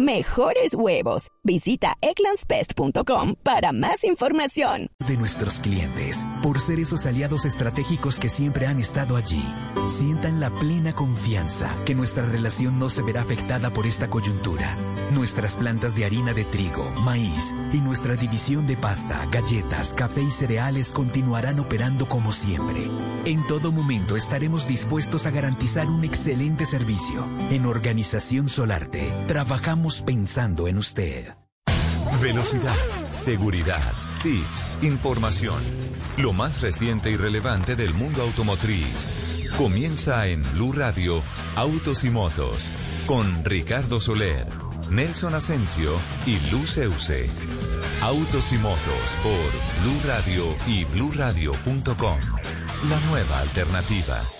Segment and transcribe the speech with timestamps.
[0.00, 1.28] mejores huevos.
[1.44, 4.88] Visita eclanspest.com para más información.
[5.06, 9.44] De nuestros clientes, por ser esos aliados estratégicos que siempre han estado allí,
[9.88, 14.76] sientan la plena confianza que nuestra relación no se verá afectada por esta coyuntura.
[15.12, 20.30] Nuestras plantas de harina de trigo, maíz y nuestra división de pasta, galletas, café y
[20.30, 22.90] cereales continuarán operando como siempre.
[23.24, 27.26] En todo momento estaremos dispuestos a garantizar un excelente servicio.
[27.50, 31.34] En Organización Solarte, trabajamos pensando en usted.
[32.20, 32.76] Velocidad,
[33.10, 35.62] seguridad, tips, información.
[36.16, 39.12] Lo más reciente y relevante del mundo automotriz.
[39.56, 41.22] Comienza en Blue Radio,
[41.56, 42.70] Autos y Motos,
[43.06, 44.46] con Ricardo Soler,
[44.90, 45.96] Nelson Asensio
[46.26, 46.78] y Luz
[48.02, 52.18] Autos y Motos por Blue Radio y bluradio.com.
[52.88, 54.39] La nueva alternativa.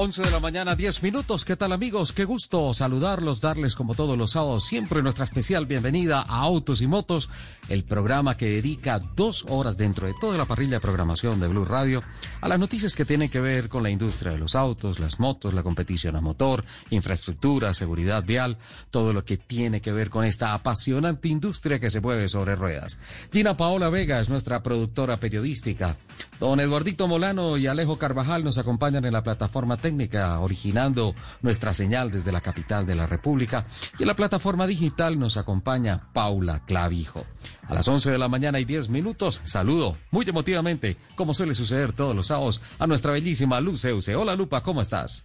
[0.00, 1.44] 11 de la mañana, 10 minutos.
[1.44, 2.12] ¿Qué tal amigos?
[2.12, 6.86] Qué gusto saludarlos, darles como todos los sábados siempre nuestra especial bienvenida a Autos y
[6.86, 7.28] Motos,
[7.68, 11.64] el programa que dedica dos horas dentro de toda la parrilla de programación de Blue
[11.64, 12.04] Radio
[12.40, 15.52] a las noticias que tienen que ver con la industria de los autos, las motos,
[15.52, 18.56] la competición a motor, infraestructura, seguridad vial,
[18.92, 23.00] todo lo que tiene que ver con esta apasionante industria que se mueve sobre ruedas.
[23.32, 25.96] Gina Paola Vega es nuestra productora periodística.
[26.40, 32.10] Don Eduardito Molano y Alejo Carvajal nos acompañan en la plataforma técnica, originando nuestra señal
[32.10, 33.66] desde la capital de la República.
[33.98, 37.24] Y en la plataforma digital nos acompaña Paula Clavijo.
[37.66, 41.92] A las 11 de la mañana y 10 minutos, saludo muy emotivamente, como suele suceder
[41.92, 44.14] todos los sábados, a nuestra bellísima Luz Euse.
[44.14, 45.24] Hola Lupa, ¿cómo estás?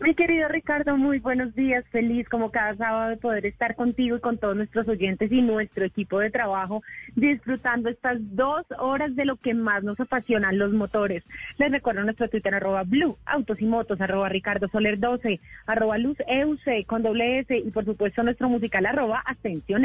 [0.00, 1.84] Mi querido Ricardo, muy buenos días.
[1.90, 5.84] Feliz como cada sábado de poder estar contigo y con todos nuestros oyentes y nuestro
[5.84, 6.82] equipo de trabajo
[7.14, 11.24] disfrutando estas dos horas de lo que más nos apasionan los motores.
[11.58, 16.18] Les recuerdo nuestro Twitter arroba Blue, Autos y Motos, arroba Ricardo Soler 12, arroba Luz
[16.26, 19.84] EUC con doble S y por supuesto nuestro musical arroba Ascensión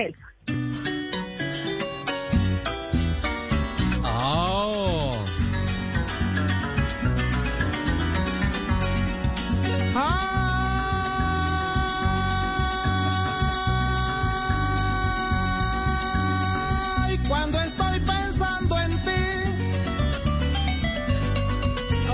[17.27, 19.11] cuando estoy pensando en ti.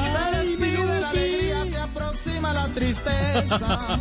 [0.03, 3.99] se despide la alegría, se aproxima la tristeza.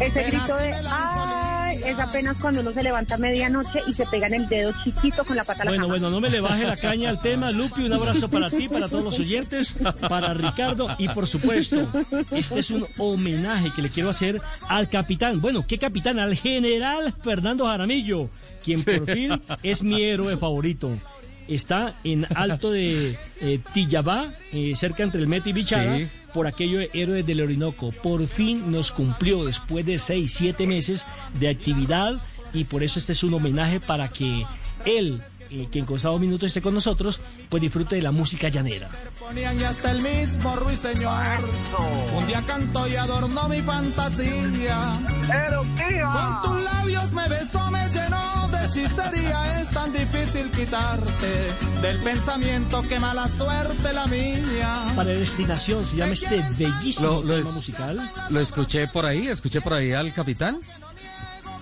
[0.00, 1.45] Ese grito de ¡ay!
[1.84, 5.24] Es apenas cuando uno se levanta a medianoche y se pega en el dedo chiquito
[5.24, 7.50] con la pata Bueno, la bueno, no me le baje la caña al tema.
[7.50, 9.76] Lupi, un abrazo para ti, para todos los oyentes,
[10.08, 11.86] para Ricardo y por supuesto,
[12.30, 15.40] este es un homenaje que le quiero hacer al capitán.
[15.40, 16.18] Bueno, ¿qué capitán?
[16.18, 18.30] Al general Fernando Jaramillo
[18.66, 20.90] quien por fin es mi héroe favorito.
[21.48, 25.98] Está en alto de eh, Tillabá, eh, cerca entre el Met y Bichada,
[26.34, 27.92] por aquello de héroe del Orinoco.
[27.92, 31.06] Por fin nos cumplió después de seis, siete meses
[31.38, 32.14] de actividad
[32.52, 34.44] y por eso este es un homenaje para que
[34.84, 38.88] él eh, que en Constado Minuto esté con nosotros, pues disfrute de la música llanera.
[39.18, 41.38] Ponían ya hasta el mismo ruiseñor.
[42.16, 45.00] Un día cantó y adornó mi fantasía.
[46.12, 47.88] Con tus labios me besó, me
[48.66, 49.60] hechicería.
[49.62, 54.86] Es tan difícil quitarte del pensamiento que mala suerte la mía.
[54.94, 58.00] Para destinación se llama este bellísimo Lo- lo tema es- musical.
[58.30, 60.58] Lo escuché por ahí, escuché por ahí al capitán.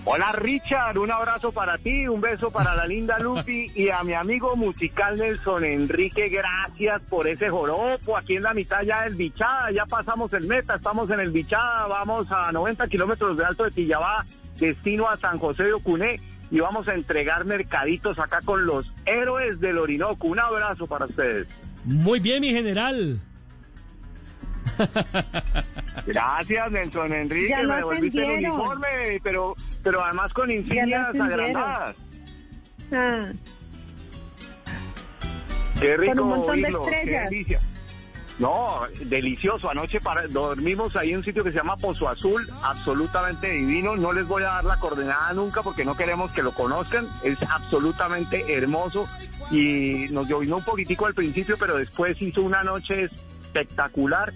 [0.07, 4.13] Hola Richard, un abrazo para ti, un beso para la linda Lupi y a mi
[4.13, 9.71] amigo musical Nelson Enrique, gracias por ese joropo aquí en la mitad ya del Bichada,
[9.73, 13.71] ya pasamos el meta, estamos en el Bichada, vamos a 90 kilómetros de alto de
[13.71, 14.23] Tillabá,
[14.59, 16.17] destino a San José de Ocuné
[16.51, 20.27] y vamos a entregar mercaditos acá con los héroes del Orinoco.
[20.27, 21.47] Un abrazo para ustedes.
[21.83, 23.19] Muy bien, mi general.
[26.07, 31.95] Gracias Nelson Enrique, Ya me devolviste el uniforme, pero, pero además con insignias agrandadas.
[32.91, 33.31] Ah,
[35.79, 37.59] Qué rico Con un montón de oírlo, qué delicia.
[38.37, 39.69] No, delicioso.
[39.69, 43.95] Anoche para, dormimos ahí en un sitio que se llama Pozo Azul, absolutamente divino.
[43.95, 47.07] No les voy a dar la coordenada nunca porque no queremos que lo conozcan.
[47.23, 49.07] Es absolutamente hermoso
[49.51, 54.33] y nos llovió un poquitico al principio, pero después hizo una noche espectacular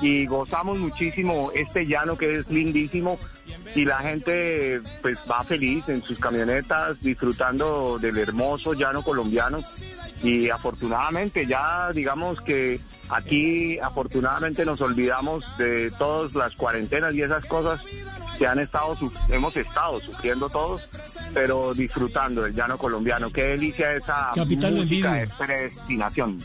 [0.00, 3.18] y gozamos muchísimo este llano que es lindísimo
[3.74, 9.60] y la gente pues va feliz en sus camionetas disfrutando del hermoso llano colombiano
[10.22, 17.44] y afortunadamente ya digamos que aquí afortunadamente nos olvidamos de todas las cuarentenas y esas
[17.44, 17.82] cosas
[18.38, 18.96] que han estado
[19.30, 20.88] hemos estado sufriendo todos
[21.34, 23.30] pero disfrutando del llano colombiano.
[23.30, 26.38] Qué delicia esa música de predestinación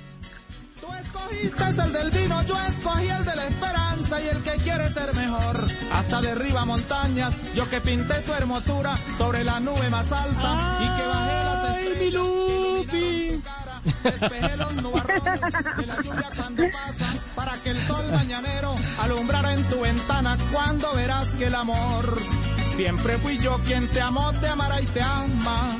[0.95, 5.15] escogiste el del vino, yo escogí el de la esperanza y el que quiere ser
[5.15, 5.67] mejor.
[5.93, 11.07] Hasta derriba montañas, yo que pinté tu hermosura sobre la nube más alta y que
[11.07, 12.41] bajé las estrellas.
[14.03, 15.41] Despejé los nubarrones
[15.77, 20.93] de la lluvia cuando pasan para que el sol mañanero alumbrara en tu ventana cuando
[20.93, 22.21] verás que el amor
[22.75, 25.77] siempre fui yo quien te amó, te amará y te ama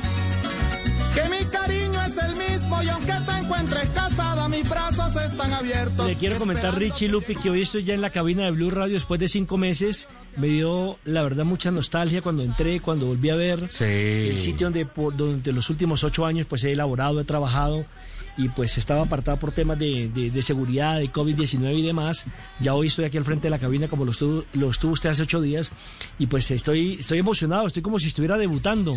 [1.14, 6.06] que mi cariño es el mismo y aunque te encuentres casada, mis brazos están abiertos.
[6.06, 8.94] Le quiero comentar, Richie Lupi, que hoy estoy ya en la cabina de Blue Radio
[8.94, 10.08] después de cinco meses.
[10.36, 14.86] Me dio, la verdad, mucha nostalgia cuando entré, cuando volví a ver el sitio donde,
[14.86, 17.84] por, donde los últimos ocho años pues he elaborado, he trabajado
[18.36, 22.24] y pues estaba apartado por temas de, de, seguridad, de COVID-19 y demás.
[22.60, 25.10] Ya hoy estoy aquí al frente de la cabina como lo estuvo, lo estuvo usted
[25.10, 25.72] hace ocho días
[26.18, 28.96] y pues estoy, estoy emocionado, estoy como si estuviera debutando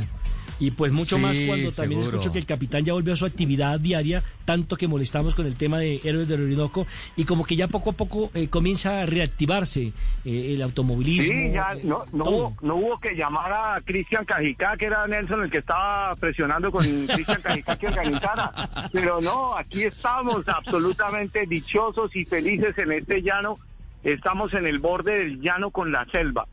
[0.59, 3.79] y pues mucho más cuando también escucho que el capitán ya volvió a su actividad
[3.79, 7.67] diaria, tanto que molestamos con el tema de Héroes del Orinoco y como que ya
[7.67, 9.91] poco a poco eh, comienza a reactivarse
[10.23, 11.33] eh, el automovilismo.
[11.33, 15.05] Sí, ya eh, no, no, hubo, no, hubo, que llamar a Cristian Cajicá, que era
[15.07, 21.45] Nelson el que estaba presionando con Cristian Cajicá que organizara, pero no, aquí estamos absolutamente
[21.45, 23.59] dichosos y felices en este llano,
[24.03, 26.47] estamos en el borde del llano con la selva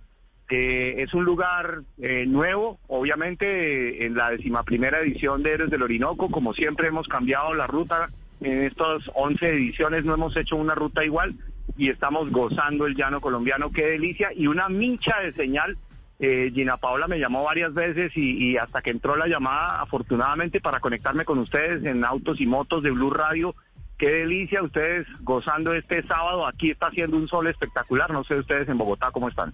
[0.55, 6.53] es un lugar eh, nuevo, obviamente en la decimaprimera edición de Héroes del Orinoco, como
[6.53, 8.09] siempre hemos cambiado la ruta,
[8.41, 11.35] en estas 11 ediciones no hemos hecho una ruta igual
[11.77, 15.77] y estamos gozando el llano colombiano, qué delicia, y una mincha de señal.
[16.23, 20.61] Eh, Gina Paola me llamó varias veces y, y hasta que entró la llamada, afortunadamente,
[20.61, 23.55] para conectarme con ustedes en Autos y Motos de Blue Radio,
[23.99, 26.47] qué delicia ustedes gozando este sábado.
[26.47, 28.11] Aquí está haciendo un sol espectacular.
[28.11, 29.53] No sé ustedes en Bogotá cómo están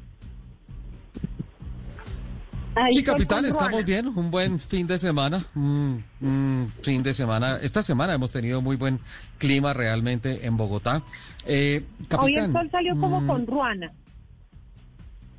[2.92, 4.08] sí, capitán, estamos bien.
[4.08, 5.44] Un buen fin de semana.
[5.54, 6.04] Un,
[6.82, 7.56] fin de semana.
[7.56, 9.00] Esta semana hemos tenido muy buen
[9.38, 11.02] clima realmente en Bogotá.
[11.46, 11.84] Eh,
[12.18, 13.92] Hoy el sol salió como mm, con ruana.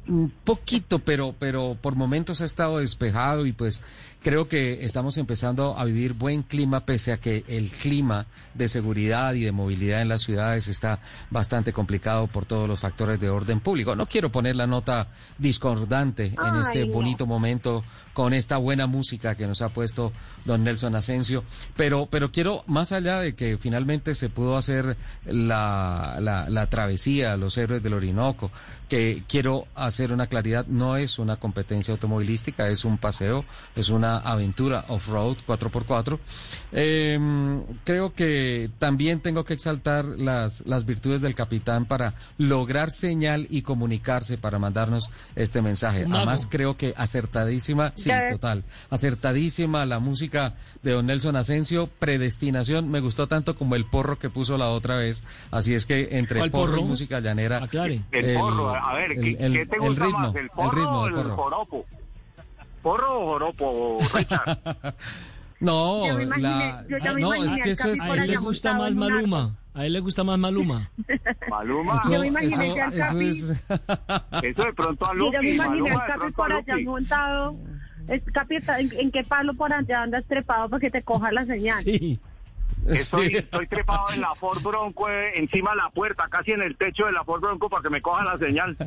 [0.10, 3.84] Un poquito, pero, pero por momentos ha estado despejado y pues
[4.22, 9.34] Creo que estamos empezando a vivir buen clima, pese a que el clima de seguridad
[9.34, 11.00] y de movilidad en las ciudades está
[11.30, 13.96] bastante complicado por todos los factores de orden público.
[13.96, 15.08] No quiero poner la nota
[15.38, 20.12] discordante en este bonito momento con esta buena música que nos ha puesto
[20.44, 21.46] don Nelson Asensio,
[21.78, 27.38] pero, pero quiero, más allá de que finalmente se pudo hacer la, la, la travesía,
[27.38, 28.52] los héroes del Orinoco,
[28.90, 33.46] que quiero hacer una claridad, no es una competencia automovilística, es un paseo,
[33.78, 36.20] es una aventura off-road 4x4.
[36.72, 43.48] Em, creo que también tengo que exaltar las, las virtudes del capitán para lograr señal
[43.50, 46.06] y comunicarse para mandarnos este mensaje.
[46.10, 50.54] Además, creo que acertadísima, sí, total, acertadísima la música
[50.84, 54.96] de don Nelson Asensio, predestinación, me gustó tanto como el porro que puso la otra
[54.96, 55.24] vez.
[55.52, 57.68] Así es que entre el porro, y música llanera.
[58.12, 61.99] El, porro, a ver, ¿qué, te gusta ritmo, más, el porro el ritmo, o el
[62.82, 63.98] ¿Porro o joropo,
[65.60, 66.04] No,
[66.38, 66.86] la,
[67.20, 69.58] no, es que eso es, a él le gusta más Maluma.
[69.74, 70.90] A él le gusta más Maluma.
[71.50, 71.96] Maluma.
[71.96, 73.50] Eso, yo me imaginé eso, eso, es...
[74.44, 75.36] eso de pronto a Lupi.
[75.36, 77.56] Yo me imaginé al Capi por allá montado.
[78.08, 81.46] Es, Capi, ¿en, ¿en, qué palo por allá andas trepado para que te coja la
[81.46, 81.84] señal?
[81.84, 82.20] Sí.
[82.88, 86.78] Estoy, estoy trepado en la Ford Bronco, eh, encima de la puerta, casi en el
[86.78, 88.78] techo de la Ford Bronco para que me coja la señal.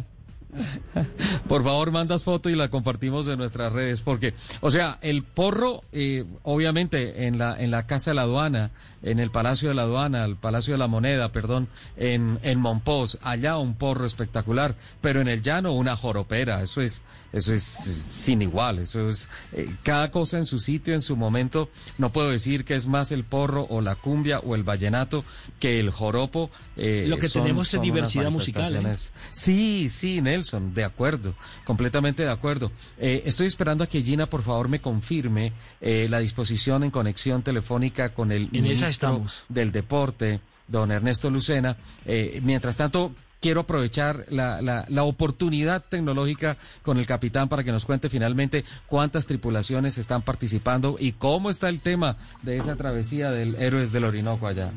[1.49, 5.83] Por favor, mandas foto y la compartimos en nuestras redes, porque, o sea, el porro,
[5.93, 8.71] eh, obviamente, en la, en la Casa de la Aduana,
[9.03, 13.19] en el Palacio de la Aduana, el Palacio de la Moneda, perdón, en, en Monpós,
[13.23, 18.43] allá un porro espectacular, pero en el llano una joropera, eso es, eso es sin
[18.43, 21.69] igual, eso es eh, cada cosa en su sitio, en su momento,
[21.99, 25.25] no puedo decir que es más el porro o la cumbia o el vallenato
[25.59, 26.51] que el joropo.
[26.77, 28.87] Eh, Lo que tenemos es diversidad musical.
[28.87, 28.95] ¿eh?
[29.31, 31.35] Sí, sí, Nelson, de acuerdo,
[31.65, 32.71] completamente de acuerdo.
[32.99, 38.33] estoy esperando a que Gina, por favor, me confirme la disposición en conexión telefónica con
[38.33, 39.45] el en estamos.
[39.49, 40.41] del deporte
[40.73, 41.77] don Ernesto Lucena.
[42.05, 47.73] Eh, mientras tanto, quiero aprovechar la, la, la, oportunidad tecnológica con el capitán para que
[47.73, 53.31] nos cuente finalmente cuántas tripulaciones están participando y cómo está el tema de esa travesía
[53.31, 54.73] del Héroes del Orinoco allá.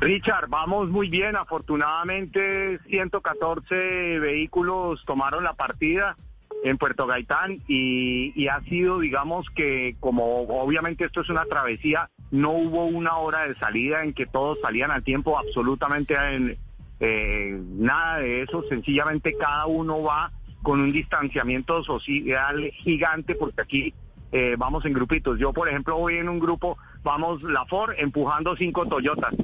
[0.00, 1.36] Richard, vamos muy bien.
[1.36, 6.16] Afortunadamente, 114 vehículos tomaron la partida
[6.64, 12.52] en Puerto Gaitán y, ha sido, digamos que como obviamente esto es una travesía, no
[12.52, 16.56] hubo una hora de salida en que todos salían al tiempo, absolutamente en,
[17.00, 20.30] eh, nada de eso, sencillamente cada uno va
[20.62, 23.94] con un distanciamiento social gigante porque aquí
[24.32, 25.38] eh, vamos en grupitos.
[25.38, 29.34] Yo, por ejemplo, voy en un grupo, vamos la Ford empujando cinco Toyotas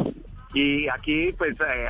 [0.53, 1.87] y aquí, pues, eh,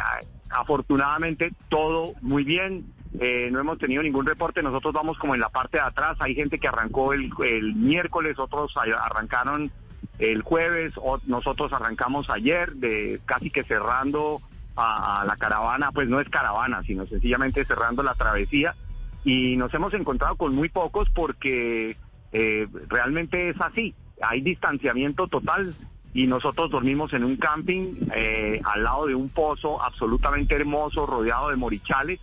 [0.50, 2.84] afortunadamente todo muy bien.
[3.20, 6.34] Eh, no hemos tenido ningún reporte, nosotros vamos como en la parte de atrás, hay
[6.34, 9.70] gente que arrancó el, el miércoles, otros arrancaron
[10.18, 14.40] el jueves, o nosotros arrancamos ayer, de casi que cerrando
[14.76, 18.74] a, la caravana, pues no es caravana, sino sencillamente cerrando la travesía,
[19.24, 21.96] y nos hemos encontrado con muy pocos porque
[22.32, 25.74] eh, realmente es así, hay distanciamiento total,
[26.14, 31.50] y nosotros dormimos en un camping eh, al lado de un pozo absolutamente hermoso, rodeado
[31.50, 32.20] de morichales,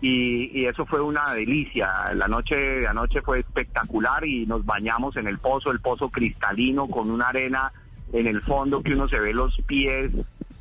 [0.00, 2.12] y, eso fue una delicia.
[2.14, 6.88] La noche de anoche fue espectacular y nos bañamos en el pozo, el pozo cristalino
[6.88, 7.72] con una arena
[8.12, 10.12] en el fondo que uno se ve los pies,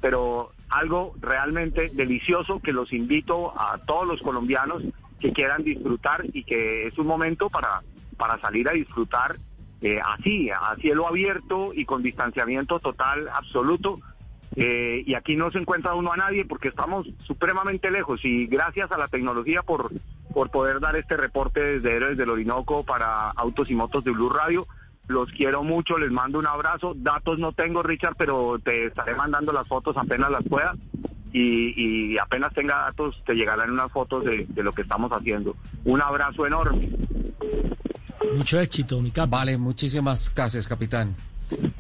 [0.01, 4.83] pero algo realmente delicioso que los invito a todos los colombianos
[5.19, 7.81] que quieran disfrutar y que es un momento para,
[8.17, 9.35] para salir a disfrutar
[9.81, 13.99] eh, así, a cielo abierto y con distanciamiento total absoluto.
[14.55, 18.91] Eh, y aquí no se encuentra uno a nadie porque estamos supremamente lejos y gracias
[18.91, 19.91] a la tecnología por,
[20.33, 24.29] por poder dar este reporte desde Héroes del Orinoco para Autos y Motos de Blue
[24.29, 24.65] Radio.
[25.07, 26.93] Los quiero mucho, les mando un abrazo.
[26.95, 30.73] Datos no tengo, Richard, pero te estaré mandando las fotos apenas las pueda.
[31.31, 35.55] Y, y apenas tenga datos, te llegarán unas fotos de, de lo que estamos haciendo.
[35.85, 36.89] Un abrazo enorme.
[38.35, 39.29] Mucho éxito, mi cap.
[39.29, 41.15] Vale, muchísimas gracias, capitán.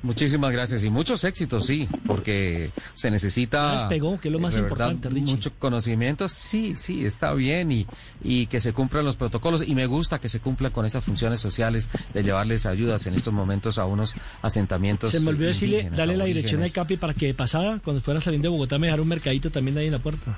[0.01, 3.87] Muchísimas gracias y muchos éxitos, sí, porque se necesita.
[3.89, 7.85] pegó, que es lo más importante, Mucho conocimiento, sí, sí, está bien y,
[8.23, 9.67] y que se cumplan los protocolos.
[9.67, 13.33] Y me gusta que se cumplan con esas funciones sociales de llevarles ayudas en estos
[13.33, 15.11] momentos a unos asentamientos.
[15.11, 18.21] Se me olvidó decirle, dale la dirección al Capi para que de pasada, cuando fuera
[18.21, 20.37] saliendo de Bogotá, me dejara un mercadito también ahí en la puerta.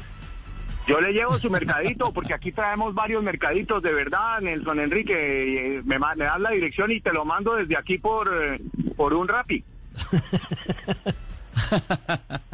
[0.87, 5.13] Yo le llevo su mercadito, porque aquí traemos varios mercaditos de verdad, Nelson Enrique.
[5.13, 8.59] Eh, me, me das la dirección y te lo mando desde aquí por, eh,
[8.95, 9.63] por un rapi.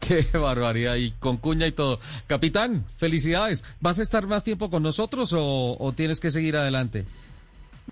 [0.00, 2.00] Qué barbaridad, y con cuña y todo.
[2.26, 3.64] Capitán, felicidades.
[3.80, 7.06] ¿Vas a estar más tiempo con nosotros o, o tienes que seguir adelante?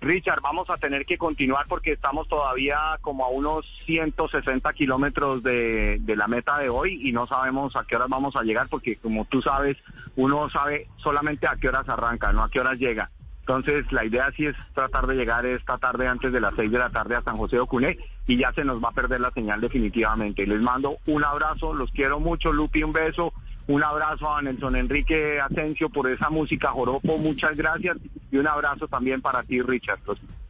[0.01, 6.01] Richard, vamos a tener que continuar porque estamos todavía como a unos 160 kilómetros de,
[6.07, 9.25] la meta de hoy y no sabemos a qué horas vamos a llegar porque como
[9.25, 9.77] tú sabes,
[10.17, 13.11] uno sabe solamente a qué horas arranca, no a qué horas llega.
[13.41, 16.79] Entonces la idea sí es tratar de llegar esta tarde antes de las 6 de
[16.79, 19.31] la tarde a San José de Ocuné y ya se nos va a perder la
[19.31, 20.47] señal definitivamente.
[20.47, 23.33] Les mando un abrazo, los quiero mucho, Lupi, un beso
[23.67, 27.97] un abrazo a Nelson Enrique Asensio por esa música joropo, muchas gracias.
[28.31, 30.01] Y un abrazo también para ti, Richard.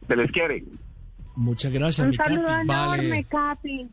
[0.07, 0.63] se les quiere.
[1.35, 3.89] Muchas gracias, un saludo enorme, Capi.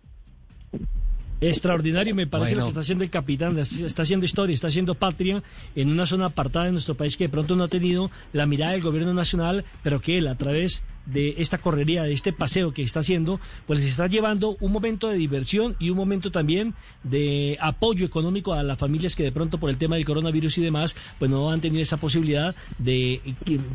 [1.40, 5.42] Extraordinario, me parece lo que está haciendo el capitán, está haciendo historia, está haciendo patria
[5.74, 8.72] en una zona apartada de nuestro país que de pronto no ha tenido la mirada
[8.72, 12.82] del gobierno nacional, pero que él a través de esta correría, de este paseo que
[12.82, 17.58] está haciendo, pues les está llevando un momento de diversión y un momento también de
[17.60, 20.94] apoyo económico a las familias que de pronto por el tema del coronavirus y demás,
[21.18, 23.20] pues no han tenido esa posibilidad de,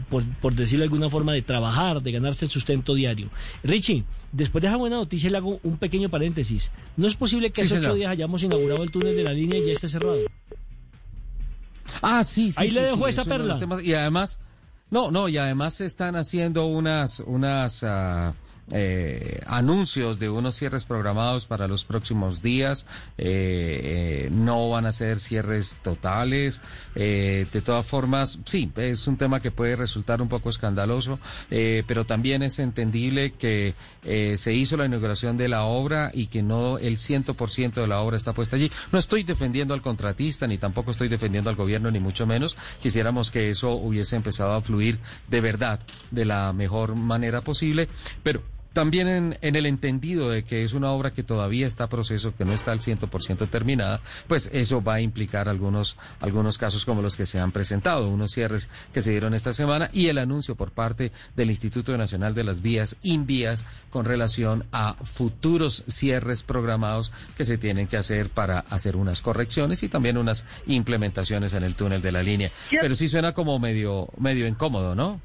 [0.09, 3.29] por, por decirlo de alguna forma, de trabajar, de ganarse el sustento diario.
[3.63, 6.71] Richie, después de esa buena noticia le hago un pequeño paréntesis.
[6.95, 9.67] ¿No es posible que hace ocho días hayamos inaugurado el túnel de la línea y
[9.67, 10.19] ya esté cerrado?
[12.01, 12.61] Ah, sí, sí.
[12.61, 13.59] Ahí le dejo esa perla.
[13.83, 14.39] Y además...
[14.89, 18.33] No, no, y además se están haciendo unas, unas uh,
[18.71, 22.85] eh, anuncios de unos cierres programados para los próximos días.
[23.17, 26.61] Eh, eh, no van a ser cierres totales.
[26.95, 31.19] de todas formas, sí, es un tema que puede resultar un poco escandaloso,
[31.49, 36.77] pero también es entendible que se hizo la inauguración de la obra y que no
[36.77, 38.71] el ciento por ciento de la obra está puesta allí.
[38.91, 42.57] No estoy defendiendo al contratista, ni tampoco estoy defendiendo al gobierno, ni mucho menos.
[42.81, 45.79] Quisiéramos que eso hubiese empezado a fluir de verdad,
[46.11, 47.87] de la mejor manera posible,
[48.23, 48.41] pero
[48.73, 52.35] también en, en, el entendido de que es una obra que todavía está a proceso,
[52.35, 57.01] que no está al 100% terminada, pues eso va a implicar algunos, algunos casos como
[57.01, 60.55] los que se han presentado, unos cierres que se dieron esta semana y el anuncio
[60.55, 67.11] por parte del Instituto Nacional de las Vías, INVIAS, con relación a futuros cierres programados
[67.35, 71.75] que se tienen que hacer para hacer unas correcciones y también unas implementaciones en el
[71.75, 72.51] túnel de la línea.
[72.69, 75.19] Pero sí suena como medio, medio incómodo, ¿no?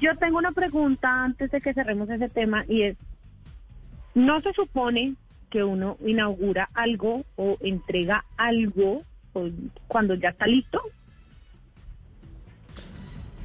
[0.00, 2.96] Yo tengo una pregunta antes de que cerremos ese tema y es,
[4.14, 5.14] ¿no se supone
[5.50, 9.02] que uno inaugura algo o entrega algo
[9.88, 10.80] cuando ya está listo?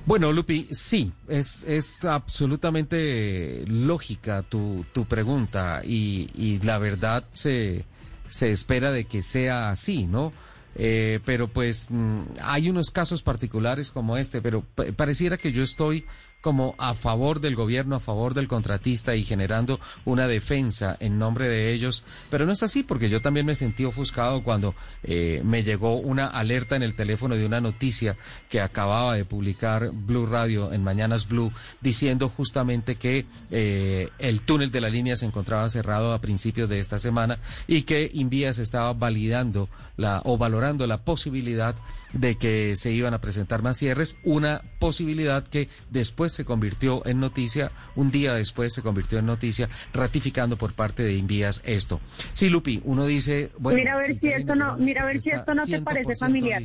[0.05, 7.85] Bueno, Lupi, sí, es, es absolutamente lógica tu, tu pregunta y, y la verdad se,
[8.27, 10.33] se espera de que sea así, ¿no?
[10.75, 14.63] Eh, pero pues mm, hay unos casos particulares como este, pero
[14.95, 16.05] pareciera que yo estoy
[16.41, 21.47] como a favor del gobierno, a favor del contratista y generando una defensa en nombre
[21.47, 22.03] de ellos.
[22.29, 26.27] Pero no es así porque yo también me sentí ofuscado cuando eh, me llegó una
[26.27, 28.17] alerta en el teléfono de una noticia
[28.49, 34.71] que acababa de publicar Blue Radio en Mañanas Blue diciendo justamente que eh, el túnel
[34.71, 38.93] de la línea se encontraba cerrado a principios de esta semana y que Invías estaba
[38.93, 41.75] validando la o valorando la posibilidad
[42.13, 47.19] de que se iban a presentar más cierres, una posibilidad que después se convirtió en
[47.19, 51.99] noticia, un día después se convirtió en noticia, ratificando por parte de Invías esto.
[52.31, 55.29] Sí, Lupi, uno dice, bueno, mira a ver si, esto no, mira a ver si
[55.31, 56.61] esto no te parece familiar.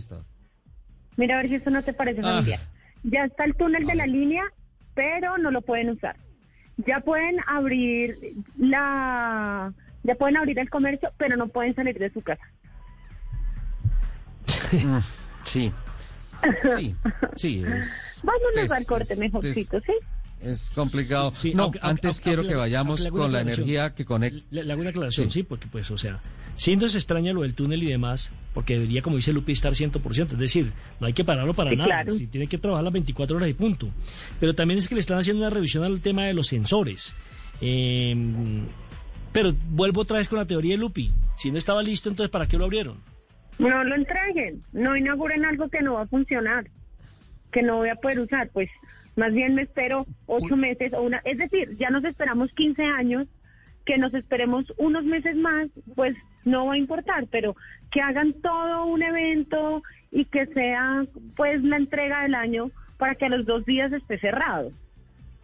[1.16, 2.37] Mira a ver si esto no te parece ah.
[2.37, 2.61] familiar.
[3.02, 4.44] Ya está el túnel de la línea,
[4.94, 6.16] pero no lo pueden usar.
[6.78, 8.16] Ya pueden abrir
[8.59, 12.44] la ya pueden abrir el comercio, pero no pueden salir de su casa.
[14.73, 14.99] Mm,
[15.44, 15.73] sí,
[16.76, 16.94] Sí,
[17.36, 17.64] sí.
[17.66, 19.92] Es, Vámonos al corte mejorcito, ¿sí?
[20.44, 21.32] Es complicado.
[21.54, 24.40] no, antes quiero que vayamos con la energía que conecta.
[24.50, 25.42] Le, hago una aclaración, sí.
[25.42, 26.20] porque pues, o sea,
[26.54, 30.32] siendo se extraña lo del túnel y demás, porque debería, como dice Lupi, estar 100%,
[30.32, 33.48] es decir, no hay que pararlo para nada, si tiene que trabajar las 24 horas
[33.48, 33.88] y punto.
[34.38, 37.14] Pero también es que le están haciendo una revisión al tema de los sensores.
[37.60, 38.66] Em,
[39.32, 41.10] pero vuelvo otra vez con la teoría de Lupi.
[41.36, 43.13] Si no estaba listo, entonces ¿para qué lo abrieron?
[43.58, 46.66] No lo entreguen, no inauguren algo que no va a funcionar,
[47.52, 48.68] que no voy a poder usar, pues
[49.16, 53.28] más bien me espero ocho meses o una, es decir, ya nos esperamos 15 años,
[53.87, 57.54] que nos esperemos unos meses más, pues no va a importar, pero
[57.90, 61.04] que hagan todo un evento y que sea
[61.36, 64.73] pues la entrega del año para que a los dos días esté cerrado.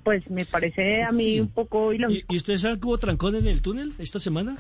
[0.03, 2.33] Pues me parece a mí un poco ilógico.
[2.33, 4.57] ¿Y, ¿Y ustedes saben que hubo trancón en el túnel esta semana?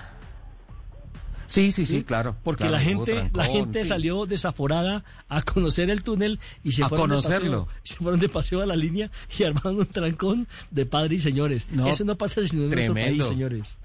[1.50, 2.36] Sí, sí, sí, claro.
[2.44, 7.50] Porque la gente, la gente salió desaforada a conocer el túnel y se, fueron conocerlo.
[7.50, 11.20] De paseo, se fueron de paseo a la línea y armaron un trancón de padres
[11.20, 11.66] y señores.
[11.86, 13.78] Eso no pasa sino en nuestro país, señores.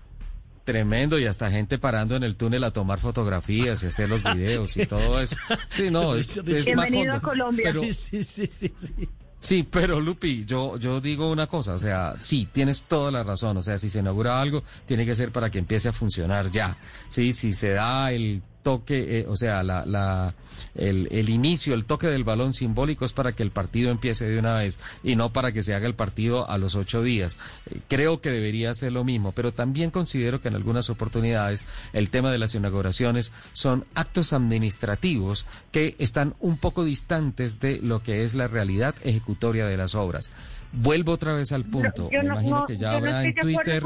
[0.63, 4.78] Tremendo, y hasta gente parando en el túnel a tomar fotografías y hacer los videos
[4.78, 5.36] y todo eso.
[5.69, 7.71] Sí, no, es, es Bienvenido a Colombia.
[7.71, 9.10] sí, sí, sí, sí.
[9.45, 13.55] Sí, pero Lupi, yo, yo digo una cosa, o sea, sí, tienes toda la razón,
[13.58, 16.75] o sea, si se inaugura algo, tiene que ser para que empiece a funcionar ya.
[17.10, 20.34] Sí, si se da el toque, eh, o sea, la, la,
[20.73, 24.39] el, el, inicio, el toque del balón simbólico es para que el partido empiece de
[24.39, 27.38] una vez y no para que se haga el partido a los ocho días.
[27.69, 32.10] Eh, creo que debería ser lo mismo, pero también considero que en algunas oportunidades el
[32.10, 38.23] tema de las inauguraciones son actos administrativos que están un poco distantes de lo que
[38.23, 40.32] es la realidad ejecutoria de las obras.
[40.71, 42.10] Vuelvo otra vez al punto.
[42.12, 43.84] Me imagino que ya habrá en Twitter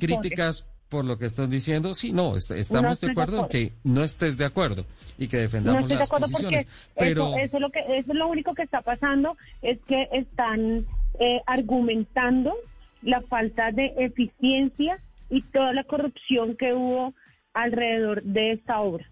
[0.00, 4.36] críticas por lo que están diciendo, sí, no, estamos de acuerdo en que no estés
[4.36, 4.84] de acuerdo
[5.16, 6.66] y que defendamos las posiciones.
[6.94, 10.84] Pero eso, es lo que eso es lo único que está pasando es que están
[11.18, 12.54] eh, argumentando
[13.00, 14.98] la falta de eficiencia
[15.30, 17.14] y toda la corrupción que hubo
[17.54, 19.08] alrededor de esta obra.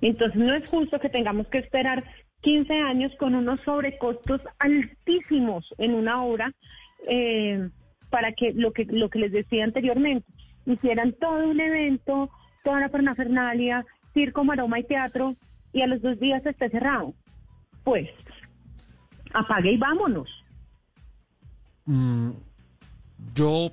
[0.00, 2.02] Entonces no es justo que tengamos que esperar
[2.40, 6.52] 15 años con unos sobrecostos altísimos en una obra
[7.08, 7.68] eh,
[8.10, 10.26] para que lo que lo que les decía anteriormente
[10.72, 12.30] hicieran todo un evento,
[12.62, 15.34] toda la fernalia, circo, maroma y teatro,
[15.72, 17.14] y a los dos días esté cerrado.
[17.84, 18.08] Pues,
[19.32, 20.28] apague y vámonos.
[21.86, 22.30] Mm,
[23.34, 23.72] yo,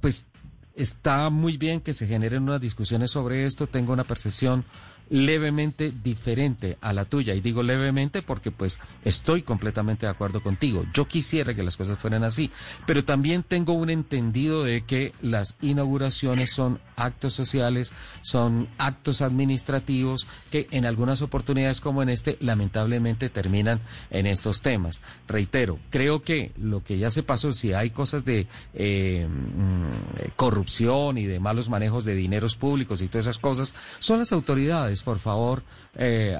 [0.00, 0.28] pues,
[0.74, 3.66] está muy bien que se generen unas discusiones sobre esto.
[3.66, 4.64] Tengo una percepción
[5.08, 7.34] levemente diferente a la tuya.
[7.34, 10.84] Y digo levemente porque pues estoy completamente de acuerdo contigo.
[10.92, 12.50] Yo quisiera que las cosas fueran así,
[12.86, 17.92] pero también tengo un entendido de que las inauguraciones son actos sociales,
[18.22, 25.02] son actos administrativos que en algunas oportunidades como en este lamentablemente terminan en estos temas.
[25.28, 31.18] Reitero, creo que lo que ya se pasó, si hay cosas de eh, mm, corrupción
[31.18, 35.18] y de malos manejos de dineros públicos y todas esas cosas, son las autoridades, por
[35.18, 35.62] favor,
[35.98, 36.38] eh,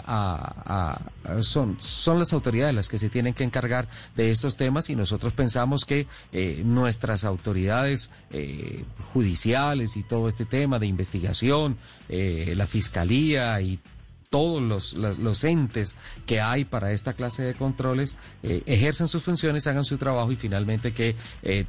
[1.40, 5.32] son, son las autoridades las que se tienen que encargar de estos temas y nosotros
[5.32, 13.60] pensamos que eh, nuestras autoridades eh, judiciales y todo este tema de investigación, la fiscalía
[13.60, 13.78] y
[14.30, 19.84] todos los, los, entes que hay para esta clase de controles ejerzan sus funciones, hagan
[19.84, 21.16] su trabajo y finalmente que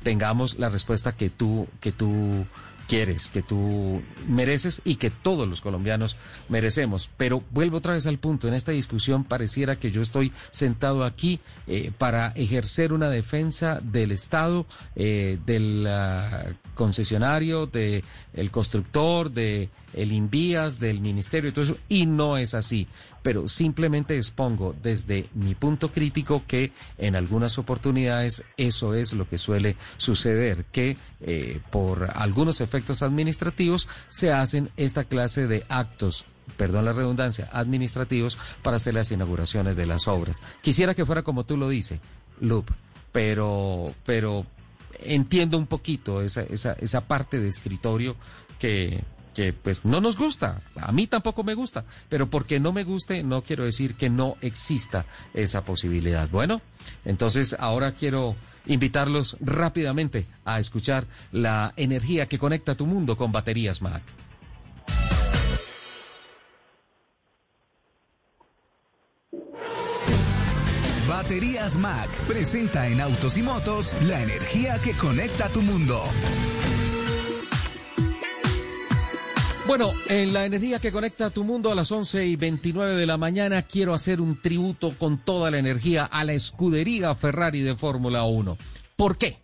[0.03, 2.45] tengamos la respuesta que tú, que tú
[2.87, 6.15] quieres, que tú mereces y que todos los colombianos
[6.49, 7.09] merecemos.
[7.17, 11.39] Pero vuelvo otra vez al punto, en esta discusión pareciera que yo estoy sentado aquí
[11.67, 16.45] eh, para ejercer una defensa del Estado, eh, del ah,
[16.75, 18.03] concesionario, del
[18.51, 22.87] constructor, de el Invías, del Ministerio y todo eso, y no es así
[23.27, 29.37] pero simplemente expongo desde mi punto crítico que en algunas oportunidades eso es lo que
[29.37, 36.23] suele suceder, que eh, por algunos efectos administrativos se hacen esta clase de actos
[36.55, 40.41] perdón la redundancia, administrativos para hacer las inauguraciones de las obras.
[40.61, 41.99] Quisiera que fuera como tú lo dices,
[42.39, 42.71] Lup,
[43.11, 44.45] pero, pero
[45.03, 48.15] entiendo un poquito esa, esa, esa parte de escritorio
[48.57, 49.03] que,
[49.37, 53.21] que pues no nos gusta, a mí tampoco me gusta, pero porque no me guste
[53.21, 56.27] no quiero decir que no exista esa posibilidad.
[56.27, 56.59] Bueno,
[57.05, 63.79] entonces ahora quiero invitarlos rápidamente a escuchar la energía que conecta tu mundo con baterías
[63.83, 64.01] Mac.
[71.07, 76.01] Baterías Mac presenta en Autos y Motos la energía que conecta tu mundo.
[79.67, 83.17] Bueno, en la energía que conecta tu mundo a las 11 y 29 de la
[83.17, 88.23] mañana quiero hacer un tributo con toda la energía a la escudería Ferrari de Fórmula
[88.23, 88.57] 1.
[88.95, 89.39] ¿Por qué?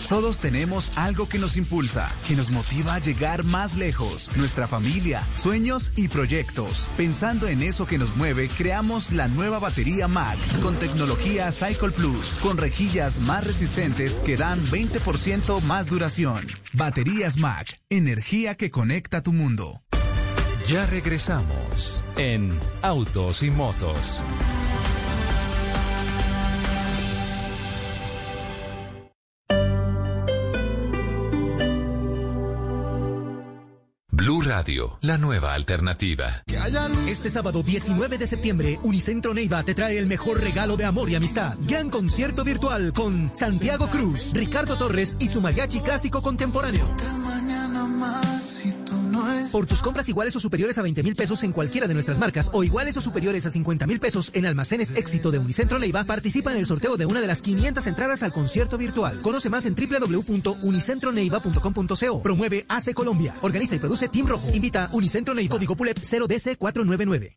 [0.08, 4.30] Todos tenemos algo que nos impulsa, que nos motiva a llegar más lejos.
[4.36, 6.88] Nuestra familia, sueños y proyectos.
[6.96, 12.38] Pensando en eso que nos mueve, creamos la nueva batería MAC con tecnología Cycle Plus,
[12.42, 16.46] con rejillas más resistentes que dan 20% más duración.
[16.72, 19.82] Baterías MAC, energía que conecta tu mundo.
[20.68, 24.22] Ya regresamos en Autos y Motos.
[34.54, 36.42] Radio, la nueva alternativa.
[37.08, 41.14] Este sábado 19 de septiembre, Unicentro Neiva te trae el mejor regalo de amor y
[41.14, 41.56] amistad.
[41.60, 46.84] Gran concierto virtual con Santiago Cruz, Ricardo Torres y su mariachi clásico contemporáneo.
[49.50, 52.50] Por tus compras iguales o superiores a 20 mil pesos en cualquiera de nuestras marcas
[52.52, 56.52] o iguales o superiores a 50 mil pesos en almacenes éxito de Unicentro Neiva, participa
[56.52, 59.20] en el sorteo de una de las 500 entradas al concierto virtual.
[59.22, 62.22] Conoce más en www.unicentroneiva.com.co.
[62.22, 63.34] Promueve ACE Colombia.
[63.42, 64.48] Organiza y produce Team Rojo.
[64.52, 65.52] Invita Unicentro Neiva.
[65.52, 67.36] Código PULEP 0DC499.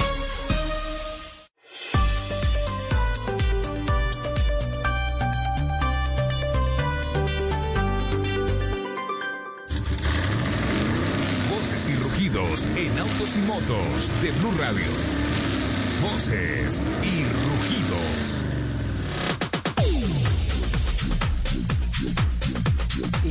[13.67, 14.87] De Blue Radio.
[16.01, 18.41] Voces y rugidos.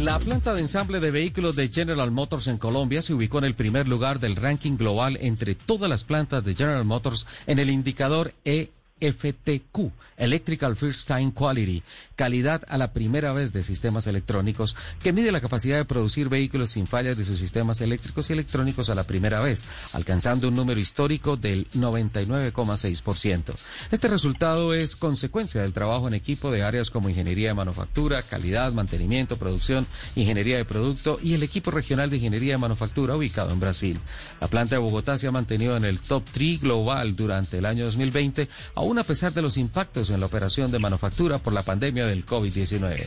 [0.04, 3.54] La planta de ensamble de vehículos de General Motors en Colombia se ubicó en el
[3.54, 8.32] primer lugar del ranking global entre todas las plantas de General Motors en el indicador
[8.44, 11.82] E FTQ, Electrical First Time Quality,
[12.16, 16.70] calidad a la primera vez de sistemas electrónicos, que mide la capacidad de producir vehículos
[16.70, 20.80] sin fallas de sus sistemas eléctricos y electrónicos a la primera vez, alcanzando un número
[20.80, 23.54] histórico del 99,6%.
[23.90, 28.72] Este resultado es consecuencia del trabajo en equipo de áreas como ingeniería de manufactura, calidad,
[28.72, 33.60] mantenimiento, producción, ingeniería de producto y el equipo regional de ingeniería de manufactura ubicado en
[33.60, 33.98] Brasil.
[34.40, 37.84] La planta de Bogotá se ha mantenido en el top 3 global durante el año
[37.84, 42.06] 2020, aún a pesar de los impactos en la operación de manufactura por la pandemia
[42.06, 43.06] del COVID-19.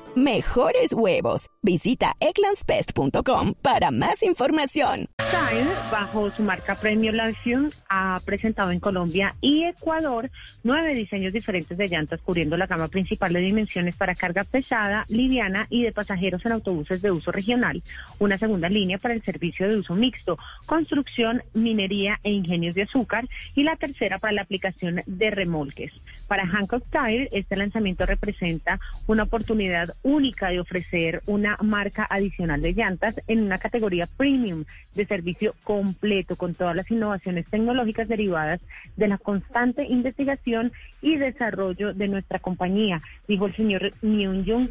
[0.15, 1.47] Mejores huevos.
[1.61, 5.05] Visita egglandsbest.com para más información.
[5.21, 10.31] Style, bajo su marca Premio Lavision, ha presentado en Colombia y Ecuador
[10.63, 15.67] nueve diseños diferentes de llantas cubriendo la gama principal de dimensiones para carga pesada, liviana
[15.69, 17.83] y de pasajeros en autobuses de uso regional.
[18.17, 23.27] Una segunda línea para el servicio de uso mixto, construcción, minería e ingenios de azúcar.
[23.55, 25.91] Y la tercera para la aplicación de remolques.
[26.29, 32.71] Para Hancock Tire, este lanzamiento representa una oportunidad única de ofrecer una marca adicional de
[32.71, 34.63] llantas en una categoría premium
[34.95, 38.61] de servicio completo con todas las innovaciones tecnológicas derivadas
[38.95, 44.69] de la constante investigación y desarrollo de nuestra compañía, dijo el señor Myung Jung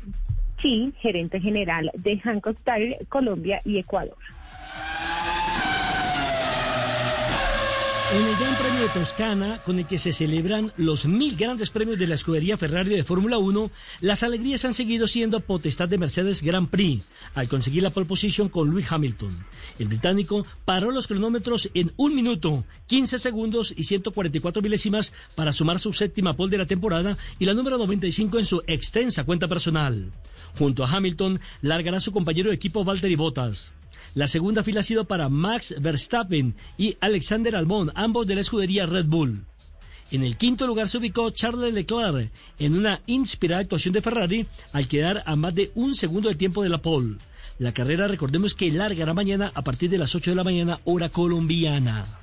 [0.59, 4.17] Chi, gerente general de Hancock Tire Colombia y Ecuador.
[8.13, 11.97] En el Gran Premio de Toscana, con el que se celebran los mil grandes premios
[11.97, 13.71] de la escudería Ferrari de Fórmula 1,
[14.01, 17.05] las alegrías han seguido siendo potestad de Mercedes Grand Prix,
[17.37, 19.47] al conseguir la pole position con Lewis Hamilton.
[19.79, 25.79] El británico paró los cronómetros en un minuto, 15 segundos y 144 milésimas para sumar
[25.79, 30.11] su séptima pole de la temporada y la número 95 en su extensa cuenta personal.
[30.59, 33.73] Junto a Hamilton, largará su compañero de equipo Valtteri Bottas.
[34.15, 38.87] La segunda fila ha sido para Max Verstappen y Alexander Albon, ambos de la escudería
[38.87, 39.45] Red Bull.
[40.11, 44.89] En el quinto lugar se ubicó Charles Leclerc en una inspirada actuación de Ferrari al
[44.89, 47.19] quedar a más de un segundo de tiempo de la pole.
[47.59, 51.11] La carrera, recordemos que largará mañana a partir de las 8 de la mañana, hora
[51.11, 52.20] colombiana.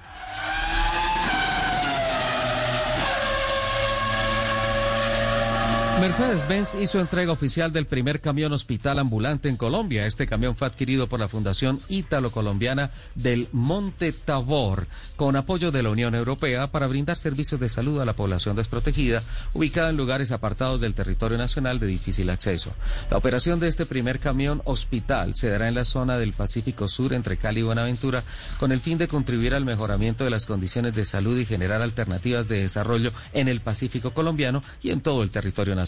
[5.99, 10.05] Mercedes-Benz hizo entrega oficial del primer camión hospital ambulante en Colombia.
[10.05, 15.89] Este camión fue adquirido por la Fundación Ítalo-Colombiana del Monte Tabor, con apoyo de la
[15.89, 19.23] Unión Europea para brindar servicios de salud a la población desprotegida,
[19.55, 22.73] ubicada en lugares apartados del territorio nacional de difícil acceso.
[23.09, 27.13] La operación de este primer camión hospital se dará en la zona del Pacífico Sur
[27.13, 28.23] entre Cali y Buenaventura,
[28.59, 32.47] con el fin de contribuir al mejoramiento de las condiciones de salud y generar alternativas
[32.47, 35.86] de desarrollo en el Pacífico colombiano y en todo el territorio nacional.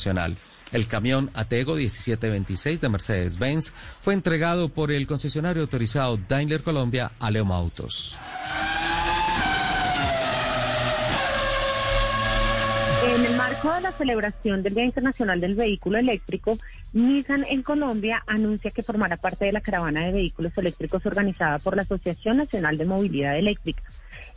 [0.72, 7.32] El camión Atego 1726 de Mercedes-Benz fue entregado por el concesionario autorizado Daimler Colombia a
[7.32, 8.18] Leoma Autos.
[13.04, 16.58] En el marco de la celebración del Día Internacional del Vehículo Eléctrico,
[16.94, 21.76] Nissan en Colombia anuncia que formará parte de la caravana de vehículos eléctricos organizada por
[21.76, 23.84] la Asociación Nacional de Movilidad Eléctrica.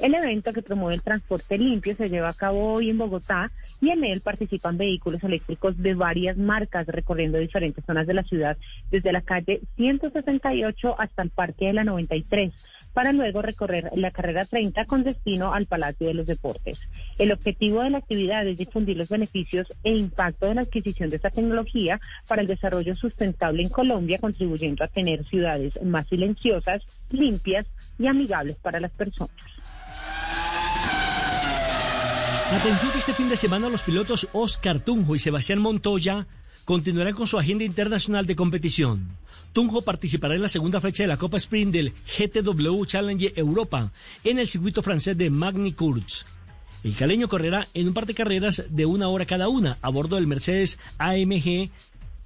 [0.02, 3.90] El evento que promueve el transporte limpio se lleva a cabo hoy en Bogotá y
[3.90, 8.56] en él participan vehículos eléctricos de varias marcas recorriendo diferentes zonas de la ciudad,
[8.90, 12.52] desde la calle 168 hasta el Parque de la 93
[12.92, 16.80] para luego recorrer la carrera 30 con destino al Palacio de los Deportes.
[17.16, 21.16] El objetivo de la actividad es difundir los beneficios e impacto de la adquisición de
[21.16, 27.66] esta tecnología para el desarrollo sustentable en Colombia, contribuyendo a tener ciudades más silenciosas, limpias
[28.00, 29.61] y amigables para las personas.
[32.52, 36.26] Atención que este fin de semana los pilotos Oscar Tunjo y Sebastián Montoya
[36.66, 39.16] continuarán con su agenda internacional de competición.
[39.54, 43.90] Tunjo participará en la segunda fecha de la Copa Sprint del GTW Challenge Europa
[44.22, 46.26] en el circuito francés de Magny Cours.
[46.84, 50.16] El caleño correrá en un par de carreras de una hora cada una a bordo
[50.16, 51.70] del Mercedes AMG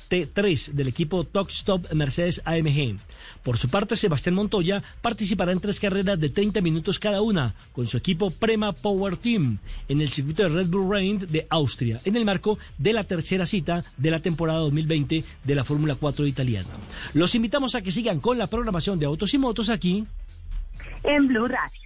[0.08, 2.96] T3 del equipo Talk Stop Mercedes AMG.
[3.42, 7.86] Por su parte, Sebastián Montoya participará en tres carreras de 30 minutos cada una con
[7.86, 12.16] su equipo Prema Power Team en el circuito de Red Bull Ring de Austria, en
[12.16, 16.70] el marco de la tercera cita de la temporada 2020 de la Fórmula 4 italiana.
[17.14, 20.04] Los invitamos a que sigan con la programación de Autos y Motos aquí
[21.02, 21.85] en Blue Radio.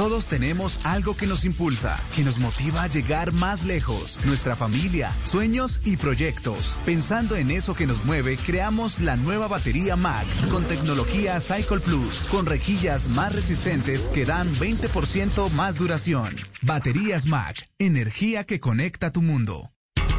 [0.00, 4.18] Todos tenemos algo que nos impulsa, que nos motiva a llegar más lejos.
[4.24, 6.78] Nuestra familia, sueños y proyectos.
[6.86, 12.26] Pensando en eso que nos mueve, creamos la nueva batería MAC con tecnología Cycle Plus,
[12.30, 16.34] con rejillas más resistentes que dan 20% más duración.
[16.62, 19.70] Baterías MAC, energía que conecta tu mundo.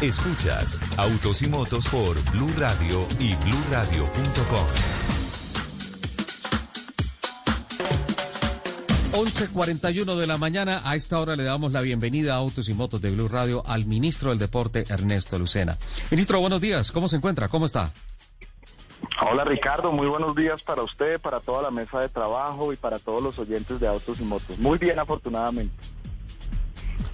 [0.00, 4.66] Escuchas Autos y Motos por Blue Radio y BlueRadio.com.
[9.12, 10.82] 11.41 de la mañana.
[10.84, 13.86] A esta hora le damos la bienvenida a Autos y Motos de Blue Radio al
[13.86, 15.78] ministro del Deporte, Ernesto Lucena.
[16.10, 16.90] Ministro, buenos días.
[16.90, 17.48] ¿Cómo se encuentra?
[17.48, 17.92] ¿Cómo está?
[19.22, 22.98] Hola Ricardo, muy buenos días para usted, para toda la mesa de trabajo y para
[22.98, 24.58] todos los oyentes de Autos y Motos.
[24.58, 25.74] Muy bien, afortunadamente.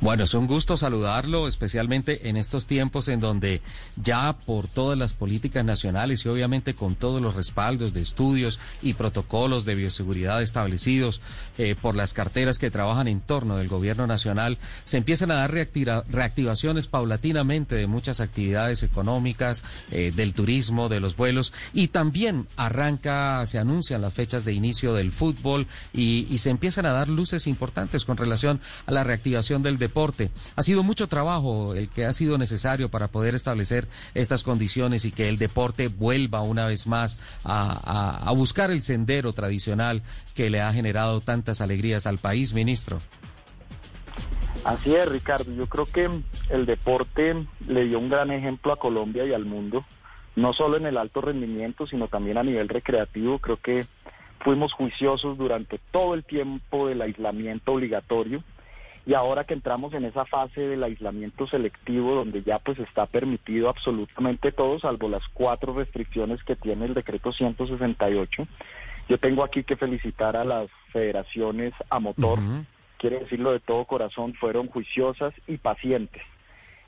[0.00, 3.60] Bueno, es un gusto saludarlo, especialmente en estos tiempos en donde
[3.96, 8.94] ya por todas las políticas nacionales y obviamente con todos los respaldos de estudios y
[8.94, 11.20] protocolos de bioseguridad establecidos
[11.58, 15.50] eh, por las carteras que trabajan en torno del gobierno nacional, se empiezan a dar
[15.52, 23.44] reactivaciones paulatinamente de muchas actividades económicas, eh, del turismo, de los vuelos y también arranca,
[23.44, 27.46] se anuncian las fechas de inicio del fútbol y, y se empiezan a dar luces
[27.46, 30.30] importantes con relación a la reactivación del deporte.
[30.56, 35.12] Ha sido mucho trabajo el que ha sido necesario para poder establecer estas condiciones y
[35.12, 40.02] que el deporte vuelva una vez más a, a buscar el sendero tradicional
[40.34, 42.98] que le ha generado tantas alegrías al país, ministro.
[44.64, 45.52] Así es, Ricardo.
[45.52, 46.10] Yo creo que
[46.50, 49.84] el deporte le dio un gran ejemplo a Colombia y al mundo,
[50.36, 53.38] no solo en el alto rendimiento, sino también a nivel recreativo.
[53.38, 53.86] Creo que
[54.40, 58.42] fuimos juiciosos durante todo el tiempo del aislamiento obligatorio
[59.10, 63.68] y ahora que entramos en esa fase del aislamiento selectivo donde ya pues está permitido
[63.68, 68.46] absolutamente todo salvo las cuatro restricciones que tiene el decreto 168
[69.08, 72.38] yo tengo aquí que felicitar a las federaciones a motor.
[72.96, 76.22] Quiere decirlo de todo corazón fueron juiciosas y pacientes.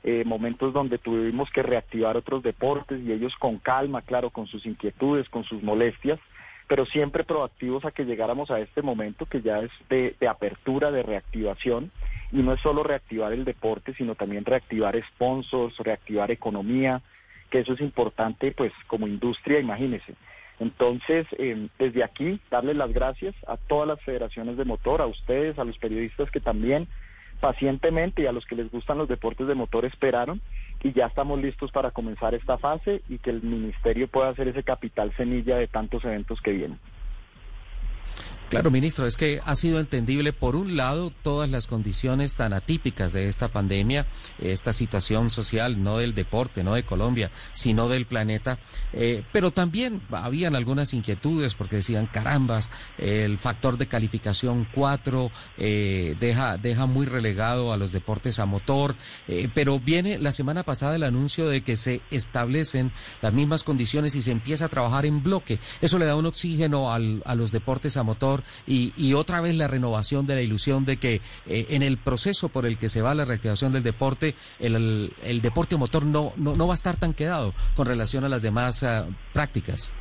[0.05, 4.65] Eh, momentos donde tuvimos que reactivar otros deportes y ellos con calma claro con sus
[4.65, 6.19] inquietudes con sus molestias
[6.67, 11.03] pero siempre proactivos a que llegáramos a este momento que ya es de, apertura, de
[11.03, 11.91] reactivación,
[12.31, 17.01] y no es solo reactivar el deporte, sino también reactivar sponsors, reactivar economía,
[17.49, 20.15] que eso es importante pues como industria, imagínese.
[20.59, 25.59] Entonces, em, desde aquí, darles las gracias a todas las federaciones de motor, a ustedes,
[25.59, 26.87] a los periodistas que también
[27.43, 30.39] pacientemente y a los que les gustan los deportes de motor esperaron
[30.81, 34.63] y ya estamos listos para comenzar esta fase y que el ministerio pueda hacer ese
[34.63, 36.79] capital semilla de tantos eventos que vienen.
[38.53, 43.11] Claro, ministro, es que ha sido entendible, por un lado, todas las condiciones tan atípicas
[43.11, 44.05] de esta pandemia,
[44.37, 48.59] esta situación social, no del deporte, no de Colombia, sino del planeta,
[48.93, 56.15] eh, pero también habían algunas inquietudes porque decían, carambas, el factor de calificación 4 eh,
[56.19, 58.95] deja, deja muy relegado a los deportes a motor,
[59.27, 62.91] eh, pero viene la semana pasada el anuncio de que se establecen
[63.23, 65.57] las mismas condiciones y se empieza a trabajar en bloque.
[65.81, 69.67] Eso le da un oxígeno al, a los deportes a motor y, otra vez la
[69.67, 73.13] renovación de la ilusión de que eh, en el proceso por el que se va
[73.13, 77.85] la reactivación del deporte, el, deporte motor no, no, va a estar tan quedado con
[77.85, 79.93] relación a las demás ah, prácticas.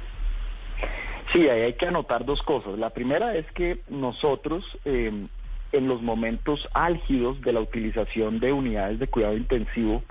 [1.33, 2.79] Sí, ahí hay que anotar dos cosas.
[2.79, 5.29] La primera es que nosotros, em,
[5.73, 10.03] en los momentos álgidos de la utilización de unidades de cuidado intensivo,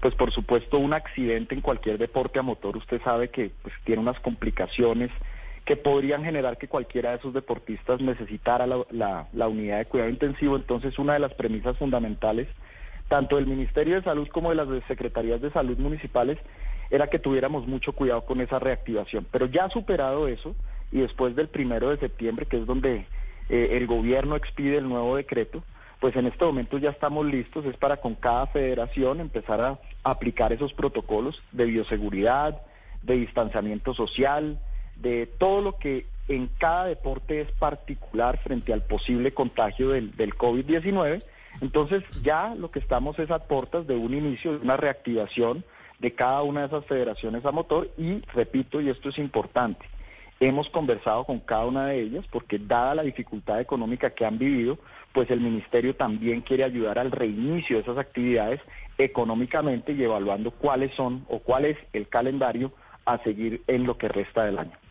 [0.00, 4.02] pues por supuesto un accidente en cualquier deporte a motor, usted sabe que pues, tiene
[4.02, 5.10] unas complicaciones
[5.64, 10.56] que podrían generar que cualquiera de esos deportistas necesitara la, unidad de cuidado intensivo.
[10.56, 12.48] Entonces, una de las premisas fundamentales,
[13.08, 16.38] tanto del Ministerio de Salud como de las Secretarías de Salud municipales,
[16.90, 19.26] era que tuviéramos mucho cuidado con esa reactivación.
[19.30, 20.54] Pero ya superado eso,
[20.92, 23.06] y después del primero de septiembre, que es donde
[23.48, 25.62] eh, el gobierno expide el nuevo decreto,
[25.98, 30.52] pues en este momento ya estamos listos, es para con cada federación empezar a aplicar
[30.52, 32.60] esos protocolos de bioseguridad,
[33.02, 34.58] de distanciamiento social,
[34.96, 40.34] de todo lo que en cada deporte es particular frente al posible contagio del, del
[40.34, 41.22] COVID-19.
[41.60, 45.64] Entonces ya lo que estamos es a puertas de un inicio, de una reactivación
[45.98, 49.86] de cada una de esas federaciones a motor y repito, y esto es importante,
[50.40, 54.78] hemos conversado con cada una de ellas porque dada la dificultad económica que han vivido,
[55.12, 58.60] pues el ministerio también quiere ayudar al reinicio de esas actividades
[58.98, 62.72] económicamente y evaluando cuáles son o cuál es el calendario
[63.04, 64.83] a seguir en lo que resta del año.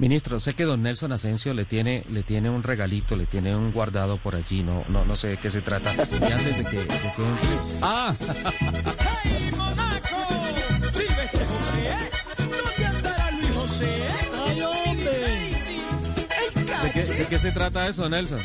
[0.00, 3.70] Ministro, sé que don Nelson Asensio le tiene, le tiene un regalito, le tiene un
[3.70, 5.92] guardado por allí, no, no, no sé de qué se trata.
[5.92, 7.22] Y antes de que, de que
[7.82, 8.14] ¡Ah!
[9.24, 10.16] ¡Hey, Monaco!
[10.94, 11.86] ¡Sí, vete, José!
[11.86, 12.10] ¿eh?
[12.38, 14.04] ¿Dónde andará Luis José?
[14.46, 15.12] ¡Ay, hombre!
[16.82, 18.40] ¿De qué, ¿De qué se trata eso, Nelson?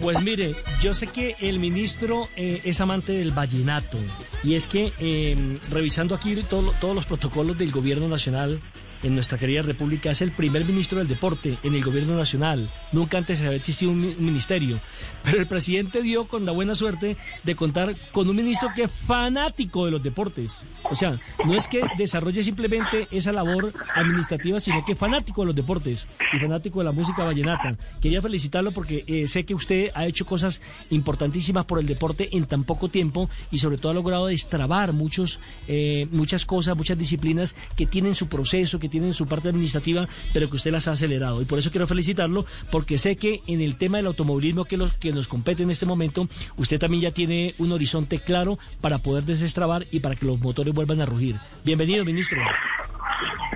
[0.00, 3.98] Pues mire, yo sé que el ministro eh, es amante del vallenato
[4.42, 8.62] y es que eh, revisando aquí todos los protocolos del gobierno nacional
[9.02, 12.68] en nuestra querida república, es el primer ministro del deporte en el gobierno nacional.
[12.92, 14.78] Nunca antes había existido un, ministerio.
[15.24, 18.90] Pero el presidente dio con la buena suerte de contar con un ministro que es
[18.90, 20.58] fanático de los deportes.
[20.90, 25.54] O sea, no es que desarrolle simplemente esa labor administrativa, sino que fanático de los
[25.54, 27.76] deportes y fanático de la música vallenata.
[28.00, 32.46] Quería felicitarlo porque eh, sé que usted ha hecho cosas importantísimas por el deporte en
[32.46, 37.54] tan poco tiempo y sobre todo ha logrado destrabar muchos, eh, muchas cosas, muchas disciplinas
[37.76, 40.88] que tienen su proceso, que que tiene en su parte administrativa, pero que usted las
[40.88, 41.42] ha acelerado.
[41.42, 44.94] Y por eso quiero felicitarlo, porque sé que en el tema del automovilismo que, los,
[44.94, 49.24] que nos compete en este momento, usted también ya tiene un horizonte claro para poder
[49.24, 51.36] desestrabar y para que los motores vuelvan a rugir.
[51.64, 52.40] Bienvenido, ministro.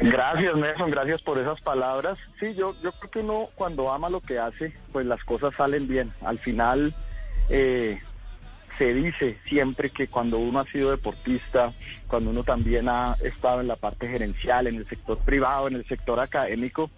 [0.00, 2.18] Gracias, Nelson, gracias por esas palabras.
[2.40, 5.86] Sí, yo, yo creo que uno cuando ama lo que hace, pues las cosas salen
[5.86, 6.12] bien.
[6.22, 6.92] Al final
[7.48, 8.00] eh,
[8.78, 11.72] se dice siempre que cuando uno ha sido deportista,
[12.12, 15.86] cuando uno también ha estado en la parte gerencial, en el sector privado, en el
[15.86, 16.90] sector académico,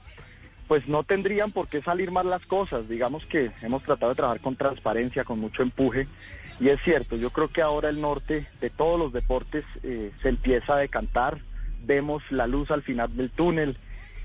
[0.67, 2.89] pues no tendrían por qué salir mal las cosas.
[2.89, 6.09] Digamos que hemos tratado de trabajar con transparencia, con mucho empuje.
[6.59, 10.31] Y es cierto, yo creo que ahora el norte de todos los deportes eh, se
[10.31, 11.39] empieza a decantar
[11.87, 13.77] vemos la luz al final del túnel.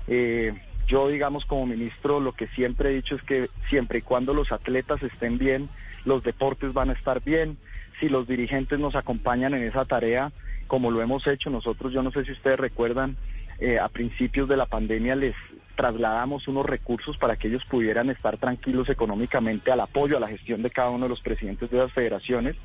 [0.08, 0.52] Eh,
[0.88, 4.50] yo, digamos, como ministro, lo que siempre he dicho es que siempre y cuando los
[4.50, 5.68] atletas estén bien,
[6.04, 7.58] los deportes van a estar bien.
[8.00, 10.32] Si los dirigentes nos acompañan en esa tarea,
[10.66, 13.16] como lo hemos hecho nosotros, yo no sé si ustedes recuerdan,
[13.58, 15.36] eh, a principios de la pandemia les
[15.76, 20.62] trasladamos unos recursos para que ellos pudieran estar tranquilos económicamente al apoyo, a la gestión
[20.62, 22.56] de cada uno de los presidentes de las federaciones.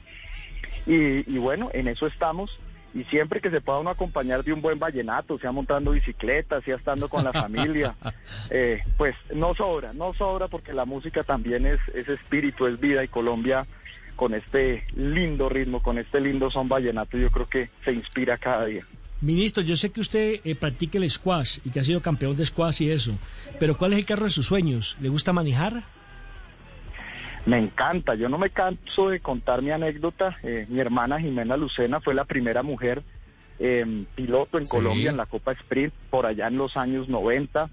[0.85, 2.59] Y, y bueno, en eso estamos
[2.95, 6.77] y siempre que se pueda uno acompañar de un buen vallenato, sea montando bicicleta, sea
[6.77, 7.93] estando con la familia,
[8.49, 13.03] eh, pues no sobra, no sobra porque la música también es, es espíritu, es vida
[13.03, 13.65] y Colombia
[14.15, 18.65] con este lindo ritmo, con este lindo son vallenato, yo creo que se inspira cada
[18.65, 18.85] día.
[19.21, 22.45] Ministro, yo sé que usted eh, practica el squash y que ha sido campeón de
[22.45, 23.17] squash y eso,
[23.59, 24.97] pero ¿cuál es el carro de sus sueños?
[24.99, 25.83] ¿Le gusta manejar?
[27.45, 30.37] Me encanta, yo no me canso de contar mi anécdota.
[30.41, 33.03] Eh, mi hermana Jimena Lucena fue la primera mujer
[33.59, 37.69] em, piloto en Colombia en la Copa Sprint por allá en los años 90.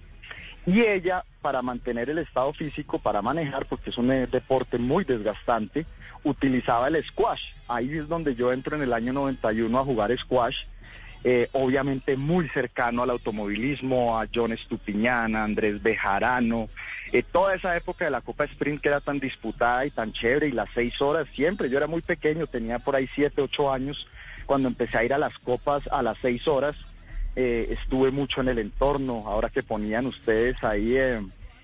[0.66, 5.04] Y ella, para mantener el estado físico, para manejar, porque es un eh, deporte muy
[5.04, 5.86] desgastante,
[6.24, 7.42] utilizaba el squash.
[7.68, 10.56] Ahí es donde yo entro en el año 91 a jugar squash
[11.24, 16.68] eh, obviamente muy cercano al automovilismo, a John Estupiñán, a Andrés Bejarano,
[17.12, 20.48] eh, toda esa época de la Copa Sprint que era tan disputada y tan chévere,
[20.48, 24.08] y las seis horas siempre, yo era muy pequeño, tenía por ahí siete, ocho años,
[24.46, 26.74] cuando empecé a ir a las copas a las seis horas,
[27.36, 30.96] eh, estuve mucho en el entorno, ahora que ponían ustedes ahí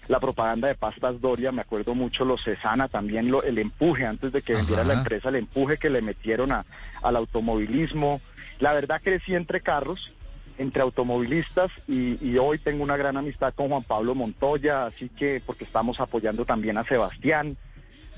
[0.08, 4.32] la propaganda de Pastas Doria, me acuerdo mucho los Cesana, también lo, el empuje, antes
[4.32, 6.64] de que vendiera la empresa, el empuje que le metieron a,
[7.02, 8.22] al automovilismo,
[8.58, 10.12] la verdad crecí entre carros,
[10.56, 15.64] entre automovilistas y, hoy tengo una gran amistad con Juan Pablo Montoya, así que porque
[15.64, 17.56] estamos apoyando también a Sebastián.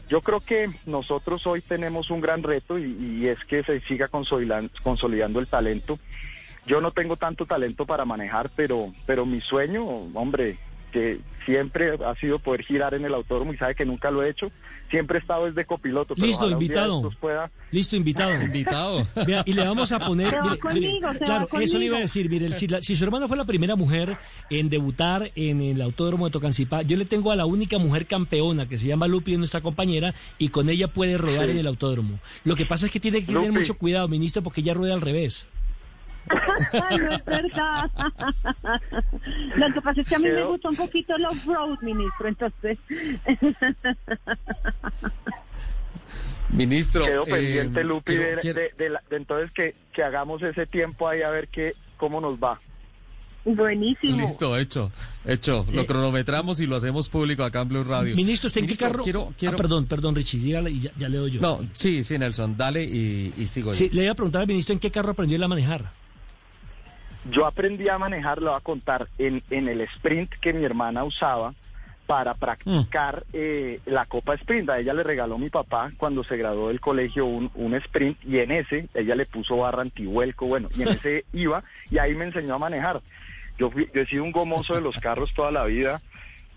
[0.08, 4.08] Yo creo que nosotros hoy tenemos un gran reto y, y es que se siga
[4.08, 5.98] consolidando el talento.
[6.66, 9.84] Yo no tengo tanto talento para manejar, pero, pero mi sueño,
[10.14, 10.58] hombre,
[10.90, 14.30] que siempre ha sido poder girar en el autódromo y sabe que nunca lo he
[14.30, 14.50] hecho.
[14.90, 16.14] Siempre he estado desde copiloto.
[16.16, 17.10] Listo, invitado.
[17.70, 18.42] Listo, invitado.
[18.42, 19.06] invitado.
[19.44, 20.34] y le vamos a poner...
[21.24, 22.28] claro, eso le iba a decir.
[22.28, 24.16] Mire, si, si, su hermana fue la primera mujer
[24.48, 28.68] en debutar en el autódromo de Tocancipá, yo le tengo a la única mujer campeona
[28.68, 32.18] que se llama Lupi, nuestra compañera, y con ella puede rodar en el autódromo.
[32.44, 35.00] Lo que pasa es que tiene que tener mucho cuidado, ministro, porque ella rueda al
[35.00, 35.48] revés.
[36.98, 37.90] No es verdad.
[39.56, 42.78] Lo que pasa es que a mí me gusta un poquito el off-road, ministro, entonces.
[46.50, 47.04] Ministro.
[47.04, 51.74] Quedo pendiente, eh, Lupi, de, entonces que, que hagamos ese tiempo ahí a ver qué,
[51.96, 52.60] cómo nos va.
[53.44, 54.18] Buenísimo.
[54.18, 54.92] Listo, hecho,
[55.24, 55.64] hecho.
[55.72, 58.14] Lo eh, cronometramos y lo hacemos público acá en Blue Radio.
[58.14, 59.02] Ministro, ¿usted en qué carro?
[59.02, 59.54] Quiero, quiero...
[59.54, 61.40] Ah, perdón, perdón, Richie, dígale y ya, le doy yo.
[61.40, 64.78] No, sí, sí, Nelson, dale y, sigo sí, Le iba a preguntar al ministro en
[64.78, 65.90] qué carro aprendió a manejar.
[67.24, 71.04] Yo aprendí a manejar, lo voy a contar, en, en el sprint que mi hermana
[71.04, 71.54] usaba
[72.10, 74.68] para practicar eh, la Copa Sprint.
[74.70, 78.38] A ella le regaló mi papá cuando se graduó del colegio un, un sprint y
[78.38, 82.24] en ese ella le puso barra antihuelco, bueno, y en ese iba y ahí me
[82.24, 83.00] enseñó a manejar.
[83.58, 86.00] Yo, fui, yo he sido un gomoso de los carros toda la vida.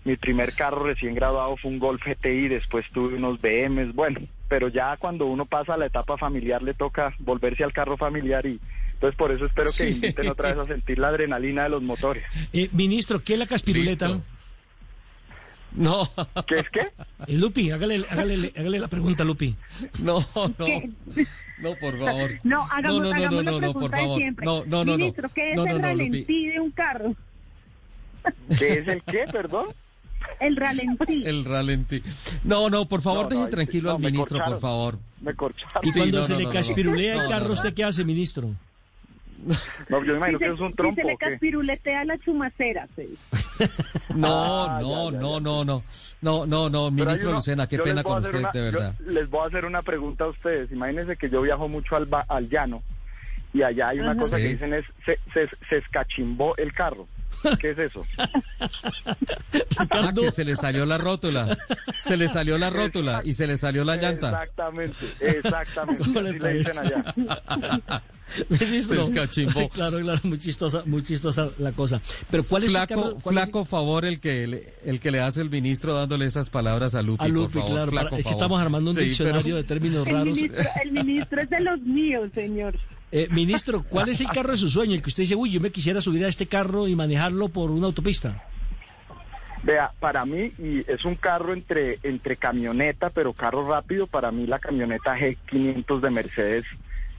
[0.04, 4.66] Mi primer carro recién graduado fue un Golf GTI, después tuve unos BMs, bueno, pero
[4.66, 8.58] ya cuando uno pasa a la etapa familiar le toca volverse al carro familiar y
[8.94, 12.24] entonces por eso espero que inviten otra vez a sentir la adrenalina de los motores.
[12.52, 14.20] Eh, ministro, ¿qué es la caspiruleta?
[15.72, 16.08] No.
[16.46, 16.88] ¿Qué es qué?
[17.26, 19.56] Eh, Lupi, hágale, hágale, hágale, la pregunta, Lupi.
[19.98, 20.66] No, no.
[21.58, 22.30] No, por favor.
[22.42, 24.20] No, hagamos, no, no, no, no, no, no, por favor.
[24.42, 27.14] No, no, no, Ministro, ¿qué es el ralentí de un carro?
[28.58, 29.68] ¿Qué es el qué, perdón?
[30.40, 31.24] El ralentí.
[31.24, 32.02] El ralentí.
[32.42, 34.98] No, no, por favor, deje tranquilo al ministro, por favor.
[35.20, 35.88] Me corcharon.
[35.88, 38.54] Y cuando se le caspirulea el carro, ¿usted qué hace, ministro?
[39.88, 41.00] No, yo me imagino que es un trompo.
[41.00, 42.88] se le caspiruletea la chumacera.
[44.14, 45.84] No, ah, no, no, no, no,
[46.22, 48.94] no, no, no, ministro Lucena, qué pena con usted, de verdad.
[49.06, 50.72] les voy a hacer una pregunta a ustedes.
[50.72, 52.82] Imagínense que yo viajo mucho al, al llano
[53.54, 57.06] y allá hay una cosa que dicen es, se, se, se escachimbó el carro.
[57.60, 58.04] ¿Qué es eso?
[59.90, 61.56] Ah, que se le salió la rótula.
[61.98, 64.28] Se le salió la rótula y se le salió la llanta.
[64.28, 66.02] Exactamente, exactamente.
[66.02, 67.14] Así le dicen allá.
[68.48, 72.00] Ministro, Se claro, claro, muy chistosa, muy chistosa la cosa.
[72.30, 75.40] Pero ¿cuál es el Flaco, es- flaco favor el que le, el que le hace
[75.42, 77.70] el ministro dándole esas palabras a Lupi, a Lupi, por favor.
[77.72, 78.42] claro, Flaco para- es que favor.
[78.42, 80.36] estamos armando un Sí, diccionario pero- de términos El raros.
[80.36, 82.76] ministro, el ministro es de los míos, señor.
[83.12, 84.94] Eh, ministro, ¿cuál es el carro de su sueño?
[84.94, 87.70] El que usted dice, uy, yo me quisiera subir a este carro y manejarlo por
[87.70, 88.42] una autopista.
[89.62, 94.46] Vea, para mí, y es un carro entre, entre camioneta, pero carro rápido, para mí
[94.46, 96.64] la camioneta G500 de Mercedes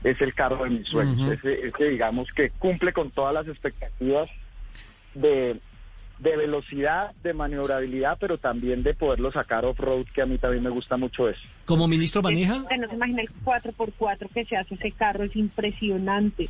[0.04, 1.18] es el carro de mis sueños.
[1.18, 1.32] Ujú.
[1.32, 4.28] ese, ese, digamos, que cumple con todas las expectativas
[5.14, 5.60] de,
[6.18, 10.70] de velocidad, de maniobrabilidad, pero también de poderlo sacar off-road, que a mí también me
[10.70, 11.40] gusta mucho eso.
[11.64, 12.56] ¿Como ministro maneja?
[12.56, 16.48] Usted no se imagina el 4x4 que se hace ese carro, es impresionante.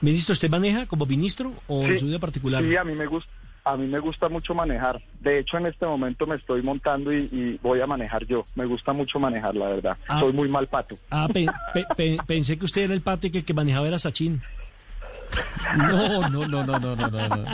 [0.00, 2.62] Ministro, ¿usted maneja como ministro o en Sí, su vida particular?
[2.62, 3.30] Sí, a mí me gusta.
[3.64, 5.00] A mí me gusta mucho manejar.
[5.20, 8.44] De hecho, en este momento me estoy montando y, y voy a manejar yo.
[8.56, 9.96] Me gusta mucho manejar, la verdad.
[10.08, 10.18] Ah.
[10.18, 10.98] Soy muy mal pato.
[11.10, 13.86] Ah, pe- pe- pe- pensé que usted era el pato y que el que manejaba
[13.86, 14.42] era Sachin.
[15.76, 17.44] No, no, no, no, no, no, no.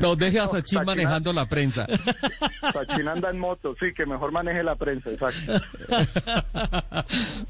[0.00, 0.16] No.
[0.16, 1.86] Deje a Sachin manejando la prensa.
[2.72, 5.52] Sachin anda en moto, sí, que mejor maneje la prensa, exacto.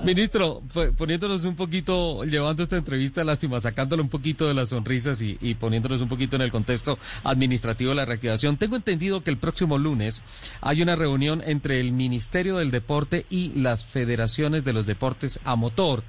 [0.05, 0.63] Ministro,
[0.97, 5.55] poniéndonos un poquito, llevando esta entrevista, lástima, sacándole un poquito de las sonrisas y, y
[5.55, 8.57] poniéndonos un poquito en el contexto administrativo de la reactivación.
[8.57, 10.25] Tengo entendido que el próximo lunes
[10.61, 15.57] hay una reunión entre el Ministerio del Deporte y las federaciones de los deportes a
[15.57, 16.03] motor,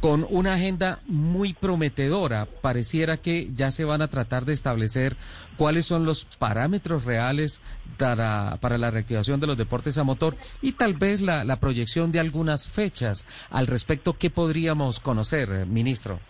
[0.00, 2.46] con una agenda muy prometedora.
[2.46, 5.16] Pareciera que ya se van a tratar de establecer
[5.56, 7.60] cuáles son los parámetros reales
[7.98, 12.12] para, para la reactivación de los deportes a motor y tal vez la, la proyección
[12.12, 14.18] de algunas fechas al respecto.
[14.18, 16.20] ¿Qué podríamos conocer, ministro?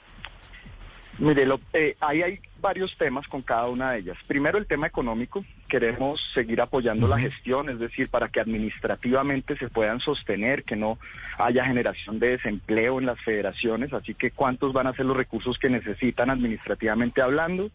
[1.18, 4.16] Mire, lo- eh, ahí hay varios temas con cada una de ellas.
[4.26, 5.44] Primero, el tema económico.
[5.68, 10.98] Queremos seguir apoyando la gestión, es decir, para que administrativamente se puedan sostener, que no
[11.38, 13.92] haya generación de desempleo en las federaciones.
[13.92, 17.70] Así que, ¿cuántos van a ser los recursos que necesitan administrativamente hablando?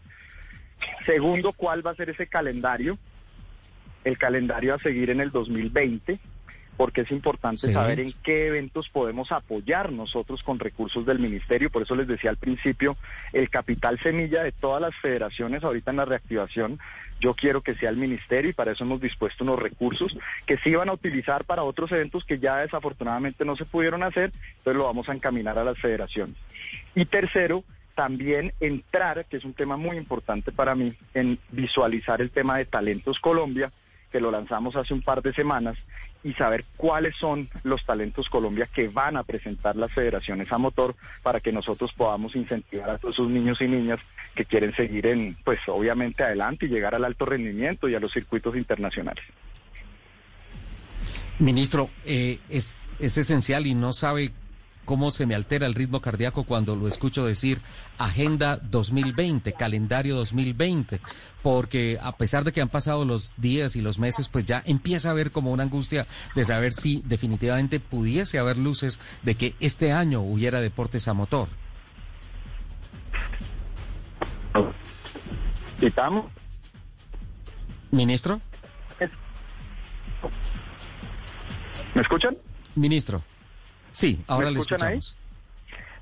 [1.06, 2.98] Segundo, ¿cuál va a ser ese calendario?
[4.04, 6.20] El calendario a seguir en el 2020
[6.80, 7.74] porque es importante Sí.
[7.74, 11.70] saber en qué eventos podemos apoyar nosotros con recursos del ministerio.
[11.70, 12.96] Por eso les decía al principio,
[13.34, 16.80] el capital semilla de todas las federaciones ahorita en la reactivación,
[17.20, 20.74] yo quiero que sea el ministerio y para eso hemos dispuesto unos recursos que sí
[20.74, 24.86] van a utilizar para otros eventos que ya desafortunadamente no se pudieron hacer, entonces lo
[24.86, 26.38] vamos a encaminar a las federaciones.
[26.96, 32.32] Y tercero, también entrar, que es un tema muy importante para mí, en visualizar el
[32.32, 33.70] tema de Talentos Colombia,
[34.12, 35.78] que lo lanzamos hace un par de semanas,
[36.24, 40.96] y saber cuáles son los talentos Colombia que van a presentar las federaciones a motor
[41.24, 44.00] para que nosotros podamos incentivar a todos esos niños y niñas
[44.36, 48.12] que quieren seguir en, pues obviamente adelante y llegar al alto rendimiento y a los
[48.12, 49.24] circuitos internacionales.
[51.40, 54.32] Ministro, eh, es, es esencial y no sabe
[54.90, 57.62] cómo se me altera el ritmo cardíaco cuando lo escucho decir
[58.00, 61.00] Agenda 2020, calendario 2020,
[61.44, 65.10] porque a pesar de que han pasado los días y los meses, pues ya empieza
[65.10, 69.92] a haber como una angustia de saber si definitivamente pudiese haber luces de que este
[69.92, 71.50] año hubiera deportes a motor.
[75.80, 76.32] ¿Quitamos?
[77.92, 78.42] Ministro,
[81.94, 82.36] ¿Me escuchan?
[82.74, 83.22] ministro.
[84.00, 84.98] Sí, ahora ¿Me le escuchan ahí?
[85.00, 85.18] escuchamos.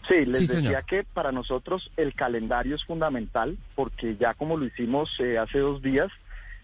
[0.08, 0.86] Sí, les Sí, decía señor.
[0.86, 5.82] que para nosotros el calendario es fundamental porque ya como lo hicimos eh, hace dos
[5.82, 6.10] días,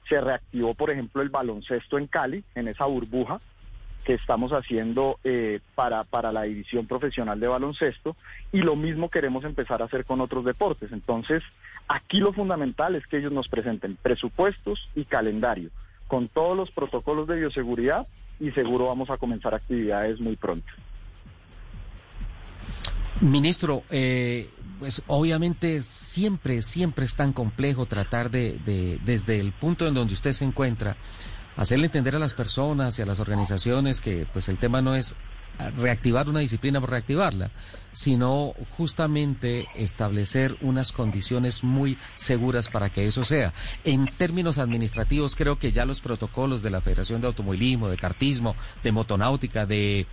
[0.08, 3.42] se reactivó, por ejemplo, el baloncesto en Cali, en esa burbuja
[4.06, 8.16] que estamos haciendo eh, para, para la división profesional de baloncesto
[8.52, 10.92] y lo mismo queremos empezar a hacer con otros deportes.
[10.92, 11.42] Entonces,
[11.88, 15.72] aquí lo fundamental es que ellos nos presenten presupuestos y calendario
[16.08, 18.06] con todos los protocolos de bioseguridad
[18.40, 20.72] y seguro vamos a comenzar actividades muy pronto.
[23.22, 24.50] Ministro, eh,
[24.80, 30.14] pues obviamente siempre, siempre es tan complejo tratar de, de, desde el punto en donde
[30.14, 30.98] usted se encuentra,
[31.56, 35.16] hacerle entender a las personas y a las organizaciones que pues el tema no es
[35.78, 37.52] reactivar una disciplina por reactivarla,
[37.92, 43.54] sino justamente establecer unas condiciones muy seguras para que eso sea.
[43.84, 48.56] En términos administrativos, creo que ya los protocolos de la Federación de Automovilismo, de Cartismo,
[48.84, 50.08] de Motonáutica, de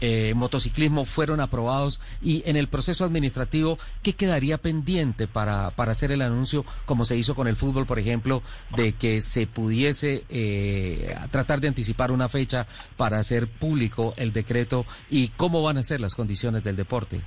[0.00, 6.12] eh, motociclismo fueron aprobados y en el proceso administrativo, ¿qué quedaría pendiente para, para hacer
[6.12, 8.42] el anuncio, como se hizo con el fútbol, por ejemplo,
[8.76, 12.66] de que se pudiese eh, tratar de anticipar una fecha
[12.96, 17.20] para hacer público el decreto y cómo van a ser las condiciones del deporte?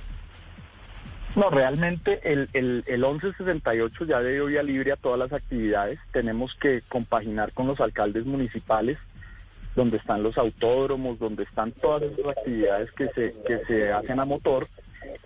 [1.36, 6.00] No, realmente el, el, el 1168 ya dio vía libre a todas las actividades.
[6.12, 8.98] Tenemos que compaginar con los alcaldes municipales,
[9.74, 14.24] donde están los autódromos, donde están todas esas actividades que se, que se hacen a
[14.24, 14.68] motor.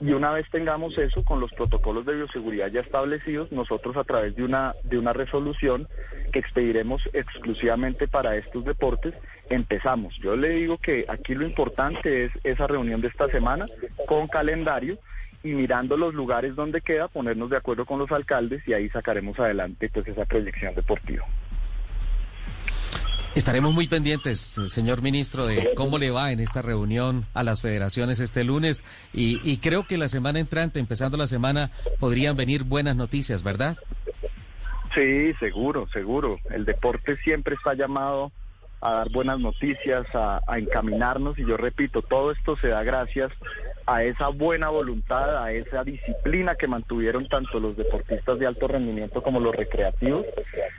[0.01, 4.36] Y una vez tengamos eso con los protocolos de bioseguridad ya establecidos, nosotros a través
[4.36, 5.88] de una, de una resolución
[6.32, 9.14] que expediremos exclusivamente para estos deportes,
[9.51, 10.16] empezamos.
[10.18, 13.66] Yo le digo que aquí lo importante es esa reunión de esta semana
[14.07, 14.99] con calendario
[15.42, 19.38] y mirando los lugares donde queda, ponernos de acuerdo con los alcaldes y ahí sacaremos
[19.38, 21.24] adelante pues esa proyección deportiva.
[23.35, 28.20] Estaremos muy pendientes, señor ministro, de cómo le va en esta reunión a las federaciones
[28.20, 32.95] este lunes y, y creo que la semana entrante, empezando la semana, podrían venir buenas
[32.95, 33.76] noticias, ¿verdad?
[34.95, 36.39] Sí, seguro, seguro.
[36.51, 38.30] El deporte siempre está llamado
[38.80, 43.32] a dar buenas noticias, a, encaminarnos y yo repito, todo esto se da gracias
[43.87, 49.22] a esa buena voluntad, a esa disciplina que mantuvieron tanto los deportistas de alto rendimiento
[49.22, 50.26] como los recreativos.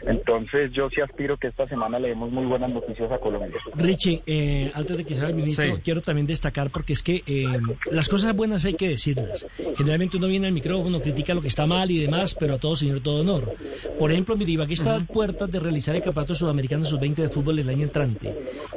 [0.05, 3.59] Entonces yo sí aspiro que esta semana le demos muy buenas noticias a Colombia.
[3.75, 7.45] Richie, eh, antes de que sea el ministro, quiero también destacar porque es que eh,
[7.91, 9.47] las cosas buenas hay que decirlas.
[9.77, 12.75] Generalmente uno viene al micrófono, critica lo que está mal y demás, pero a todo
[12.75, 13.55] señor, todo honor.
[13.97, 17.59] Por ejemplo, mire, aquí está a puertas de realizar el Campeonato Sudamericano Sub-20 de fútbol
[17.59, 17.89] el año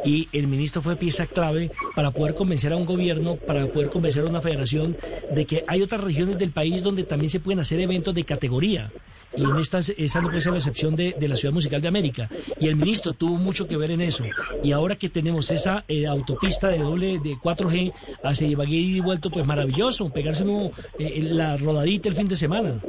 [0.04, 4.17] y el ministro fue pieza clave para poder convencer a un gobierno, para poder convencer
[4.26, 4.96] a una federación
[5.32, 8.90] de que hay otras regiones del país donde también se pueden hacer eventos de categoría
[9.36, 12.28] y en estas, esa no puede ser la excepción de, la Ciudad Musical de América.
[12.58, 14.24] Y el ministro tuvo mucho que ver en eso.
[14.62, 17.92] Y ahora que tenemos esa eh, autopista de doble de 4G
[18.24, 22.80] hacia Ibagué y vuelto, pues maravilloso, pegarse uno, eh, la rodadita el fin de semana.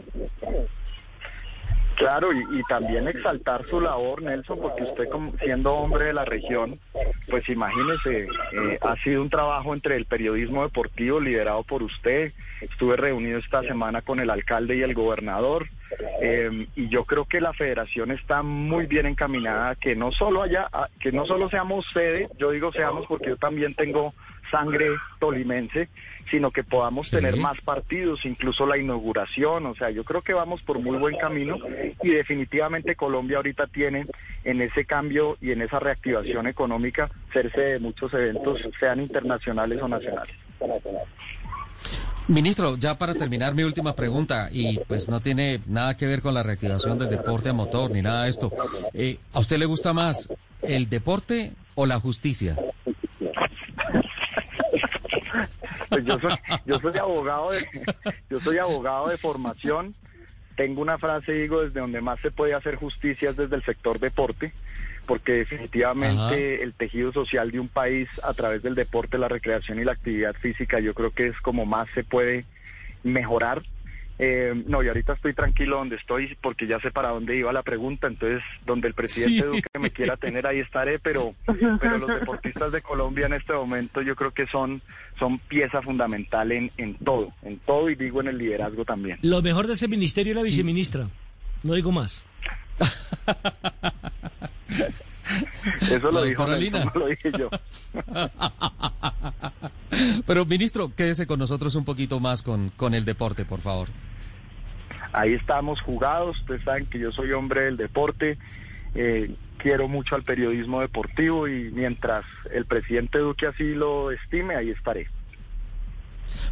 [2.00, 6.80] Claro, y, también exaltar su labor, Nelson, porque usted como, siendo hombre de la región,
[7.30, 8.22] pues imagínese,
[8.54, 12.32] eh, ha sido un trabajo entre el periodismo deportivo liderado por usted.
[12.62, 15.68] Estuve reunido esta semana con el alcalde y el gobernador.
[16.22, 20.70] Eh, y yo creo que la federación está muy bien encaminada, que no solo haya,
[21.02, 24.14] que no solo seamos sede, yo digo seamos porque yo también tengo
[24.50, 24.88] sangre
[25.20, 25.90] tolimense,
[26.30, 30.62] sino que podamos tener más partidos, incluso la inauguración, o sea, yo creo que vamos
[30.62, 31.58] por muy buen camino
[32.04, 34.06] y definitivamente Colombia ahorita tiene
[34.44, 39.88] en ese cambio y en esa reactivación económica cerse de muchos eventos, sean internacionales o
[39.88, 40.36] nacionales.
[42.28, 46.36] Ministro, ya para terminar mi última pregunta, y pues no tiene nada que ver con
[46.36, 48.52] la reactivación del deporte a motor ni nada de esto.
[48.94, 52.56] Eh, ¿A usted le gusta más el deporte o la justicia?
[56.04, 57.68] Pues yo soy, yo soy abogado de,
[58.30, 59.96] yo soy abogado de formación.
[60.56, 64.00] Tengo una frase, digo, desde donde más se puede hacer justicia es desde el sector
[64.00, 64.52] deporte,
[65.06, 69.86] porque definitivamente el tejido social de un país a través del deporte, la recreación y
[69.86, 72.46] la actividad física, yo creo que es como más se puede
[73.04, 73.64] mejorar
[74.22, 77.64] eh, no, y ahorita estoy tranquilo donde estoy porque ya sé para dónde iba la
[77.64, 81.34] pregunta, entonces donde el presidente Duque me quiera tener ahí estaré, pero,
[81.80, 84.82] pero los deportistas de Colombia en este momento yo creo que son,
[85.18, 89.20] son pieza fundamental en, en todo, en todo y digo en el liderazgo también.
[89.22, 91.08] Lo mejor de ese ministerio es la viceministra,
[91.64, 92.26] no digo más.
[95.82, 97.50] Eso lo, dijo lo dije yo.
[100.26, 103.90] Pero ministro, quédese con nosotros un poquito más con, con el deporte, por favor.
[105.12, 108.38] Ahí estamos jugados, ustedes saben que yo soy hombre del deporte,
[108.94, 114.70] eh, quiero mucho al periodismo deportivo y mientras el presidente Duque así lo estime, ahí
[114.70, 115.08] estaré.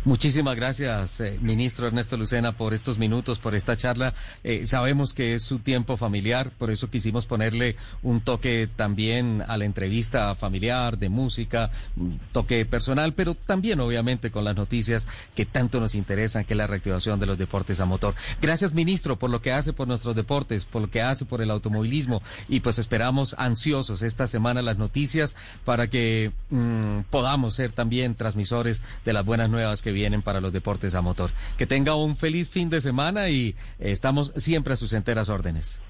[0.06, 4.14] Muchísimas gracias, eh, ministro Ernesto Lucena, por estos minutos, por esta charla.
[4.44, 9.58] Eh, sabemos que es su tiempo familiar, por eso quisimos ponerle un toque también a
[9.58, 15.46] la entrevista familiar, de música, un toque personal, pero también obviamente con las noticias que
[15.46, 18.16] tanto nos interesan, que es la reactivación de los deportes a motor.
[18.42, 21.52] Gracias, ministro, por lo que hace por nuestros deportes, por lo que hace por el
[21.52, 28.16] automovilismo y pues esperamos ansiosos esta semana las noticias para que mm, podamos ser también
[28.16, 31.30] transmisores de las buenas nuevas que vienen para los deportes a motor.
[31.58, 35.82] Que tenga un feliz fin de semana y estamos siempre a sus enteras órdenes.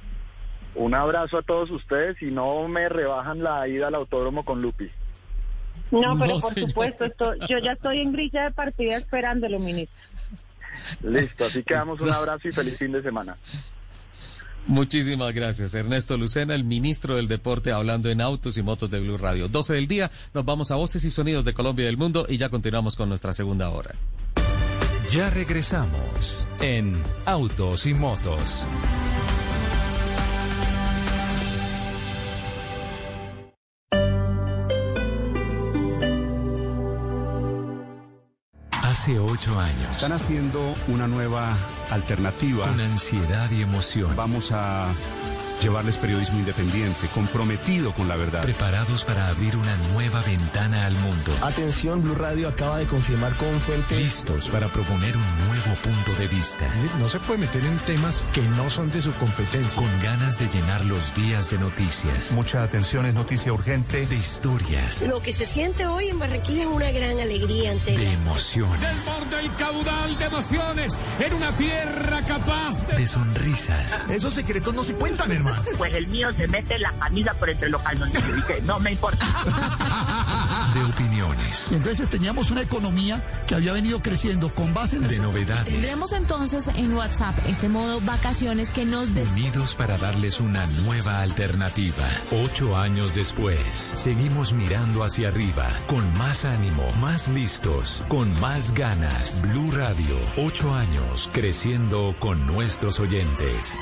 [0.76, 4.90] Un abrazo a todos ustedes y no me rebajan la ida al autódromo con Lupi.
[5.92, 7.06] No, pero por supuesto,
[7.48, 9.96] yo ya estoy en grilla de partida esperándolo, ministro.
[11.02, 13.38] Listo, así que damos un abrazo y feliz fin de semana.
[14.68, 19.18] Muchísimas gracias, Ernesto Lucena, el ministro del Deporte, hablando en Autos y Motos de Blue
[19.18, 19.48] Radio.
[19.48, 22.38] 12 del día, nos vamos a Voces y Sonidos de Colombia y del Mundo y
[22.38, 23.96] ya continuamos con nuestra segunda hora.
[25.10, 28.66] Ya regresamos en Autos y Motos.
[39.08, 39.90] Hace ocho años.
[39.90, 41.56] Están haciendo una nueva
[41.92, 42.68] alternativa.
[42.68, 44.14] Con ansiedad y emoción.
[44.18, 44.94] Vamos a
[45.62, 48.44] llevarles periodismo independiente, comprometido con la verdad.
[48.44, 51.38] Preparados para abrir una nueva ventana al mundo.
[51.42, 53.98] Atención, Blue Radio acaba de confirmar con fuentes.
[53.98, 56.68] Listos para proponer un nuevo punto de vista.
[57.00, 59.82] No se puede meter en temas que no son de su competencia.
[59.82, 62.32] Con ganas de llenar los días de noticias.
[62.32, 64.06] Mucha atención, es noticia urgente.
[64.08, 65.02] De historias.
[65.04, 69.06] Lo que se siente hoy en Barranquilla es una gran alegría ante De emociones.
[69.06, 72.98] Desborda el caudal de emociones en una tierra capaz de...
[72.98, 74.06] De sonrisas.
[74.10, 75.47] Esos secretos no se cuentan, hermano.
[75.78, 78.92] Pues el mío se mete la camisa por entre los calzones y que no me
[78.92, 79.26] importa.
[80.74, 81.72] De opiniones.
[81.72, 85.10] Entonces teníamos una economía que había venido creciendo con base en el...
[85.10, 85.66] De novedades.
[85.66, 89.14] Tendremos entonces en WhatsApp este modo vacaciones que nos...
[89.14, 89.32] Des...
[89.32, 92.08] Unidos para darles una nueva alternativa.
[92.32, 93.60] Ocho años después,
[93.96, 99.42] seguimos mirando hacia arriba, con más ánimo, más listos, con más ganas.
[99.42, 103.78] Blue Radio, ocho años, creciendo con nuestros oyentes.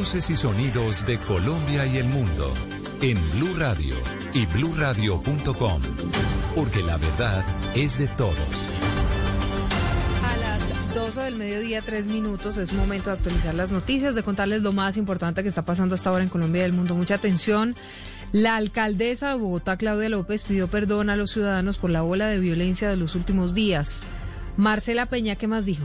[0.00, 2.50] Voces y sonidos de Colombia y el mundo
[3.02, 3.94] en Blue Radio
[4.32, 5.82] y bluradio.com,
[6.56, 7.44] porque la verdad
[7.74, 8.68] es de todos.
[10.24, 14.62] A las 12 del mediodía, tres minutos, es momento de actualizar las noticias, de contarles
[14.62, 16.94] lo más importante que está pasando hasta ahora en Colombia y el mundo.
[16.94, 17.76] Mucha atención.
[18.32, 22.40] La alcaldesa de Bogotá, Claudia López, pidió perdón a los ciudadanos por la ola de
[22.40, 24.00] violencia de los últimos días.
[24.56, 25.84] Marcela Peña, ¿qué más dijo?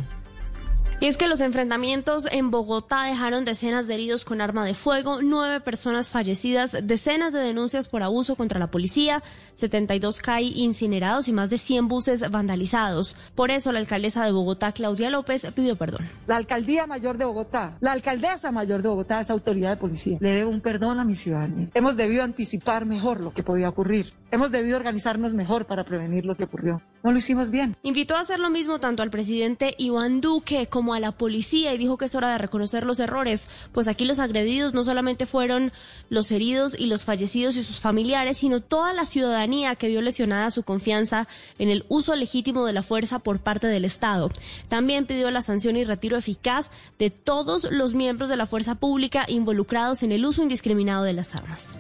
[1.05, 5.21] Y es que los enfrentamientos en Bogotá dejaron decenas de heridos con arma de fuego,
[5.21, 9.21] nueve personas fallecidas, decenas de denuncias por abuso contra la policía,
[9.53, 13.15] 72 CAI incinerados y más de 100 buses vandalizados.
[13.35, 16.09] Por eso la alcaldesa de Bogotá, Claudia López, pidió perdón.
[16.25, 20.17] La alcaldía mayor de Bogotá, la alcaldesa mayor de Bogotá es autoridad de policía.
[20.21, 21.69] Le debo un perdón a mi ciudadanía.
[21.75, 24.11] Hemos debido anticipar mejor lo que podía ocurrir.
[24.35, 26.81] Hemos debido organizarnos mejor para prevenir lo que ocurrió.
[27.03, 27.77] No lo hicimos bien.
[27.83, 31.77] Invitó a hacer lo mismo tanto al presidente Iván Duque como a la policía y
[31.77, 35.71] dijo que es hora de reconocer los errores, pues aquí los agredidos no solamente fueron
[36.09, 40.51] los heridos y los fallecidos y sus familiares, sino toda la ciudadanía que vio lesionada
[40.51, 44.31] su confianza en el uso legítimo de la fuerza por parte del Estado.
[44.67, 49.23] También pidió la sanción y retiro eficaz de todos los miembros de la fuerza pública
[49.29, 51.79] involucrados en el uso indiscriminado de las armas.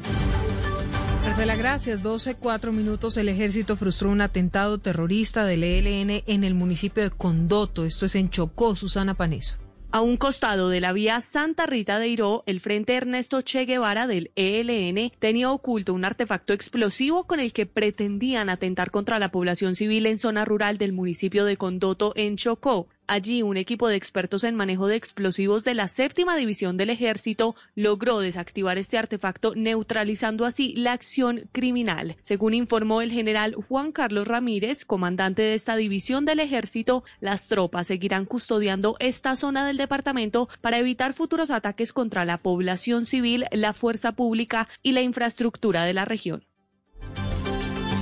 [1.25, 2.03] Marcela, gracias.
[2.03, 3.17] 12, 4 minutos.
[3.17, 7.83] El ejército frustró un atentado terrorista del ELN en el municipio de Condoto.
[7.83, 9.57] Esto es en Chocó, Susana Paneso.
[9.91, 14.05] A un costado de la vía Santa Rita de Iró, el Frente Ernesto Che Guevara
[14.05, 19.75] del ELN tenía oculto un artefacto explosivo con el que pretendían atentar contra la población
[19.75, 22.87] civil en zona rural del municipio de Condoto, en Chocó.
[23.07, 27.55] Allí, un equipo de expertos en manejo de explosivos de la séptima división del ejército
[27.75, 32.15] logró desactivar este artefacto, neutralizando así la acción criminal.
[32.23, 37.87] Según informó el general Juan Carlos Ramírez, comandante de esta división del ejército, las tropas
[37.87, 43.73] seguirán custodiando esta zona del departamento para evitar futuros ataques contra la población civil, la
[43.73, 46.43] fuerza pública y la infraestructura de la región.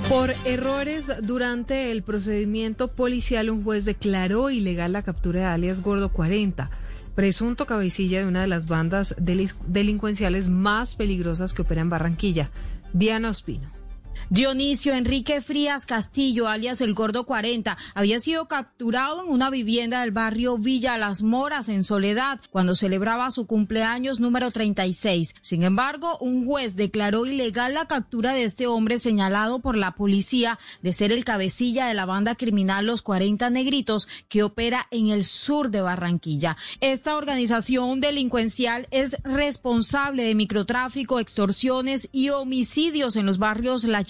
[0.09, 6.11] Por errores durante el procedimiento policial, un juez declaró ilegal la captura de alias Gordo
[6.11, 6.69] 40,
[7.15, 12.51] presunto cabecilla de una de las bandas delincuenciales más peligrosas que opera en Barranquilla.
[12.91, 13.82] Diana Ospino.
[14.30, 20.11] Dionisio Enrique Frías Castillo, alias el Gordo 40, había sido capturado en una vivienda del
[20.11, 25.36] barrio Villa Las Moras, en Soledad, cuando celebraba su cumpleaños número 36.
[25.41, 30.57] Sin embargo, un juez declaró ilegal la captura de este hombre señalado por la policía
[30.82, 35.26] de ser el cabecilla de la banda criminal Los 40 Negritos, que opera en el
[35.26, 36.57] sur de Barranquilla.
[36.80, 44.03] Esta organización delincuencial es responsable de microtráfico, extorsiones y homicidios en los barrios La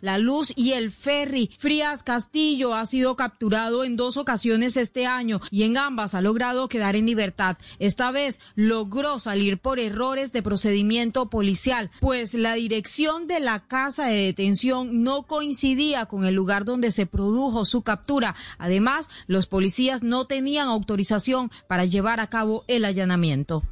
[0.00, 1.50] La Luz y El Ferry.
[1.56, 6.68] Frías Castillo ha sido capturado en dos ocasiones este año y en ambas ha logrado
[6.68, 7.56] quedar en libertad.
[7.78, 14.06] Esta vez logró salir por errores de procedimiento policial, pues la dirección de la casa
[14.06, 18.34] de detención no coincidía con el lugar donde se produjo su captura.
[18.58, 23.62] Además, los policías no tenían autorización para llevar a cabo el allanamiento.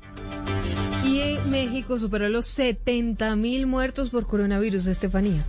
[1.04, 5.44] Y México superó los 70 mil muertos por coronavirus, Estefanía.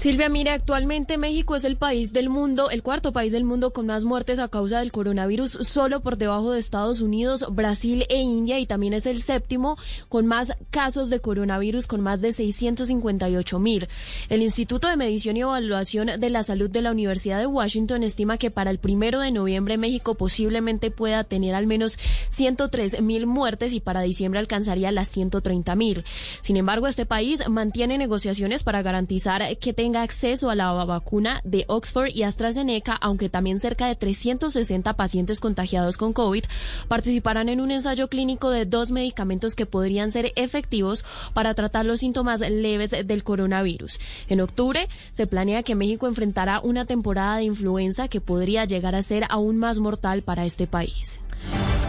[0.00, 3.84] Silvia, mire, actualmente México es el país del mundo, el cuarto país del mundo con
[3.84, 8.58] más muertes a causa del coronavirus, solo por debajo de Estados Unidos, Brasil e India,
[8.58, 9.76] y también es el séptimo
[10.08, 13.88] con más casos de coronavirus, con más de 658 mil.
[14.30, 18.38] El Instituto de Medición y Evaluación de la Salud de la Universidad de Washington estima
[18.38, 21.98] que para el primero de noviembre México posiblemente pueda tener al menos
[22.30, 26.04] 103 mil muertes y para diciembre alcanzaría las 130 mil.
[26.40, 31.64] Sin embargo, este país mantiene negociaciones para garantizar que tenga acceso a la vacuna de
[31.68, 36.44] Oxford y AstraZeneca, aunque también cerca de 360 pacientes contagiados con COVID
[36.88, 42.00] participarán en un ensayo clínico de dos medicamentos que podrían ser efectivos para tratar los
[42.00, 44.00] síntomas leves del coronavirus.
[44.28, 49.02] En octubre se planea que México enfrentará una temporada de influenza que podría llegar a
[49.02, 51.20] ser aún más mortal para este país.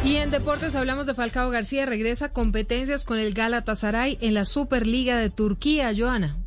[0.03, 5.17] Y en deportes hablamos de Falcao García, regresa competencias con el Galatasaray en la Superliga
[5.17, 6.37] de Turquía, Joana.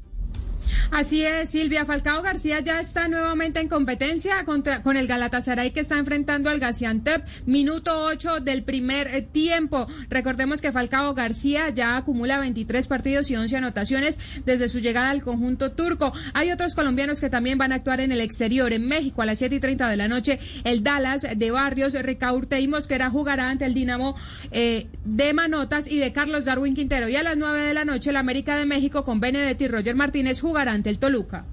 [0.91, 1.85] Así es, Silvia.
[1.85, 7.27] Falcao García ya está nuevamente en competencia con el Galatasaray que está enfrentando al Gaziantep.
[7.47, 9.87] Minuto 8 del primer eh, tiempo.
[10.09, 15.23] Recordemos que Falcao García ya acumula 23 partidos y 11 anotaciones desde su llegada al
[15.23, 16.13] conjunto turco.
[16.33, 18.73] Hay otros colombianos que también van a actuar en el exterior.
[18.73, 22.61] En México a las 7 y 30 de la noche, el Dallas de Barrios, Ricaurte
[22.61, 24.17] y Mosquera jugará ante el Dinamo
[24.51, 27.09] eh, de Manotas y de Carlos Darwin Quintero.
[27.09, 29.95] Y a las 9 de la noche, el América de México con Benedetti y Roger
[29.95, 31.47] Martínez ante el Toluca.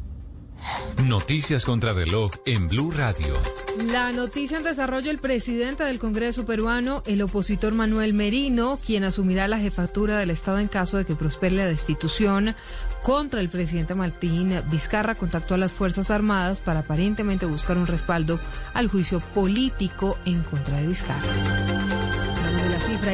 [1.04, 3.34] Noticias contra reloj en Blue Radio.
[3.78, 9.48] La noticia en desarrollo, el presidente del Congreso peruano, el opositor Manuel Merino, quien asumirá
[9.48, 12.56] la jefatura del Estado en caso de que prospere la destitución
[13.02, 18.40] contra el presidente Martín Vizcarra, contactó a las Fuerzas Armadas para aparentemente buscar un respaldo
[18.76, 22.11] al juicio político en contra de Vizcarra.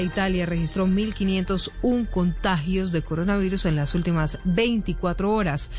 [0.02, 5.72] Italia registró 1.501 contagios de coronavirus en las últimas 24 horas.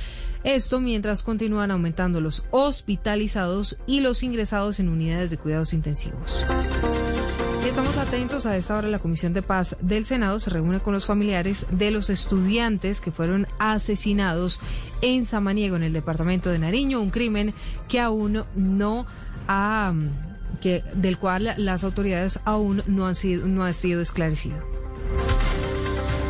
[0.44, 6.44] Esto mientras continúan aumentando los hospitalizados y los ingresados en unidades de cuidados intensivos.
[7.64, 8.88] Estamos atentos a esta hora.
[8.88, 13.12] La Comisión de Paz del Senado se reúne con los familiares de los estudiantes que
[13.12, 14.58] fueron asesinados
[15.02, 17.54] en Samaniego, en el departamento de Nariño, un crimen
[17.88, 19.06] que aún no
[19.48, 19.92] ha,
[20.58, 24.56] que, del cual las autoridades aún no han sido, no ha sido esclarecido.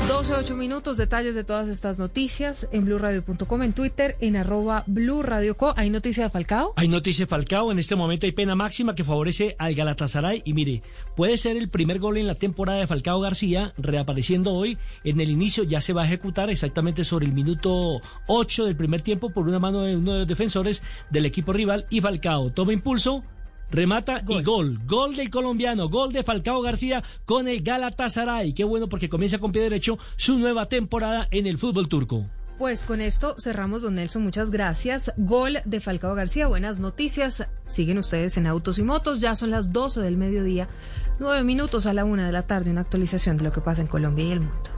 [0.08, 5.74] 12, 8 minutos, detalles de todas estas noticias en blurradio.com, en Twitter, en arroba blurradioco.
[5.76, 6.72] ¿Hay noticia de Falcao?
[6.76, 7.70] Hay noticia de Falcao.
[7.70, 10.40] En este momento hay pena máxima que favorece al Galatasaray.
[10.46, 10.82] Y mire,
[11.14, 14.78] puede ser el primer gol en la temporada de Falcao García, reapareciendo hoy.
[15.04, 19.02] En el inicio ya se va a ejecutar exactamente sobre el minuto 8 del primer
[19.02, 21.86] tiempo por una mano de uno de los defensores del equipo rival.
[21.90, 23.24] Y Falcao toma impulso
[23.70, 24.80] remata y gol.
[24.86, 28.52] Gol del colombiano, gol de Falcao García con el Galatasaray.
[28.52, 32.26] Qué bueno porque comienza con pie derecho su nueva temporada en el fútbol turco.
[32.58, 34.24] Pues con esto cerramos, don Nelson.
[34.24, 35.12] Muchas gracias.
[35.16, 36.48] Gol de Falcao García.
[36.48, 37.46] Buenas noticias.
[37.66, 39.20] Siguen ustedes en Autos y Motos.
[39.20, 40.68] Ya son las 12 del mediodía,
[41.20, 42.72] nueve minutos a la una de la tarde.
[42.72, 44.77] Una actualización de lo que pasa en Colombia y el mundo.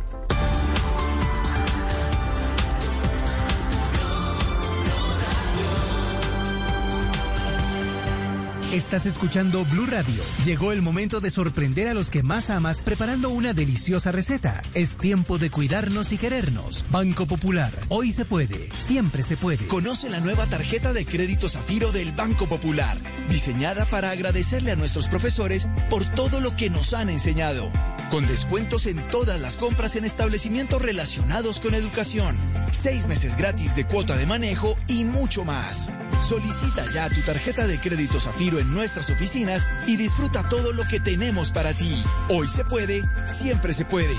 [8.73, 10.23] Estás escuchando Blue Radio.
[10.45, 14.63] Llegó el momento de sorprender a los que más amas preparando una deliciosa receta.
[14.75, 16.85] Es tiempo de cuidarnos y querernos.
[16.89, 17.73] Banco Popular.
[17.89, 18.71] Hoy se puede.
[18.79, 19.67] Siempre se puede.
[19.67, 22.97] Conoce la nueva tarjeta de crédito Zafiro del Banco Popular.
[23.29, 27.73] Diseñada para agradecerle a nuestros profesores por todo lo que nos han enseñado.
[28.09, 32.37] Con descuentos en todas las compras en establecimientos relacionados con educación.
[32.71, 35.91] Seis meses gratis de cuota de manejo y mucho más.
[36.23, 41.01] Solicita ya tu tarjeta de crédito Zafiro en nuestras oficinas y disfruta todo lo que
[41.01, 42.03] tenemos para ti.
[42.29, 44.17] Hoy se puede, siempre se puede.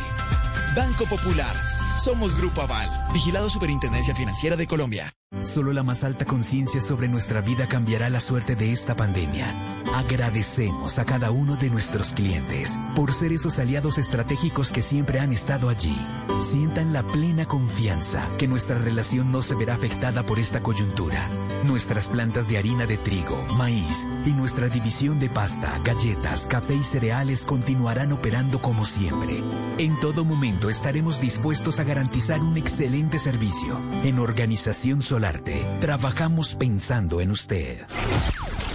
[0.75, 1.55] Banco Popular.
[1.97, 5.13] Somos Grupo Aval, vigilado Superintendencia Financiera de Colombia.
[5.41, 9.53] Solo la más alta conciencia sobre nuestra vida cambiará la suerte de esta pandemia.
[9.93, 15.31] Agradecemos a cada uno de nuestros clientes por ser esos aliados estratégicos que siempre han
[15.31, 15.97] estado allí.
[16.39, 21.29] Sientan la plena confianza que nuestra relación no se verá afectada por esta coyuntura.
[21.63, 26.83] Nuestras plantas de harina de trigo, maíz y nuestra división de pasta, galletas, café y
[26.83, 29.43] cereales continuarán operando como siempre.
[29.77, 33.79] En todo momento estaremos dispuestos a garantizar un excelente servicio.
[34.03, 37.85] En Organización Solarte, trabajamos pensando en usted.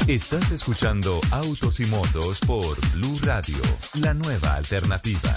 [0.06, 3.58] Estás escuchando Autos y Motos por Blue Radio,
[3.94, 5.36] la nueva alternativa.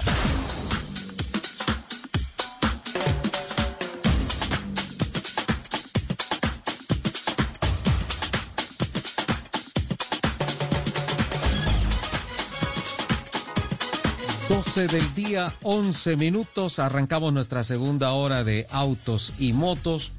[14.69, 16.77] Doce del día, 11 minutos.
[16.77, 20.11] Arrancamos nuestra segunda hora de Autos y Motos.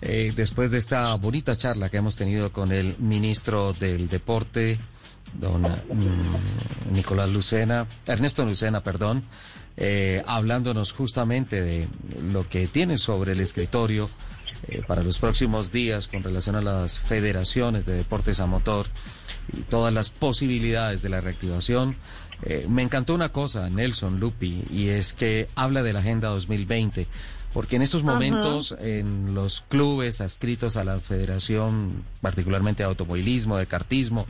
[0.00, 4.80] eh, después de esta bonita charla que hemos tenido con el ministro del Deporte,
[5.34, 9.22] don mm, Nicolás Lucena, Ernesto Lucena, perdón,
[9.76, 11.88] eh, hablándonos justamente de
[12.32, 14.10] lo que tiene sobre el escritorio
[14.68, 18.86] eh, para los próximos días con relación a las federaciones de deportes a motor
[19.52, 21.96] y todas las posibilidades de la reactivación.
[22.44, 27.06] Eh, me encantó una cosa, Nelson Lupi, y es que habla de la Agenda 2020
[27.52, 33.66] porque en estos momentos en los clubes adscritos a la Federación, particularmente de automovilismo, de
[33.66, 34.26] cartismo,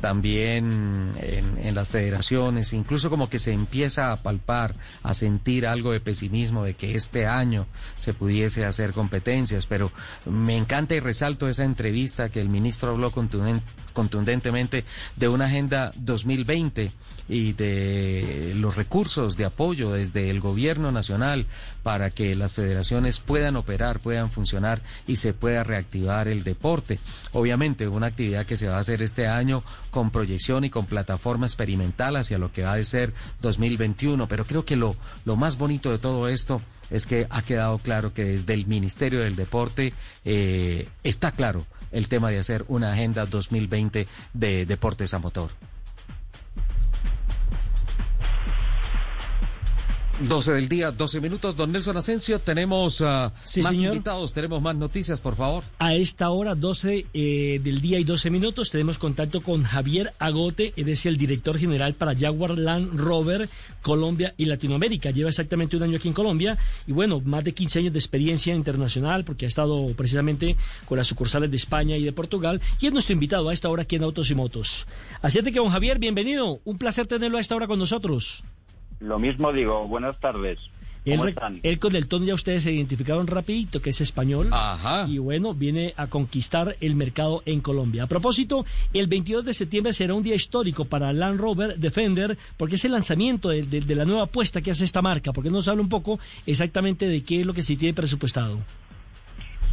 [0.00, 5.92] también en, en, las federaciones, incluso como que se empieza a palpar, a sentir algo
[5.92, 7.66] de pesimismo de que este año
[7.96, 9.90] se pudiese hacer competencias, pero
[10.24, 14.84] me encanta y resalto esa entrevista que el ministro habló contundentemente
[15.16, 16.92] de una agenda 2020
[17.28, 21.46] y de los recursos de apoyo desde el gobierno nacional
[21.82, 27.00] para que las federaciones puedan operar, puedan funcionar y se pueda reactivar el deporte.
[27.32, 29.64] Obviamente, una actividad que se va a hacer este año
[29.96, 34.66] con proyección y con plataforma experimental hacia lo que va a ser 2021, pero creo
[34.66, 34.94] que lo,
[35.24, 39.20] lo más bonito de todo esto es que ha quedado claro que desde el Ministerio
[39.20, 39.94] del Deporte
[40.26, 45.52] eh, está claro el tema de hacer una agenda 2020 de deportes a motor.
[50.18, 51.56] 12 del día, 12 minutos.
[51.56, 55.64] Don Nelson Asensio, tenemos uh, más invitados, tenemos más noticias, por favor.
[55.78, 60.72] A esta hora, 12 eh, del día y 12 minutos, tenemos contacto con Javier Agote,
[60.76, 63.50] él es el director general para Jaguar Land Rover
[63.82, 65.10] Colombia y Latinoamérica.
[65.10, 66.56] Lleva exactamente un año aquí en Colombia
[66.86, 70.56] y bueno, más de 15 años de experiencia internacional porque ha estado precisamente
[70.86, 73.82] con las sucursales de España y de Portugal y es nuestro invitado a esta hora
[73.82, 74.86] aquí en Autos y Motos.
[75.20, 76.60] Así es que, don Javier, bienvenido.
[76.64, 78.42] Un placer tenerlo a esta hora con nosotros.
[79.00, 80.70] Lo mismo digo, buenas tardes.
[81.04, 81.60] ¿Cómo él, están?
[81.62, 84.48] él con el tono ya ustedes se identificaron rapidito que es español.
[84.52, 85.06] Ajá.
[85.08, 88.04] Y bueno, viene a conquistar el mercado en Colombia.
[88.04, 92.74] A propósito, el 22 de septiembre será un día histórico para Land Rover Defender porque
[92.74, 95.32] es el lanzamiento de, de, de la nueva apuesta que hace esta marca.
[95.32, 98.58] Porque nos habla un poco exactamente de qué es lo que se tiene presupuestado.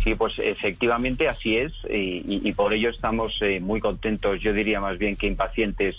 [0.04, 4.82] Sí, pues efectivamente así es y, y por ello estamos eh, muy contentos, yo diría
[4.82, 5.96] más bien que impacientes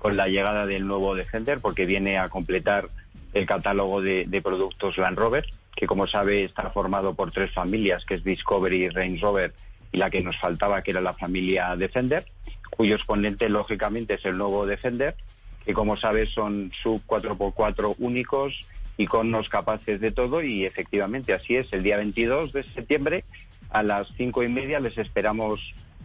[0.00, 2.88] con la llegada del nuevo Defender porque viene a completar
[3.34, 5.46] el catálogo de, productos Land Rover,
[5.76, 9.52] que como sabe está formado por tres familias, que es Discovery, Range Rover
[9.92, 12.24] y la que nos faltaba, que era la familia Defender,
[12.70, 15.16] cuyo exponente lógicamente es el nuevo Defender,
[15.64, 18.58] que como sabe son sub 4x4 únicos,
[18.96, 23.24] iconos capaces de todo y efectivamente así es, el día 22 de septiembre
[23.68, 25.60] a las cinco y media les esperamos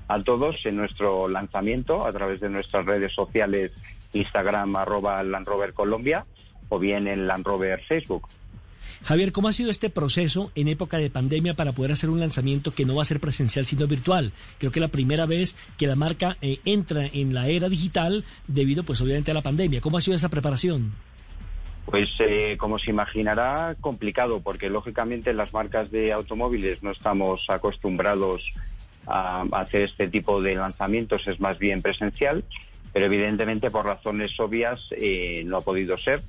[0.08, 3.72] a todos en nuestro lanzamiento a través de nuestras redes sociales
[4.14, 6.26] Instagram arroba Land Rover Colombia
[6.70, 8.28] o bien en Land Rover Facebook.
[9.04, 12.72] Javier, ¿cómo ha sido este proceso en época de pandemia para poder hacer un lanzamiento
[12.72, 14.32] que no va a ser presencial sino virtual?
[14.58, 18.84] Creo que la primera vez que la marca eh, entra en la era digital debido
[18.84, 19.82] pues obviamente a la pandemia.
[19.82, 20.94] ¿Cómo ha sido esa preparación?
[21.86, 28.54] Pues eh, como se imaginará, complicado, porque lógicamente las marcas de automóviles no estamos acostumbrados
[28.56, 28.75] a
[29.08, 32.44] hacer este tipo de lanzamientos es más bien presencial,
[32.94, 36.22] pero evidentemente por razones obvias eh, no ha podido ser,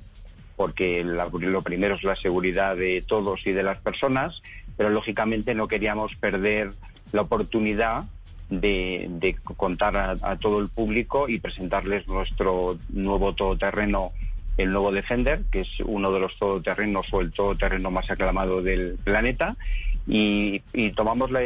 [0.55, 4.41] porque lo primero es la seguridad de todos y de las personas,
[4.75, 6.71] pero lógicamente no queríamos perder
[7.11, 8.05] la oportunidad
[8.49, 14.11] de, contar a, a, todo el público y presentarles nuestro nuevo todoterreno,
[14.57, 18.97] el nuevo Defender, que es uno de los todoterrenos o el todoterreno más aclamado del
[19.03, 19.55] planeta,
[20.07, 20.61] y,
[20.95, 21.41] tomamos la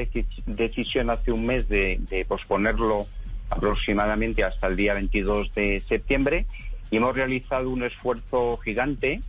[0.45, 3.07] decisión hace un mes de, de, posponerlo
[3.49, 6.45] aproximadamente hasta el día 22 de septiembre
[6.91, 9.21] y hemos realizado un esfuerzo gigante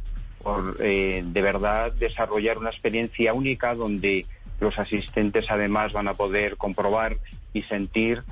[0.43, 4.27] por eh, de verdad desarrollar una experiencia única donde
[4.61, 7.17] los asistentes además van a poder comprobar
[7.53, 8.23] y sentir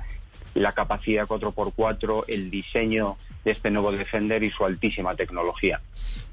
[0.53, 5.81] la capacidad 4x4, el diseño de este nuevo Defender y su altísima tecnología.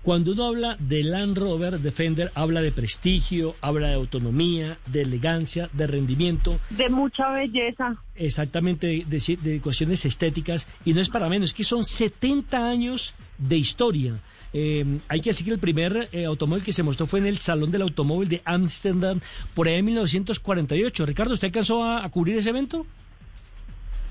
[0.03, 5.69] Cuando uno habla de Land Rover Defender, habla de prestigio, habla de autonomía, de elegancia,
[5.73, 6.59] de rendimiento.
[6.71, 7.97] De mucha belleza.
[8.15, 10.67] Exactamente, de, de cuestiones estéticas.
[10.85, 14.21] Y no es para menos, es que son 70 años de historia.
[14.53, 17.39] Eh, hay que decir que el primer eh, automóvil que se mostró fue en el
[17.39, 19.21] Salón del Automóvil de Ámsterdam
[19.55, 21.05] por ahí en 1948.
[21.05, 22.87] Ricardo, ¿usted alcanzó a, a cubrir ese evento?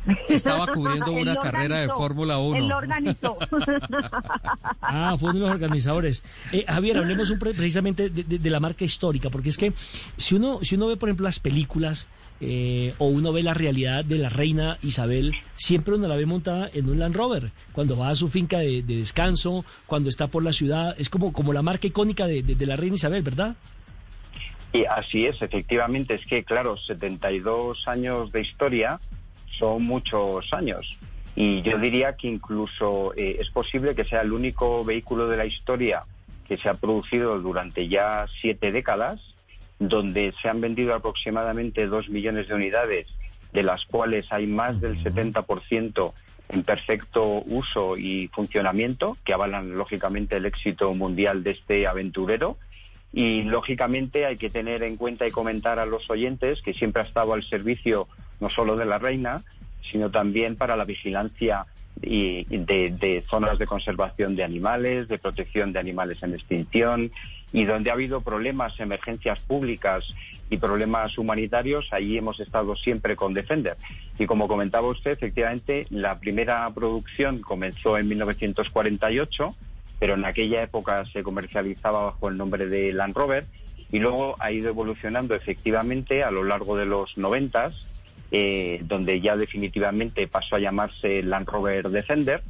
[0.30, 2.58] Estaba cubriendo una carrera de Fórmula 1.
[2.58, 3.38] Él lo organizó.
[4.82, 6.24] ah, fue uno de los organizadores.
[6.52, 9.74] Eh, Javier, hablemos un, precisamente de, de, de, la marca histórica, porque es que
[10.18, 12.08] si uno, si uno ve, por ejemplo, las películas
[12.40, 16.70] eh, o uno ve la realidad de la reina Isabel, siempre uno la ve montada
[16.74, 20.44] en un Land Rover, cuando va a su finca de, de descanso, cuando está por
[20.44, 23.56] la ciudad, es como, como la marca icónica de, de la reina Isabel, ¿verdad?
[24.74, 29.00] Y así es, efectivamente, es que, claro, 72 años de historia
[29.58, 30.98] son muchos años.
[31.36, 35.46] Y yo diría que incluso eh, es posible que sea el único vehículo de la
[35.46, 36.04] historia
[36.48, 39.20] que se ha producido durante ya siete décadas,
[39.78, 43.08] donde se han vendido aproximadamente dos millones de unidades,
[43.54, 46.14] de las cuales hay más del 70%
[46.50, 52.58] en perfecto uso y funcionamiento, que avalan lógicamente el éxito mundial de este aventurero.
[53.14, 57.06] Y lógicamente hay que tener en cuenta y comentar a los oyentes que siempre ha
[57.06, 58.08] estado al servicio
[58.40, 59.42] no solo de la reina,
[59.82, 61.66] sino también para la vigilancia
[62.02, 67.12] y de, zonas de conservación de animales, de protección de animales en extinción
[67.52, 70.14] y donde ha habido problemas, emergencias públicas
[70.50, 73.78] y problemas humanitarios, allí hemos estado siempre con Defender.
[74.20, 79.56] Y como comentaba usted, efectivamente, la primera producción comenzó en 1948,
[80.00, 83.46] pero en aquella época se comercializaba bajo el nombre de Land Rover
[83.92, 87.88] y luego ha ido evolucionando efectivamente a lo largo de los noventas
[88.32, 92.42] eh, donde ya definitivamente pasó a llamarse Land Rover Defender.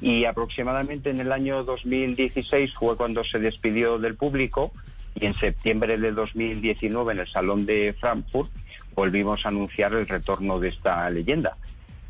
[0.00, 4.72] Y aproximadamente en el año 2016 fue cuando se despidió del público
[5.14, 8.50] y en septiembre de 2019 en el Salón de Frankfurt
[8.94, 11.56] volvimos a anunciar el retorno de esta leyenda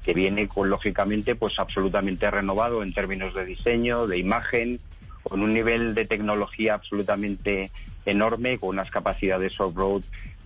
[0.04, 4.80] que viene con lógicamente pues absolutamente renovado en términos de diseño, de imagen,
[5.22, 7.70] con un nivel de tecnología absolutamente
[8.04, 10.02] enorme, con unas capacidades off-road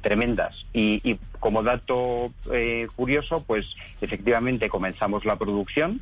[0.07, 0.67] tremendas.
[0.73, 3.67] Y, como dato eh, curioso, pues
[4.01, 6.01] efectivamente comenzamos la producción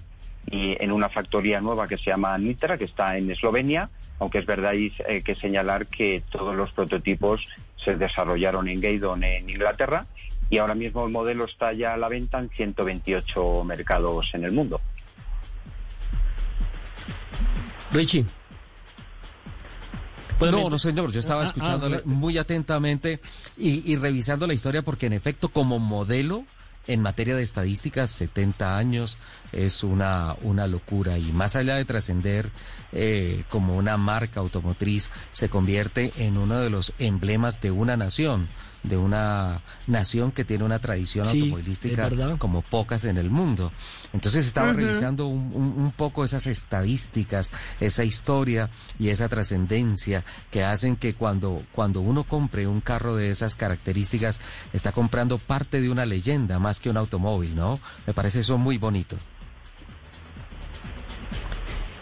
[0.51, 4.47] y en una factoría nueva que se llama Nitra, que está en Eslovenia, aunque es
[4.47, 10.05] verdad hay eh, que señalar que todos los prototipos se desarrollaron en Gaydon, en Inglaterra,
[10.51, 14.53] y ahora mismo el modelo está ya a la venta en 128 mercados en el
[14.53, 14.83] mundo.
[17.91, 18.27] Richie.
[20.51, 23.21] No, no, señor, yo estaba Ah, ah, escuchándole ah, muy atentamente
[23.57, 26.45] y, y revisando la historia porque en efecto como modelo
[26.87, 29.17] en materia de estadísticas 70 años
[29.53, 32.51] es una, una locura y más allá de trascender
[32.93, 38.49] eh, como una marca automotriz se convierte en uno de los emblemas de una nación
[38.85, 43.73] de una nación que tiene una tradición Sí, automovilística como pocas en el mundo.
[44.13, 47.51] Entonces estaba revisando un, un- un poco esas estadísticas,
[47.81, 53.31] esa historia y esa trascendencia que hacen que cuando, cuando uno compre un carro de
[53.31, 54.41] esas características,
[54.73, 57.81] está comprando parte de una leyenda más que un automóvil, ¿no?
[58.07, 59.17] Me parece eso muy bonito.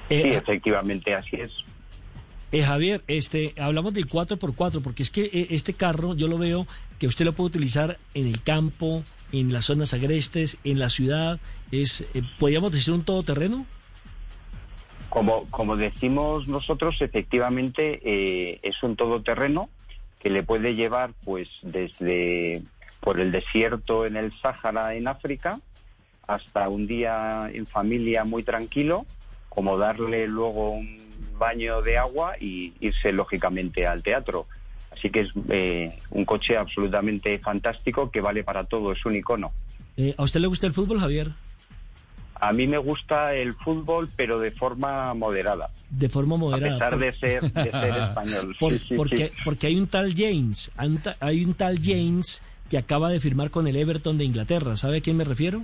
[0.09, 1.50] Sí, Eh, efectivamente, así es.
[2.52, 6.66] Eh, Javier, este, hablamos del 4x4, porque es que eh, este carro yo lo veo
[6.98, 9.02] que usted lo puede utilizar en el campo,
[9.32, 11.40] en las zonas agrestes, en la ciudad.
[11.70, 13.66] Es, eh, ¿Podríamos decir un todoterreno?
[15.08, 19.68] Como, como decimos nosotros, efectivamente eh, es un todoterreno
[20.20, 22.62] que le puede llevar pues desde
[23.00, 25.58] por el desierto en el Sáhara en África
[26.26, 29.04] hasta un día en familia muy tranquilo,
[29.48, 30.98] como darle luego un
[31.38, 34.46] baño de agua y irse lógicamente al teatro.
[34.90, 39.50] Así que es eh, un coche absolutamente fantástico que vale para todo, es un icono.
[39.96, 41.30] Eh, ¿A usted le gusta el fútbol, Javier?
[42.34, 45.70] A mí me gusta el fútbol, pero de forma moderada.
[45.90, 46.72] De forma moderada.
[46.74, 48.56] A pesar por- de ser, de ser español.
[48.58, 49.32] Por- Sí, sí, porque, sí.
[49.44, 53.20] porque hay un tal James, hay un, ta- hay un tal James que acaba de
[53.20, 54.76] firmar con el Everton de Inglaterra.
[54.76, 55.62] ¿Sabe a quién me refiero?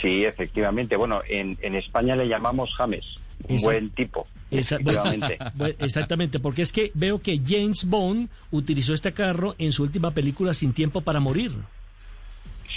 [0.00, 0.96] Sí, efectivamente.
[0.96, 3.18] Bueno, en, en España le llamamos James,
[3.48, 4.26] un Esa- buen tipo.
[5.54, 10.10] Bueno, exactamente, porque es que veo que James Bond utilizó este carro en su última
[10.10, 11.52] película Sin Tiempo para Morir.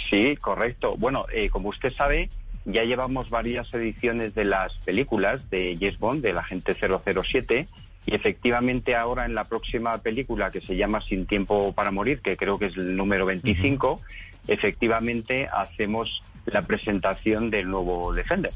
[0.10, 0.96] Sí, correcto.
[0.98, 2.30] Bueno, eh, como usted sabe,
[2.66, 7.68] ya llevamos varias ediciones de las películas de James Bond, del agente 007,
[8.06, 12.38] y efectivamente ahora en la próxima película que se llama Sin Tiempo para Morir, que
[12.38, 14.02] creo que es el número 25,
[14.48, 18.52] efectivamente hacemos la presentación del nuevo Defender,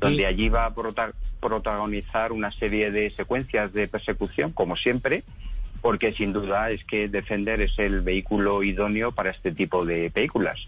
[0.00, 5.24] donde allí va a prota- protagonizar una serie de secuencias de persecución, como siempre,
[5.80, 10.58] porque sin duda es que Defender es el vehículo idóneo para este tipo de películas.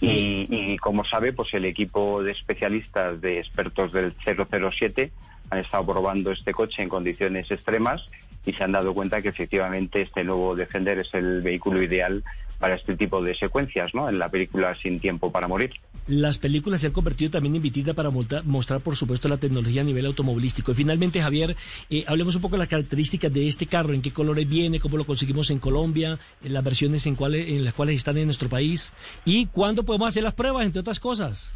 [0.00, 5.12] Y, y como sabe, pues el equipo de especialistas, de expertos del 007,
[5.50, 8.04] han estado probando este coche en condiciones extremas
[8.44, 12.24] y se han dado cuenta que efectivamente este nuevo Defender es el vehículo ideal
[12.62, 14.08] para este tipo de secuencias, ¿no?
[14.08, 15.72] En la película Sin Tiempo para Morir.
[16.06, 19.84] Las películas se han convertido también en vitita para mostrar, por supuesto, la tecnología a
[19.84, 20.70] nivel automovilístico.
[20.70, 21.56] Y finalmente, Javier,
[21.90, 24.96] eh, hablemos un poco de las características de este carro, en qué colores viene, cómo
[24.96, 28.48] lo conseguimos en Colombia, en las versiones en, cuáles en las cuales están en nuestro
[28.48, 28.92] país
[29.24, 31.52] y cuándo podemos hacer las pruebas, entre otras cosas.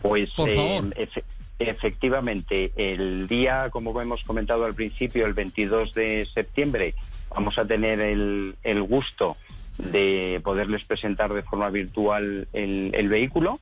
[0.00, 0.94] Pues Por eh, favor.
[0.94, 1.24] efe-
[1.58, 6.94] efectivamente, el día, como hemos comentado al principio, el 22 de septiembre,
[7.34, 9.36] vamos a tener el, el gusto
[9.78, 13.60] de poderles presentar de forma virtual el, vehículo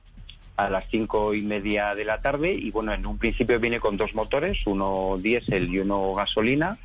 [0.57, 2.53] a las cinco y media de la tarde.
[2.53, 6.77] Y bueno, en un principio viene con dos motores, uno diésel y uno gasolina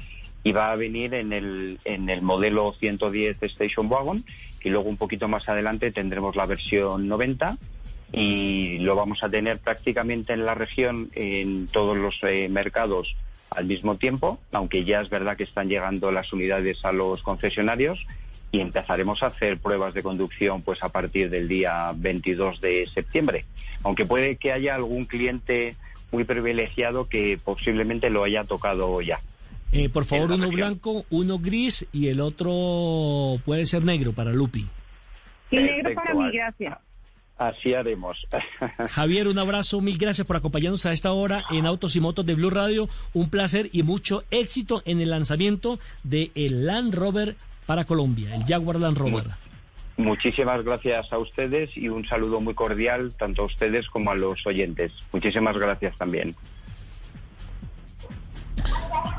[0.42, 4.24] y va a venir en el, en el modelo 110 Station Wagon
[4.62, 7.56] y luego un poquito más adelante tendremos la versión 90
[8.12, 13.14] y lo vamos a tener prácticamente en la región en todos los eh, mercados
[13.50, 18.06] al mismo tiempo, aunque ya es verdad que están llegando las unidades a los concesionarios
[18.52, 23.44] y empezaremos a hacer pruebas de conducción pues a partir del día 22 de septiembre.
[23.82, 25.76] Aunque puede que haya algún cliente
[26.10, 29.20] muy privilegiado que posiblemente lo haya tocado ya.
[29.72, 34.66] Eh, por favor, uno blanco, uno gris y el otro puede ser negro para Lupi.
[35.50, 36.78] Y negro para mí, gracias.
[37.38, 38.18] Así haremos.
[38.90, 42.34] Javier, un abrazo, mil gracias por acompañarnos a esta hora en Autos y Motos de
[42.34, 42.88] Blue Radio.
[43.14, 47.36] Un placer y mucho éxito en el lanzamiento de el Land Rover
[47.70, 49.26] para Colombia, el Jaguar Land Rover.
[49.96, 54.44] Muchísimas gracias a ustedes y un saludo muy cordial tanto a ustedes como a los
[54.44, 54.90] oyentes.
[55.12, 56.34] Muchísimas gracias también.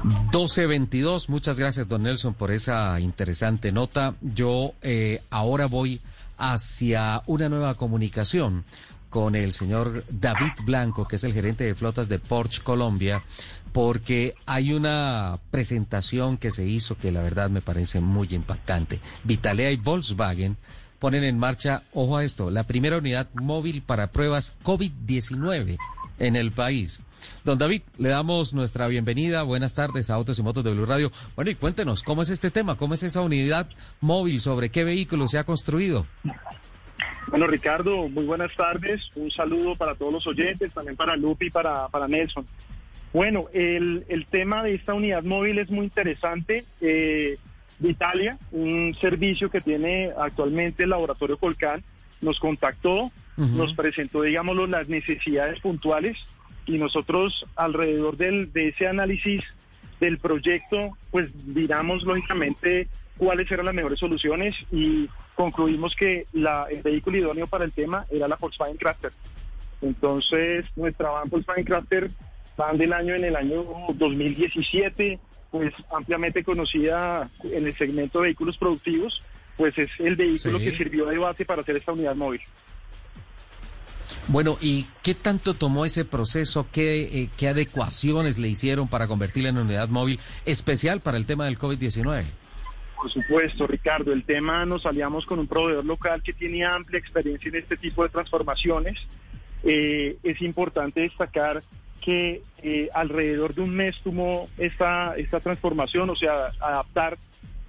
[0.04, 4.16] 1222, muchas gracias don Nelson por esa interesante nota.
[4.20, 6.02] Yo eh, ahora voy
[6.38, 8.66] hacia una nueva comunicación
[9.10, 13.24] con el señor David Blanco, que es el gerente de flotas de Porsche Colombia,
[13.72, 19.00] porque hay una presentación que se hizo que la verdad me parece muy impactante.
[19.24, 20.58] Vitalea y Volkswagen
[21.00, 25.78] ponen en marcha, ojo a esto, la primera unidad móvil para pruebas COVID-19
[26.20, 27.02] en el país.
[27.44, 29.44] Don David, le damos nuestra bienvenida.
[29.44, 31.12] Buenas tardes a Autos y Motos de Blue Radio.
[31.36, 32.78] Bueno, y cuéntenos, ¿cómo es este tema?
[32.78, 33.68] ¿Cómo es esa unidad
[34.00, 34.40] móvil?
[34.40, 36.06] ¿Sobre qué vehículo se ha construido?
[37.28, 39.02] Bueno, Ricardo, muy buenas tardes.
[39.16, 42.46] Un saludo para todos los oyentes, también para Lupi y para, para Nelson.
[43.14, 46.64] Bueno, el, el tema de esta unidad móvil es muy interesante.
[46.80, 47.38] Eh,
[47.82, 51.84] Italia, un servicio que tiene actualmente el laboratorio Colcan,
[52.22, 56.16] nos contactó, nos presentó, digámoslo, las necesidades puntuales
[56.68, 59.44] y nosotros alrededor del, de ese análisis
[60.00, 66.84] del proyecto, pues miramos lógicamente cuáles eran las mejores soluciones y concluimos que la, el
[66.84, 69.12] vehículo idóneo para el tema era la Volkswagen Crafter.
[69.82, 72.12] Entonces, nuestra van Volkswagen Crafter
[72.62, 73.66] van del año en el año
[73.96, 75.20] 2017,
[75.50, 79.24] pues ampliamente conocida en el segmento de vehículos productivos,
[79.58, 80.66] pues es el vehículo Sí.
[80.66, 82.42] que sirvió de base para hacer esta unidad móvil.
[84.28, 86.68] Bueno, ¿y qué tanto tomó ese proceso?
[86.72, 91.46] ¿Qué, eh, qué adecuaciones le hicieron para convertirla en unidad móvil especial para el tema
[91.46, 92.24] del COVID-19?
[92.96, 97.50] Por supuesto, Ricardo, el tema nos aliamos con un proveedor local que tiene amplia experiencia
[97.50, 99.00] en este tipo de transformaciones.
[99.64, 101.64] Eh, es importante destacar
[102.02, 107.18] que eh, alrededor de un mes tomó esta, esta transformación, o sea, adaptar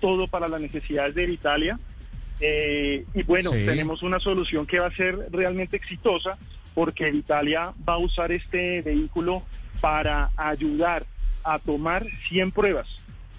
[0.00, 1.78] todo para las necesidades de Italia.
[2.40, 3.64] Eh, y bueno, Sí.
[3.64, 6.38] tenemos una solución que va a ser realmente exitosa
[6.74, 9.42] porque Italia va a usar este vehículo
[9.80, 11.04] para ayudar
[11.44, 12.88] a tomar 100 pruebas.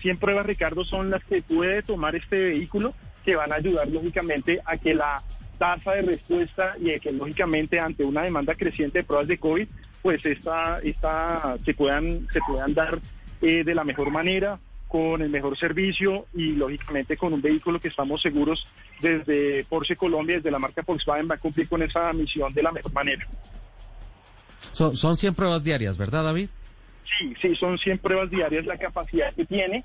[0.02, 2.94] 100 pruebas, Ricardo, son las que puede tomar este vehículo
[3.26, 5.22] que van a ayudar lógicamente a que la
[5.58, 9.68] tasa de respuesta y que lógicamente ante una demanda creciente de pruebas de COVID,
[10.04, 13.00] pues esta, esta se puedan, se puedan dar
[13.42, 17.88] eh, de la mejor manera, con el mejor servicio y lógicamente con un vehículo que
[17.88, 18.68] estamos seguros
[19.02, 22.72] desde Porsche Colombia, desde la marca Volkswagen, va a cumplir con esa misión de la
[22.72, 23.26] mejor manera.
[24.72, 26.50] Son, son 100 pruebas diarias, ¿verdad, David?
[27.18, 29.84] Sí, sí, son 100 pruebas diarias la capacidad que tiene.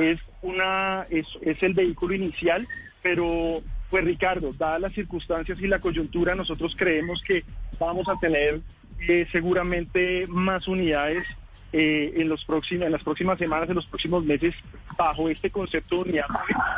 [0.00, 2.66] Es una es, es el vehículo inicial,
[3.02, 7.44] pero pues Ricardo, dadas las circunstancias y la coyuntura, nosotros creemos que
[7.78, 8.60] vamos a tener
[9.00, 11.24] eh, seguramente más unidades
[11.72, 14.54] eh, en los próximos en las próximas semanas, en los próximos meses,
[14.96, 16.26] bajo este concepto de unidad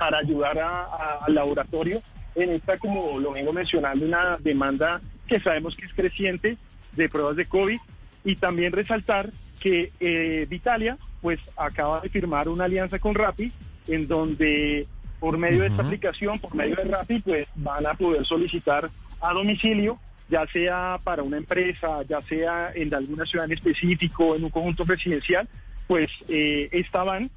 [0.00, 2.02] para ayudar al laboratorio.
[2.34, 6.56] En esta, como lo vengo mencionando, una demanda que sabemos que es creciente
[6.92, 7.78] de pruebas de COVID.
[8.24, 9.30] Y también resaltar
[9.60, 13.52] que eh, Vitalia pues acaba de firmar una alianza con Rappi
[13.88, 14.86] en donde
[15.18, 18.88] por medio de esta aplicación, por medio de Rappi, pues van a poder solicitar
[19.20, 19.98] a domicilio,
[20.28, 24.84] ya sea para una empresa, ya sea en alguna ciudad en específico, en un conjunto
[24.84, 25.48] residencial,
[25.86, 27.30] pues eh, esta van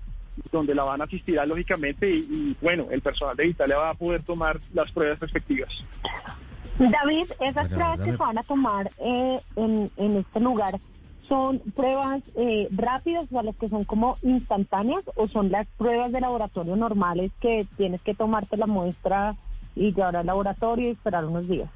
[0.51, 3.89] donde la van a asistir a, lógicamente y, y, bueno, el personal de Vitalia va
[3.91, 5.69] a poder tomar las pruebas respectivas.
[6.79, 10.79] David, esas Bueno, pruebas que dame- se van a tomar eh, en, en este lugar,
[11.27, 16.11] ¿son pruebas eh, rápidas, o sea, las que son como instantáneas, o son las pruebas
[16.11, 19.35] de laboratorio normales que tienes que tomarte la muestra
[19.75, 21.69] y llevar al laboratorio y esperar unos días?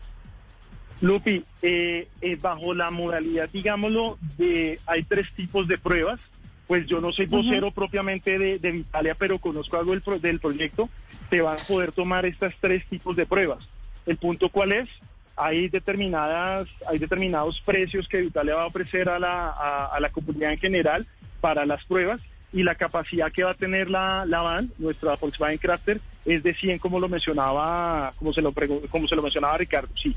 [1.02, 6.20] Lupi, eh, eh, bajo la modalidad, digámoslo, de hay tres tipos de pruebas.
[6.68, 10.40] pues yo no soy vocero propiamente de, de Vitalia, pero conozco algo del, pro- del
[10.40, 10.90] proyecto,
[11.30, 13.64] te van a poder tomar estas tres tipos de pruebas.
[14.08, 14.90] El punto cuál es,
[15.36, 20.10] hay determinadas, hay determinados precios que Vitalia va a ofrecer a la, a, a la
[20.10, 21.06] comunidad en general
[21.42, 22.20] para las pruebas
[22.54, 26.54] y la capacidad que va a tener la, la van, nuestra Volkswagen Crafter, es de
[26.56, 28.54] 100 como lo mencionaba, como se lo,
[28.90, 30.16] como se lo mencionaba Ricardo, sí.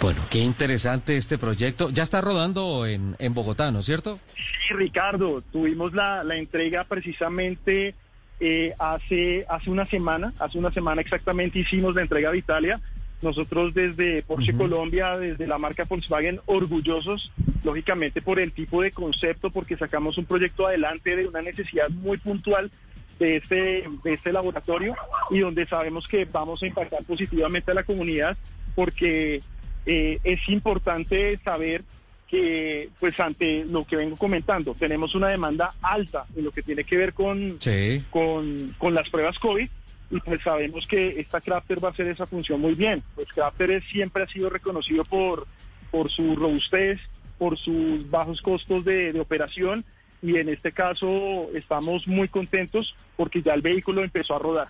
[0.00, 1.90] Bueno, qué interesante este proyecto.
[1.90, 4.18] Ya está rodando en, en Bogotá, ¿no es cierto?
[4.34, 7.94] Sí, Ricardo, tuvimos la, la entrega precisamente
[8.38, 12.80] eh, hace, hace una semana, hace una semana exactamente hicimos la entrega de Italia.
[13.22, 17.32] Nosotros desde Porsche Colombia, desde la marca Volkswagen, orgullosos,
[17.64, 22.18] lógicamente por el tipo de concepto, porque sacamos un proyecto adelante de una necesidad muy
[22.18, 22.70] puntual
[23.18, 24.94] de este, de este laboratorio
[25.30, 28.36] y donde sabemos que vamos a impactar positivamente a la comunidad,
[28.74, 29.40] porque
[29.86, 31.84] eh, es importante saber
[32.28, 36.82] que, pues ante lo que vengo comentando, tenemos una demanda alta en lo que tiene
[36.84, 38.02] que ver con, Sí.
[38.10, 39.68] con, con las pruebas COVID
[40.10, 43.02] y pues sabemos que esta Crafter va a hacer esa función muy bien.
[43.14, 45.46] Pues Crafter es- siempre ha sido reconocido por,
[45.92, 46.98] por su robustez,
[47.38, 49.84] por sus bajos costos de, de operación
[50.22, 54.68] y en este caso estamos muy contentos porque ya el vehículo empezó a rodar.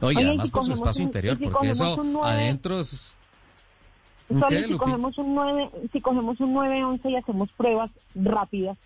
[0.00, 3.14] Oye, Oye, además si con su espacio un- interior, si porque eso adentro es...
[4.28, 4.76] ¿Un Solo si Lupi?
[4.78, 8.78] cogemos un 9, si cogemos un 911 y hacemos pruebas rápidas.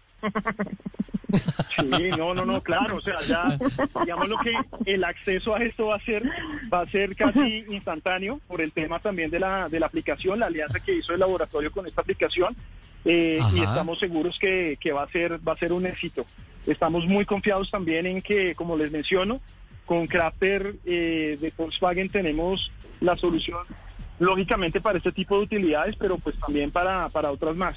[1.77, 3.57] Sí, no, no, no, claro, o sea, ya,
[4.01, 4.53] digamos lo que
[4.87, 6.25] el acceso a esto va a ser,
[6.73, 10.47] va a ser casi instantáneo por el tema también de la, de la aplicación, la
[10.47, 12.57] alianza que hizo el laboratorio con esta aplicación,
[13.05, 16.25] eh, y estamos seguros que, que va a ser, va a ser un éxito.
[16.67, 19.41] Estamos muy confiados también en que, como les menciono,
[19.87, 23.61] con Crafter eh, de Volkswagen tenemos la solución,
[24.19, 27.77] lógicamente para este tipo de utilidades, pero pues también para, para otras más.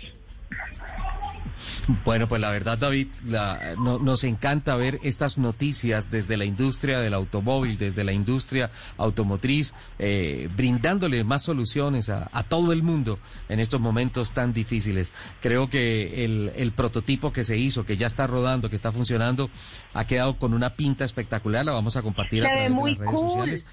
[2.06, 7.00] Bueno, pues la verdad, David, la- no- nos encanta ver estas noticias desde la industria
[7.00, 13.20] del automóvil, desde la industria automotriz, eh, brindándole más soluciones a, a todo el mundo
[13.50, 15.14] en estos momentos tan difíciles.
[15.42, 19.50] Creo que el, el prototipo que se hizo, que ya está rodando, que está funcionando,
[19.94, 21.64] ha quedado con una pinta espectacular.
[21.66, 23.66] La vamos a compartir a Se través de las redes sociales.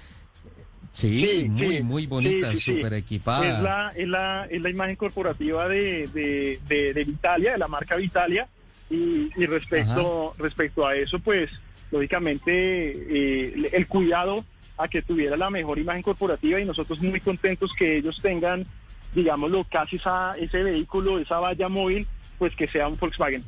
[0.91, 3.57] Sí, Sí, muy, sí, muy bonita, sí, súper equipada.
[3.57, 7.67] Es la, es, la, es la imagen corporativa de, de, de, de Vitalia, de la
[7.67, 8.47] marca Vitalia.
[8.89, 11.49] Y, y respecto, respecto a eso, pues,
[11.91, 14.43] lógicamente, eh, el cuidado
[14.77, 18.65] a que tuviera la mejor imagen corporativa y nosotros muy contentos que ellos tengan,
[19.13, 22.07] digámoslo, casi esa, ese vehículo, esa valla móvil,
[22.39, 23.43] pues que sea un Volkswagen.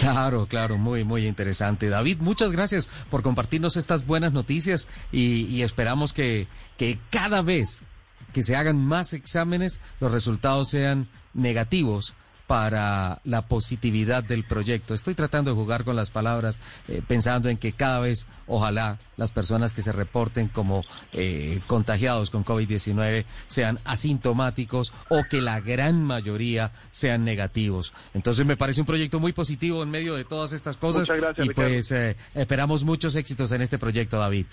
[0.00, 1.88] Claro, claro, muy, muy interesante.
[1.88, 6.46] David, muchas gracias por compartirnos estas buenas noticias y, y esperamos que,
[6.76, 7.82] que cada vez
[8.32, 12.14] que se hagan más exámenes los resultados sean negativos
[12.48, 14.94] para la positividad del proyecto.
[14.94, 19.32] Estoy tratando de jugar con las palabras, eh, pensando en que cada vez, ojalá, las
[19.32, 26.02] personas que se reporten como eh, contagiados con COVID-19 sean asintomáticos o que la gran
[26.02, 27.92] mayoría sean negativos.
[28.14, 31.02] Entonces me parece un proyecto muy positivo en medio de todas estas cosas.
[31.02, 31.70] Muchas gracias, y Ricardo.
[31.70, 34.46] pues eh, esperamos muchos éxitos en este proyecto, David.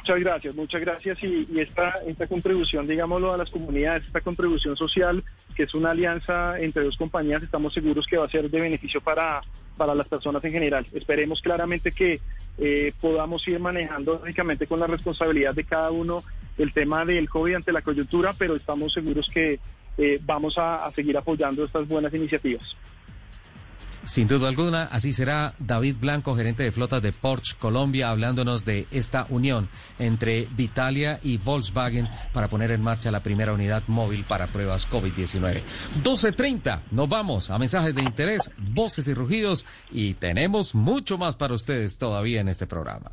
[0.00, 1.18] Muchas gracias, muchas gracias.
[1.22, 5.24] Y, esta, esta contribución, digámoslo, a las comunidades, esta contribución social,
[5.54, 9.00] que es una alianza entre dos compañías, estamos seguros que va a ser de beneficio
[9.00, 9.40] para,
[9.76, 10.86] para las personas en general.
[10.92, 12.20] Esperemos claramente que
[12.58, 16.22] eh, podamos ir manejando, lógicamente, con la responsabilidad de cada uno
[16.56, 19.58] el tema del COVID ante la coyuntura, pero estamos seguros que
[19.98, 22.76] eh, vamos a seguir apoyando estas buenas iniciativas.
[24.06, 28.86] Sin duda alguna, así será David Blanco, gerente de flotas de Porsche Colombia, hablándonos de
[28.92, 29.68] esta unión
[29.98, 35.60] entre Vitalia y Volkswagen para poner en marcha la primera unidad móvil para pruebas COVID-19.
[36.04, 41.54] 12.30, nos vamos a mensajes de interés, voces y rugidos y tenemos mucho más para
[41.54, 43.10] ustedes todavía en este programa.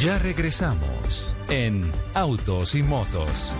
[0.00, 3.52] Ya regresamos en Autos y Motos.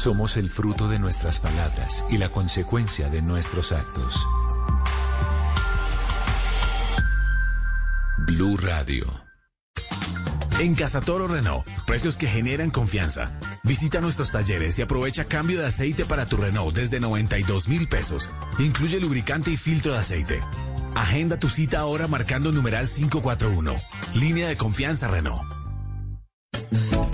[0.00, 4.26] Somos el fruto de nuestras palabras y la consecuencia de nuestros actos.
[8.16, 9.04] Blue Radio.
[10.58, 13.38] En Casa Toro Renault, precios que generan confianza.
[13.62, 18.30] Visita nuestros talleres y aprovecha cambio de aceite para tu Renault desde 92 mil pesos.
[18.58, 20.40] Incluye lubricante y filtro de aceite.
[20.94, 23.74] Agenda tu cita ahora marcando numeral 541.
[24.14, 25.59] Línea de confianza Renault.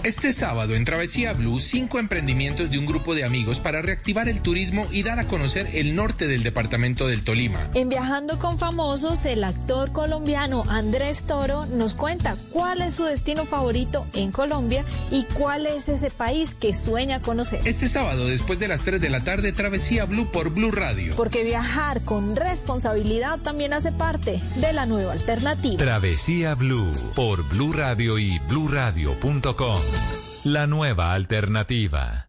[0.06, 4.40] Este sábado en Travesía Blue, cinco emprendimientos de un grupo de amigos para reactivar el
[4.40, 7.70] turismo y dar a conocer el norte del departamento del Tolima.
[7.74, 13.46] En Viajando con Famosos, el actor colombiano Andrés Toro nos cuenta cuál es su destino
[13.46, 17.62] favorito en Colombia y cuál es ese país que sueña conocer.
[17.64, 21.16] Este sábado, después de las 3 de la tarde, Travesía Blue por Blue Radio.
[21.16, 25.78] Porque viajar con responsabilidad también hace parte de la nueva alternativa.
[25.78, 28.38] Travesía Blue por Blue Radio y
[29.27, 29.81] bluradio.com.
[30.44, 32.28] La nueva alternativa.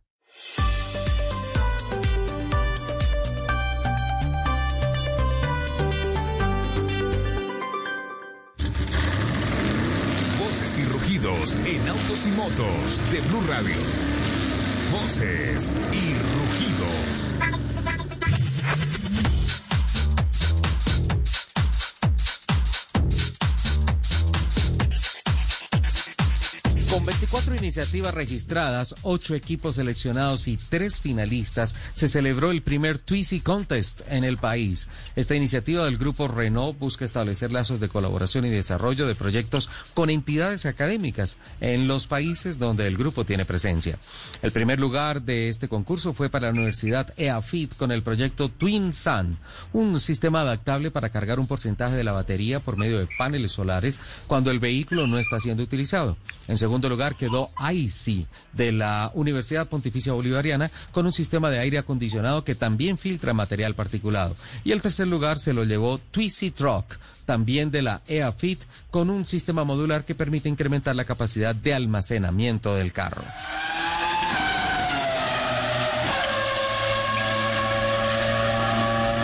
[10.40, 13.76] Voces y rugidos en autos y motos de Blue Radio.
[14.92, 17.67] Voces y rugidos.
[26.98, 33.40] Con 24 iniciativas registradas, 8 equipos seleccionados y 3 finalistas, se celebró el primer Twizy
[33.40, 34.88] Contest en el país.
[35.16, 40.10] Esta iniciativa del grupo Renault busca establecer lazos de colaboración y desarrollo de proyectos con
[40.10, 44.00] entidades académicas en los países donde el grupo tiene presencia.
[44.42, 48.92] El primer lugar de este concurso fue para la Universidad EAFIT con el proyecto Twin
[48.92, 49.38] Sun,
[49.72, 54.00] un sistema adaptable para cargar un porcentaje de la batería por medio de paneles solares
[54.26, 56.18] cuando el vehículo no está siendo utilizado.
[56.48, 61.78] En segundo lugar quedó IC de la Universidad Pontificia Bolivariana con un sistema de aire
[61.78, 64.36] acondicionado que también filtra material particulado.
[64.64, 69.26] Y el tercer lugar se lo llevó Twizy Truck también de la EAFIT con un
[69.26, 73.24] sistema modular que permite incrementar la capacidad de almacenamiento del carro.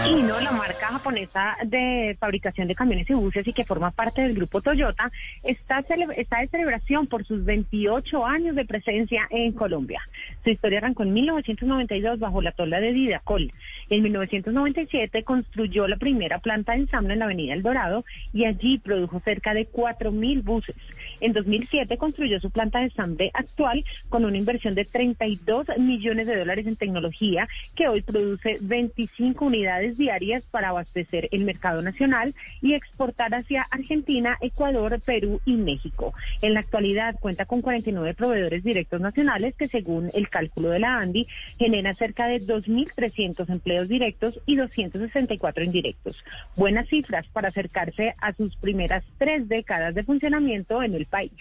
[0.05, 4.21] Y no, la marca japonesa de fabricación de camiones y buses y que forma parte
[4.21, 5.11] del grupo Toyota
[5.43, 5.83] está,
[6.15, 10.01] está de celebración por sus 28 años de presencia en Colombia.
[10.43, 13.51] Su historia arrancó en 1992 bajo la tola de Didacol.
[13.89, 18.03] En 1997 construyó la primera planta de ensamble en la avenida El Dorado
[18.33, 20.75] y allí produjo cerca de 4.000 buses.
[21.21, 26.37] En 2007 construyó su planta de ensamble actual con una inversión de 32 millones de
[26.37, 32.73] dólares en tecnología que hoy produce 25 unidades diarias para abastecer el mercado nacional y
[32.73, 36.13] exportar hacia Argentina, Ecuador, Perú y México.
[36.41, 40.97] En la actualidad cuenta con 49 proveedores directos nacionales que según el cálculo de la
[40.97, 41.27] ANDI
[41.59, 46.23] genera cerca de 2.300 empleos directos y 264 indirectos.
[46.55, 51.31] Buenas cifras para acercarse a sus primeras tres décadas de funcionamiento en el país.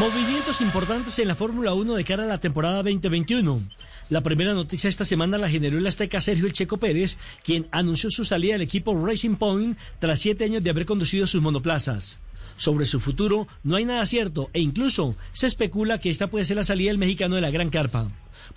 [0.00, 3.62] Movimientos importantes en la Fórmula 1 de cara a la temporada 2021.
[4.08, 8.10] La primera noticia esta semana la generó el azteca Sergio El Checo Pérez, quien anunció
[8.10, 12.20] su salida del equipo Racing Point tras siete años de haber conducido sus monoplazas.
[12.56, 16.56] Sobre su futuro no hay nada cierto e incluso se especula que esta puede ser
[16.56, 18.08] la salida del mexicano de la Gran Carpa.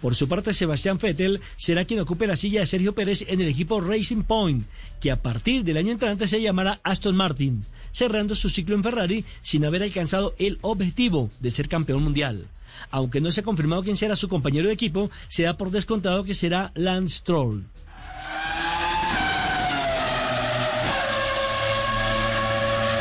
[0.02, 3.48] Por su parte, Sebastián Vettel será quien ocupe la silla de Sergio Pérez en el
[3.48, 4.66] equipo Racing Point,
[5.02, 9.26] que a partir del año entrante se llamará Aston Martin, cerrando su ciclo en Ferrari
[9.42, 12.48] sin haber alcanzado el objetivo de ser campeón mundial.
[12.92, 16.24] Aunque no se ha confirmado quién será su compañero de equipo, se da por descontado
[16.24, 17.66] que será Lance Stroll.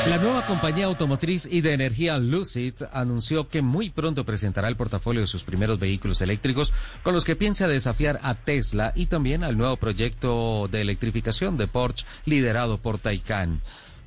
[0.06, 5.20] La nueva compañía automotriz y de energía Lucid anunció que muy pronto presentará el portafolio
[5.20, 6.72] de sus primeros vehículos eléctricos
[7.02, 11.66] con los que piensa desafiar a Tesla y también al nuevo proyecto de electrificación de
[11.66, 13.60] Porsche liderado por Taycan.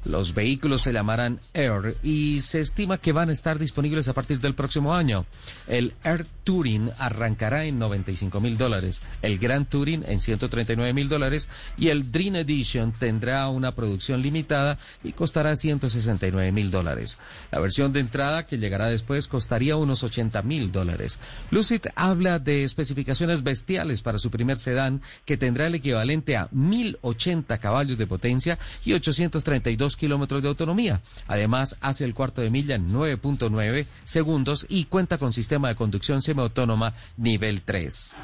[0.03, 4.39] Los vehículos se llamarán Air y se estima que van a estar disponibles a partir
[4.39, 5.25] del próximo año.
[5.67, 11.49] El Air Touring arrancará en 95 mil dólares, el Grand Touring en 139 mil dólares
[11.77, 17.19] y el Dream Edition tendrá una producción limitada y costará 169 mil dólares.
[17.51, 21.19] La versión de entrada que llegará después costaría unos 80 mil dólares.
[21.51, 27.59] Lucid habla de especificaciones bestiales para su primer sedán que tendrá el equivalente a 1080
[27.59, 31.01] caballos de potencia y 832 kilómetros de autonomía.
[31.27, 36.21] Además, hace el cuarto de milla en 9.9 segundos y cuenta con sistema de conducción
[36.21, 38.17] semiautónoma nivel 3.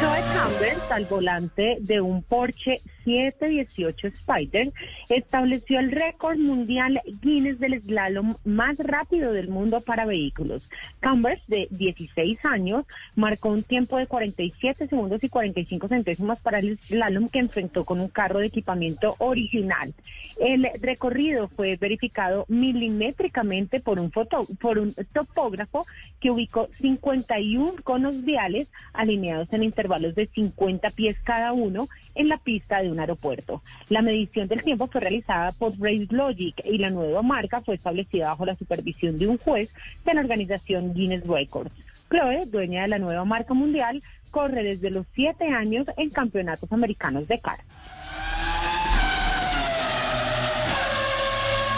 [0.00, 4.72] Joe Chambers, al volante de un Porsche 718 Spider,
[5.08, 10.68] estableció el récord mundial Guinness del slalom más rápido del mundo para vehículos.
[11.02, 12.84] Chambers, de 16 años,
[13.16, 18.00] marcó un tiempo de 47 segundos y 45 centésimas para el slalom que enfrentó con
[18.00, 19.94] un carro de equipamiento original.
[20.38, 25.86] El recorrido fue verificado milimétricamente por un, foto, por un topógrafo
[26.20, 32.38] que ubicó 51 conos viales alineados en intervalos de 50 pies cada uno en la
[32.38, 33.62] pista de un aeropuerto.
[33.88, 38.28] La medición del tiempo fue realizada por Race Logic y la nueva marca fue establecida
[38.28, 39.70] bajo la supervisión de un juez
[40.04, 41.72] de la organización Guinness Records.
[42.10, 47.28] Chloe, dueña de la nueva marca mundial, corre desde los siete años en campeonatos americanos
[47.28, 47.64] de cara.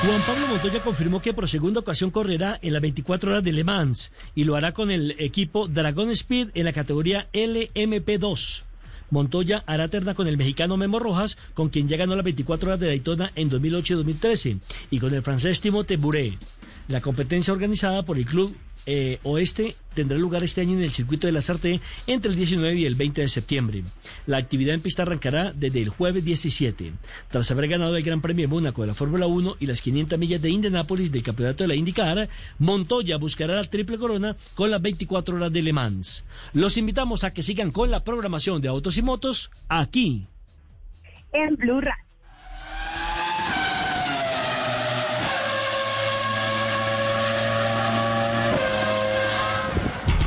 [0.02, 3.64] Juan Pablo Montoya confirmó que por segunda ocasión correrá en las 24 horas de Le
[3.64, 8.69] Mans y lo hará con el equipo Dragon Speed en la categoría LMP2.
[9.10, 12.80] Montoya hará terna con el mexicano Memo Rojas, con quien ya ganó las 24 horas
[12.80, 14.56] de Daytona en 2008 y 2013,
[14.90, 16.38] y con el francés Timothée Bouré.
[16.88, 18.54] La competencia organizada por el club
[18.92, 22.74] eh, Oeste tendrá lugar este año en el circuito de la Sarte entre el 19
[22.74, 23.84] y el 20 de septiembre.
[24.26, 26.92] La actividad en pista arrancará desde el jueves 17.
[27.30, 30.18] Tras haber ganado el Gran Premio de Mónaco de la Fórmula 1 y las 500
[30.18, 34.82] millas de Indianápolis del Campeonato de la IndyCar, Montoya buscará la triple corona con las
[34.82, 36.24] 24 horas de Le Mans.
[36.52, 40.26] Los invitamos a que sigan con la programación de Autos y Motos aquí
[41.32, 42.09] en Blue Radio.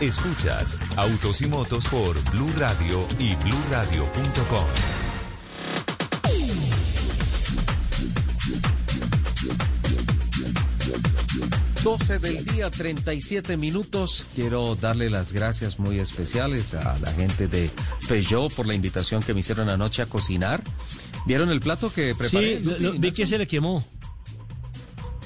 [0.00, 4.66] Escuchas Autos y Motos por Blue Radio y bluradio.com.
[11.82, 14.26] ...12 del día, 37 minutos.
[14.34, 17.70] Quiero darle las gracias muy especiales a la gente de
[18.08, 20.62] Peugeot por la invitación que me hicieron anoche a cocinar.
[21.26, 22.58] ¿Vieron el plato que preparé?
[22.58, 23.84] Sí, lo- lo- vi que se le quemó.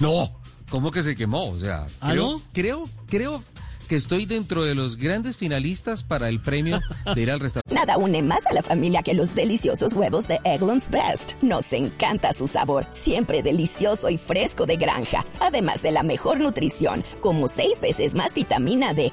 [0.01, 0.39] No,
[0.69, 1.49] ¿cómo que se quemó?
[1.49, 2.43] O sea, ¿Ah, creo, no?
[2.53, 3.43] creo, creo
[3.91, 6.79] que estoy dentro de los grandes finalistas para el premio
[7.13, 7.75] de ir al restaurante.
[7.75, 11.33] Nada une más a la familia que los deliciosos huevos de Eggland's Best.
[11.43, 15.25] Nos encanta su sabor, siempre delicioso y fresco de granja.
[15.41, 19.13] Además de la mejor nutrición, como 6 veces más vitamina D,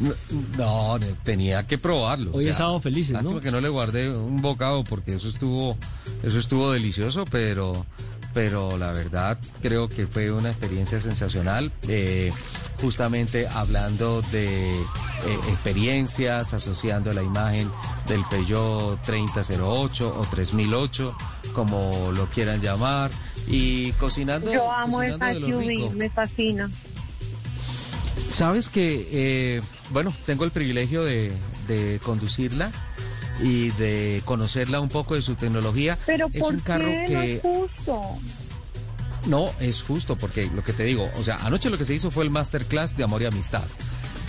[0.00, 2.32] No, no, tenía que probarlo.
[2.32, 3.40] Hoy es sábado felices, ¿no?
[3.40, 5.76] que no le guardé un bocado porque eso estuvo,
[6.22, 7.84] eso estuvo delicioso, pero,
[8.32, 11.72] pero la verdad creo que fue una experiencia sensacional.
[11.88, 12.32] Eh,
[12.80, 14.84] justamente hablando de eh,
[15.48, 17.68] experiencias, asociando la imagen
[18.06, 21.16] del Peugeot 3008 o 3008,
[21.52, 23.10] como lo quieran llamar,
[23.46, 24.52] y cocinando.
[24.52, 25.88] Yo amo cocinando esa de lo rico.
[25.88, 26.70] SUV, me fascina.
[28.30, 31.32] Sabes que, eh, bueno, tengo el privilegio de,
[31.66, 32.70] de conducirla
[33.42, 35.98] y de conocerla un poco de su tecnología.
[36.06, 38.02] Pero es ¿por un carro qué no que es justo?
[39.26, 42.10] no es justo porque lo que te digo, o sea, anoche lo que se hizo
[42.10, 43.64] fue el masterclass de amor y amistad.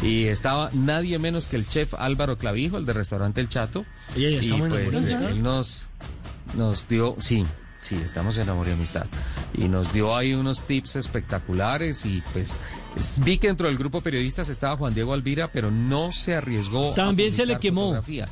[0.02, 3.86] Y estaba nadie menos que el chef Álvaro Clavijo, el de restaurante El Chato.
[4.16, 5.30] Oye, ¿ya y pues y Amistad?
[5.32, 5.88] él nos,
[6.56, 7.46] nos dio, sí,
[7.82, 9.06] sí, estamos en amor y amistad.
[9.54, 12.58] Y nos dio ahí unos tips espectaculares y pues
[12.98, 16.92] es- vi que dentro del grupo periodistas estaba Juan Diego Alvira, pero no se arriesgó.
[16.92, 17.82] a También se le quemó.
[17.88, 18.28] fotografía.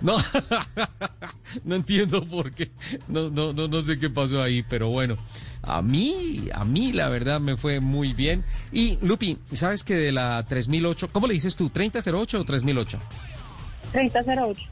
[0.00, 0.16] No,
[1.64, 2.70] no entiendo por qué.
[3.08, 5.16] No, no, no, no sé qué pasó ahí, pero bueno.
[5.62, 8.44] A mí, a mí la verdad me fue muy bien.
[8.70, 11.68] Y Lupi, ¿sabes que de la 3008, ¿cómo le dices tú?
[11.68, 12.98] ¿3008 o 3008?
[13.92, 14.62] 3008.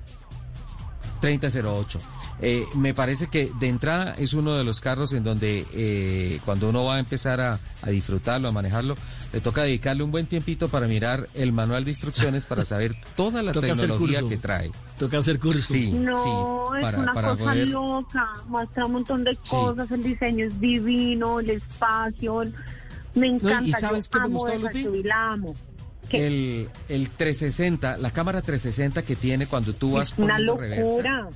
[1.20, 1.98] 3008.
[2.40, 6.68] Eh, me parece que de entrada es uno de los carros en donde eh, cuando
[6.68, 8.96] uno va a empezar a, a disfrutarlo, a manejarlo,
[9.32, 13.42] le toca dedicarle un buen tiempito para mirar el manual de instrucciones para saber toda
[13.42, 14.70] la tecnología que trae.
[14.98, 15.74] Toca hacer curso.
[15.74, 17.68] Sí, No, sí, es para, una para cosa poder...
[17.68, 22.42] loca, muestra un montón de cosas, el diseño es divino, el espacio,
[23.14, 24.72] me encanta, ¿y sabes yo qué me amo gustó, esa
[26.10, 30.84] El, el 360, la cámara 360 que tiene cuando tú vas Es una reversa.
[30.84, 31.28] locura.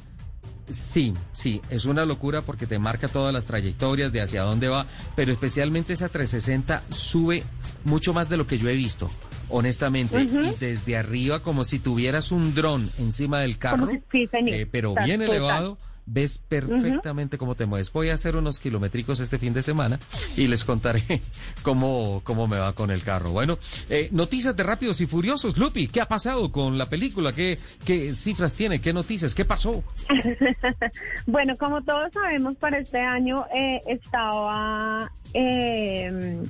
[0.68, 4.86] Sí, sí, es una locura porque te marca todas las trayectorias de hacia dónde va,
[5.16, 7.42] pero especialmente esa 360 sube
[7.84, 9.10] mucho más de lo que yo he visto,
[9.48, 14.94] honestamente, y desde arriba como si tuvieras un dron encima del carro, sí, eh, pero
[15.04, 15.76] bien elevado,
[16.06, 17.92] ves perfectamente cómo te mueves.
[17.92, 19.98] Voy a hacer unos kilométricos este fin de semana
[20.36, 21.02] y les contaré
[21.62, 23.30] cómo, cómo me va con el carro.
[23.30, 23.58] Bueno,
[23.88, 25.56] eh, noticias de Rápidos y Furiosos.
[25.58, 27.32] Lupi, ¿qué ha pasado con la película?
[27.32, 28.80] ¿Qué, qué cifras tiene?
[28.80, 29.34] ¿Qué noticias?
[29.34, 29.82] ¿Qué pasó?
[31.26, 35.10] bueno, como todos sabemos, para este año eh, estaba...
[35.34, 36.40] Eh,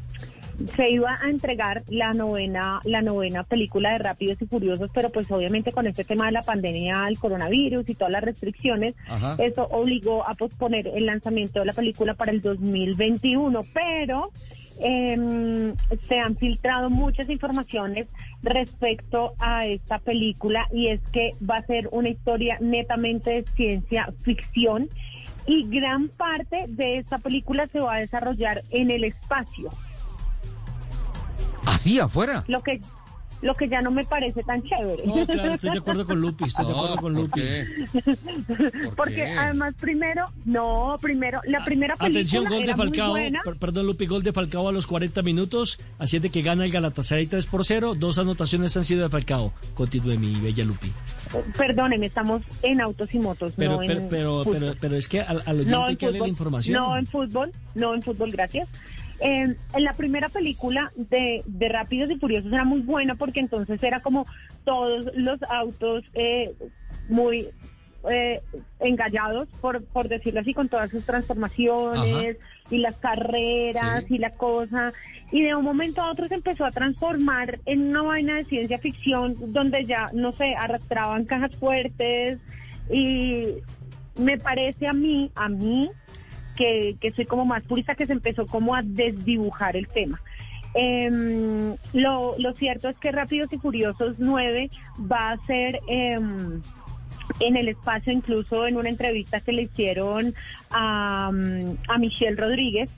[0.66, 5.30] se iba a entregar la novena, la novena película de Rápidos y Furiosos, pero pues
[5.30, 8.94] obviamente con este tema de la pandemia, el coronavirus y todas las restricciones,
[9.38, 14.30] eso obligó a posponer el lanzamiento de la película para el 2021, pero
[14.80, 15.74] em,
[16.08, 18.08] se han filtrado muchas informaciones
[18.42, 24.12] respecto a esta película y es que va a ser una historia netamente de ciencia
[24.22, 24.88] ficción
[25.46, 29.70] y gran parte de esta película se va a desarrollar en el espacio.
[31.66, 32.44] ¿Así afuera?
[32.48, 32.80] Lo que
[33.42, 35.06] lo que ya no me parece tan chévere.
[35.06, 37.40] No, claro, estoy de acuerdo con Lupi, estoy de acuerdo con Lupi.
[38.96, 43.14] Porque además primero, no, primero, la primera película Atención, gol de Falcao,
[43.58, 46.70] perdón Lupi, gol de Falcao a los 40 minutos, así es de que gana el
[46.70, 49.52] Galatasaray 3 por 0, dos anotaciones han sido de Falcao.
[49.74, 50.92] Continúe mi bella Lupi.
[51.56, 55.20] Perdóneme, estamos en autos y motos, pero, no pero, en pero, pero, pero, es que
[55.20, 56.78] al, al oyente no hay que darle la información.
[56.78, 58.68] No en fútbol, no en fútbol, gracias.
[59.20, 63.82] Eh, en la primera película de, de, Rápidos y Furiosos era muy buena porque entonces
[63.82, 64.26] era como
[64.64, 66.54] todos los autos eh,
[67.08, 67.48] muy
[68.08, 68.40] eh,
[68.78, 72.74] engallados, por, por decirlo así, con todas sus transformaciones Ajá.
[72.74, 74.14] y las carreras sí.
[74.14, 74.92] y la cosa.
[75.32, 78.78] Y de un momento a otro se empezó a transformar en una vaina de ciencia
[78.78, 82.38] ficción donde ya, no sé, arrastraban cajas fuertes
[82.90, 83.48] y
[84.16, 85.90] me parece a mí, a mí,
[86.60, 90.20] que, que, soy como más purista, que se empezó como a desdibujar el tema.
[90.74, 91.08] Eh,
[91.94, 94.68] lo, lo, cierto es que Rápidos y Furiosos 9
[95.10, 96.18] va a ser eh,
[97.40, 100.34] en el espacio, incluso en una entrevista que le hicieron
[100.70, 101.30] a,
[101.88, 102.90] a Michelle Rodríguez,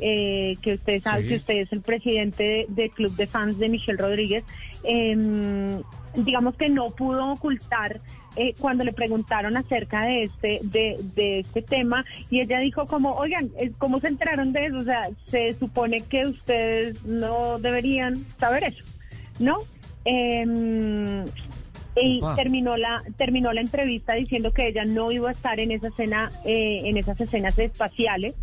[0.00, 1.28] eh, que usted sabe sí.
[1.28, 4.44] que usted es el presidente del de club de fans de Michelle Rodríguez,
[4.84, 5.82] eh,
[6.14, 8.00] digamos que no pudo ocultar
[8.38, 13.14] eh, cuando le preguntaron acerca de este de, de, este tema y ella dijo como
[13.14, 18.62] oigan cómo se enteraron de eso o sea se supone que ustedes no deberían saber
[18.62, 18.84] eso
[19.40, 19.56] no
[20.04, 21.26] eh,
[22.00, 22.36] y Opa.
[22.36, 26.30] terminó la terminó la entrevista diciendo que ella no iba a estar en esa escena
[26.44, 28.34] eh, en esas escenas espaciales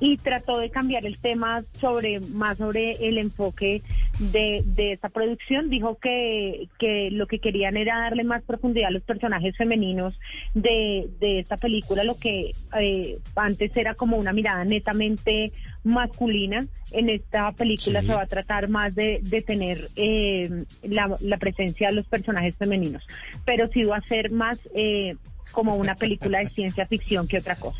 [0.00, 3.82] y trató de cambiar el tema sobre más sobre el enfoque
[4.18, 5.68] de, de esta producción.
[5.68, 10.18] Dijo que, que lo que querían era darle más profundidad a los personajes femeninos
[10.54, 15.52] de, de esta película, lo que eh, antes era como una mirada netamente
[15.84, 16.66] masculina.
[16.92, 18.08] En esta película sí.
[18.08, 22.56] se va a tratar más de, de tener eh, la, la, presencia de los personajes
[22.56, 23.06] femeninos,
[23.44, 25.14] pero sí va a ser más eh,
[25.52, 27.78] como una película de ciencia ficción que otra cosa.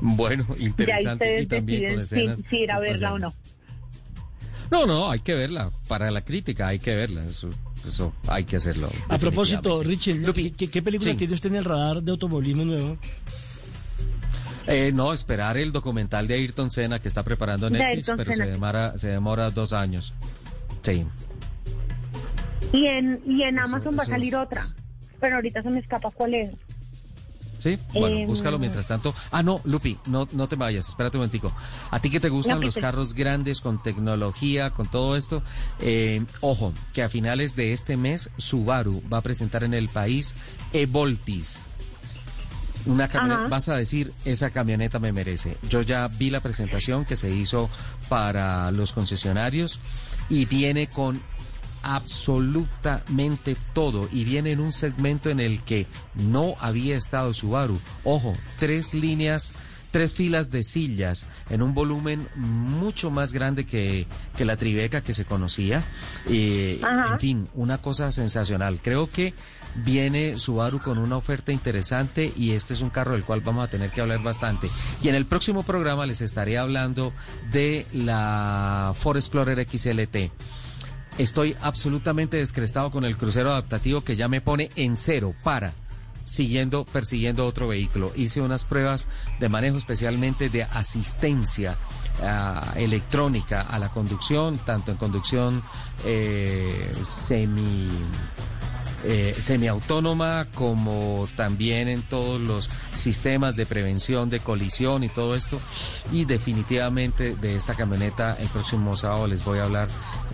[0.00, 1.42] Bueno, interesante.
[1.42, 3.32] y también con escenas si, si ir a verla o no.
[4.70, 5.70] No, no, hay que verla.
[5.88, 7.24] Para la crítica hay que verla.
[7.24, 7.50] Eso,
[7.84, 8.90] eso hay que hacerlo.
[9.08, 10.20] A propósito, Richie,
[10.56, 11.16] ¿qué, qué película sí.
[11.16, 12.98] tiene usted en el radar de automovilismo nuevo?
[14.66, 18.98] Eh, no, esperar el documental de Ayrton Senna que está preparando Netflix, pero se demora,
[18.98, 20.12] se demora dos años.
[20.82, 21.04] Sí.
[22.72, 24.40] Y en, y en Amazon va a salir es...
[24.40, 24.62] otra,
[25.20, 26.50] pero ahorita se me escapa cuál es.
[27.58, 29.14] Sí, bueno, eh, búscalo mientras tanto.
[29.30, 31.52] Ah, no, Lupi, no, no te vayas, espérate un momentico.
[31.90, 35.42] A ti que te gustan no, los carros grandes con tecnología, con todo esto,
[35.80, 40.36] eh, ojo, que a finales de este mes Subaru va a presentar en el país
[40.72, 41.66] Evoltis.
[42.86, 45.56] Una camioneta, vas a decir, esa camioneta me merece.
[45.68, 47.68] Yo ya vi la presentación que se hizo
[48.08, 49.80] para los concesionarios
[50.28, 51.20] y viene con
[51.86, 57.78] absolutamente todo y viene en un segmento en el que no había estado Subaru.
[58.02, 59.54] Ojo, tres líneas,
[59.92, 65.14] tres filas de sillas en un volumen mucho más grande que, que la Tribeca que
[65.14, 65.84] se conocía.
[66.28, 68.80] Eh, en fin, una cosa sensacional.
[68.82, 69.32] Creo que
[69.76, 73.70] viene Subaru con una oferta interesante y este es un carro del cual vamos a
[73.70, 74.68] tener que hablar bastante.
[75.04, 77.12] Y en el próximo programa les estaré hablando
[77.52, 80.32] de la Ford Explorer XLT.
[81.18, 85.72] Estoy absolutamente descrestado con el crucero adaptativo que ya me pone en cero para
[86.24, 88.12] siguiendo, persiguiendo otro vehículo.
[88.16, 89.08] Hice unas pruebas
[89.40, 91.76] de manejo especialmente de asistencia
[92.20, 95.62] uh, electrónica a la conducción, tanto en conducción
[96.04, 97.88] eh, semi
[99.04, 105.60] eh, semiautónoma como también en todos los sistemas de prevención de colisión y todo esto.
[106.12, 109.88] Y definitivamente de esta camioneta el próximo sábado les voy a hablar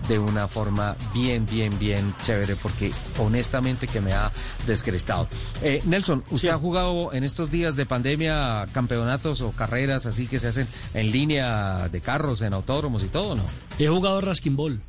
[0.07, 4.31] de una forma bien, bien, bien chévere porque honestamente que me ha
[4.67, 5.27] descrestado.
[5.61, 10.39] Eh, Nelson, ¿usted ha jugado en estos días de pandemia campeonatos o carreras así que
[10.39, 13.43] se hacen en línea de carros, en autódromos y todo, no?
[13.79, 14.81] He jugado Raskin Ball.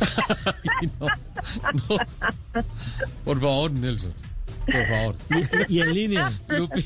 [1.00, 1.06] no,
[1.88, 1.98] no.
[3.24, 4.12] Por favor, Nelson.
[4.66, 5.16] Por favor.
[5.68, 6.32] ¿Y, en línea?
[6.48, 6.84] Lupi.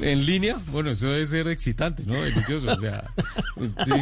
[0.00, 0.56] ¿En línea?
[0.70, 2.22] Bueno, eso debe ser excitante, ¿no?
[2.22, 2.70] Delicioso.
[2.70, 3.10] O sea,
[3.84, 3.92] sí,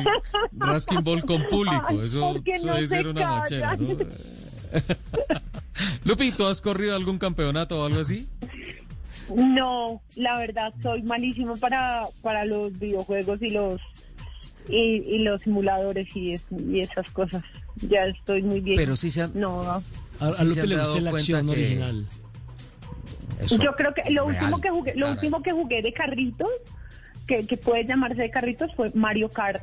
[0.53, 2.03] Raskin Ball con público.
[2.03, 3.97] Eso, eso debe ser una machera, ¿no?
[6.05, 8.29] Lupi, ¿tú has corrido algún campeonato o algo así?
[9.35, 13.81] No, la verdad, soy malísimo para, para los videojuegos y los
[14.69, 17.43] y, y los simuladores y, es- y esas cosas.
[17.89, 18.77] Ya estoy muy bien.
[18.77, 19.63] Pero sí se han- No.
[19.63, 19.81] A,
[20.45, 22.07] Lupe han le dado gusta la cuenta acción que- original.
[23.41, 26.49] Eso, Yo creo que lo real, último que jugué, lo último que jugué de carritos,
[27.27, 29.63] que, que puede llamarse de carritos, fue Mario Kart.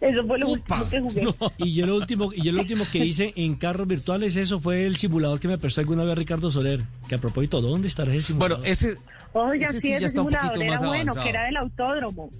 [0.00, 1.26] Eso fue lo último que jugué.
[1.56, 4.84] Y yo lo último, y yo lo último que hice en carros virtuales, eso fue
[4.84, 6.82] el simulador que me prestó alguna vez Ricardo Soler.
[7.08, 8.58] Que a propósito, ¿dónde estará ese simulador?
[8.58, 8.98] Bueno, ese,
[9.32, 11.22] Oiga, ese sí, ya está un poquito más bueno, avanzado.
[11.22, 12.30] que era del autódromo.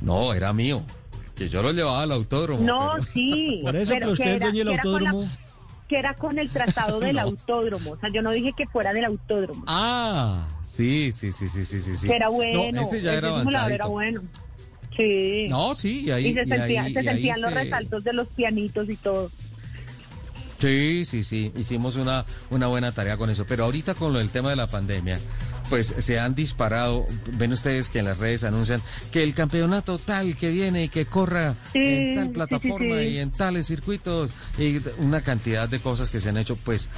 [0.00, 0.82] No, era mío.
[1.34, 2.62] Que yo lo llevaba al autódromo.
[2.64, 3.60] No, pero- sí.
[3.64, 5.28] Por eso, pero que usted es era- dueño del era la- autódromo.
[5.88, 7.22] que era con el tratado del No.
[7.22, 7.90] autódromo.
[7.92, 9.62] O sea, yo no dije que fuera del autódromo.
[9.66, 12.08] Ah, sí, sí, sí, sí, sí, sí.
[12.08, 12.70] que era bueno.
[12.72, 13.88] No, ese ya era simulador era avanzadito.
[13.90, 14.22] bueno.
[14.96, 15.46] Sí.
[15.50, 16.26] No, sí, y ahí...
[16.28, 18.88] y se, y sentía- ahí- se y ahí sentían los se- resaltos de los pianitos
[18.88, 19.30] y todo.
[20.58, 23.44] Sí, sí, sí, hicimos una, una buena tarea con eso.
[23.46, 25.18] Pero ahorita con lo del tema de la pandemia,
[25.68, 30.36] pues se han disparado, ven ustedes que en las redes anuncian que el campeonato tal
[30.36, 33.08] que viene y que corra Sí, en tal plataforma sí, sí.
[33.08, 36.90] y en tales circuitos y una cantidad de cosas que se han hecho, pues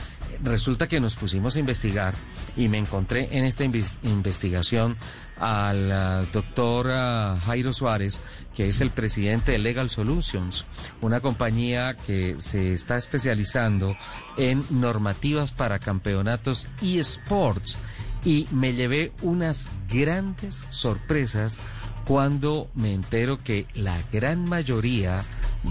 [0.42, 2.14] resulta que nos pusimos a investigar
[2.56, 4.96] y me encontré en esta investigación
[5.38, 8.20] al ah, doctor ah, Jairo Suárez,
[8.54, 10.66] que es el presidente de Legal Solutions,
[11.00, 13.96] una compañía que se está especializando
[14.36, 17.78] en normativas para campeonatos eSports.
[18.24, 21.58] Y me llevé unas grandes sorpresas
[22.04, 25.24] cuando me entero que la gran mayoría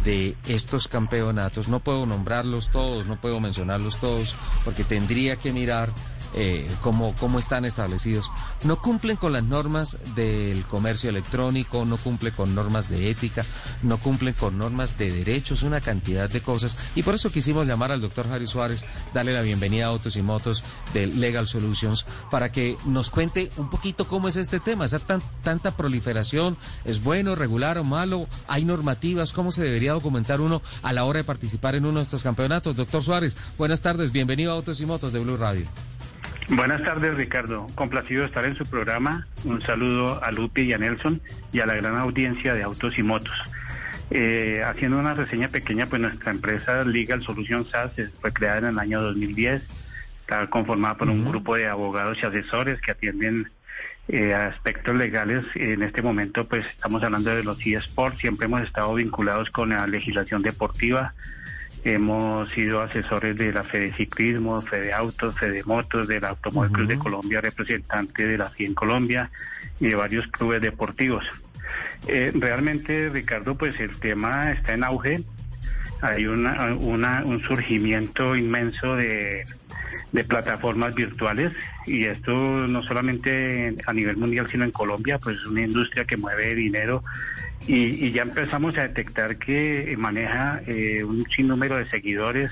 [0.06, 5.92] de estos campeonatos, no puedo nombrarlos todos, no puedo mencionarlos todos, porque tendría que mirar
[6.34, 8.30] eh, cómo están establecidos,
[8.64, 13.46] no cumplen con las normas del comercio electrónico, no cumplen con normas de ética,
[13.84, 16.78] no cumplen con normas de derechos, una cantidad de cosas.
[16.96, 20.22] Y por eso quisimos llamar al doctor Jairo Suárez, darle la bienvenida a Autos y
[20.22, 20.64] Motos
[20.94, 25.22] de Legal Solutions, para que nos cuente un poquito cómo es este tema, esa tan-
[25.44, 28.28] tanta proliferación, ¿es bueno, regular o malo?
[28.48, 29.34] ¿Hay normativas?
[29.34, 32.76] ¿Cómo se debería documentar uno a la hora de participar en uno de estos campeonatos?
[32.76, 35.66] Doctor Suárez, buenas tardes, bienvenido a Autos y Motos de Blue Radio.
[36.50, 37.68] Buenas tardes, Ricardo.
[37.76, 39.28] Complacido de estar en su programa.
[39.44, 41.22] Un saludo a Lupi y a Nelson
[41.52, 43.36] y a la gran audiencia de Autos y Motos.
[44.12, 48.80] Eh, haciendo una reseña pequeña, pues nuestra empresa Legal Solution SAS fue creada en el
[48.80, 49.62] año 2010.
[50.22, 53.50] Está conformada por un grupo de abogados y asesores que atienden
[54.08, 55.44] eh, aspectos legales.
[55.56, 58.20] En este momento, pues estamos hablando de los eSports.
[58.20, 61.14] Siempre hemos estado vinculados con la legislación deportiva.
[61.84, 66.98] Hemos sido asesores de la Fede Ciclismo, Fede Autos, Fede Motos, del Automóvil Club de
[66.98, 69.32] Colombia, representante de la FIA en Colombia
[69.80, 71.24] y de varios clubes deportivos.
[72.08, 75.22] Eh, realmente, Ricardo, pues el tema está en auge.
[76.02, 79.46] Hay una, una- un surgimiento inmenso de,
[80.12, 81.54] de plataformas virtuales
[81.86, 82.34] y esto
[82.68, 87.04] no solamente a nivel mundial, sino en Colombia, pues es una industria que mueve dinero
[87.68, 92.50] y, y ya empezamos a detectar que maneja eh, un sinnúmero de seguidores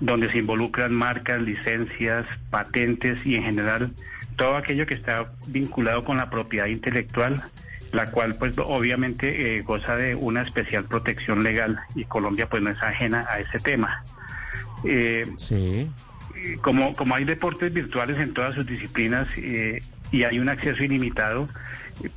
[0.00, 3.90] donde se involucran marcas, licencias, patentes y en general
[4.36, 7.42] todo aquello que está vinculado con la propiedad intelectual,
[7.92, 12.70] la cual pues obviamente eh, goza de una especial protección legal y Colombia pues no
[12.70, 14.02] es ajena a ese tema.
[14.84, 15.88] Eh, Sí.
[16.60, 19.80] como, como hay deportes virtuales en todas sus disciplinas eh,
[20.10, 21.48] y hay un acceso ilimitado, eh,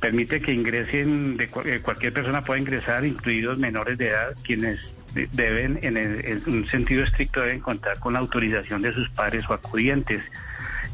[0.00, 4.78] permite que ingresen, de eh, cualquier persona pueda ingresar, incluidos menores de edad, quienes
[5.14, 9.44] de- deben, en, el- un sentido estricto, deben contar con la autorización de sus padres
[9.48, 10.22] o acudientes.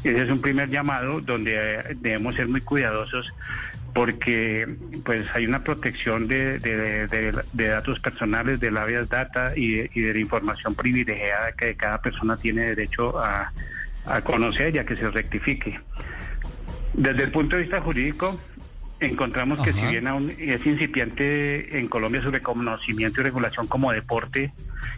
[0.03, 3.33] Ese es un primer llamado donde eh, debemos ser muy cuidadosos
[3.93, 4.67] porque
[5.05, 8.59] pues hay una protección de, de- de- de datos personales,
[9.09, 13.51] data y de, y de la información privilegiada que cada persona tiene derecho a,
[14.05, 15.79] a conocer y a que se rectifique.
[16.93, 18.39] Desde el punto de vista jurídico,
[18.99, 24.53] encontramos que si bien aún es incipiente en Colombia su reconocimiento y regulación como deporte,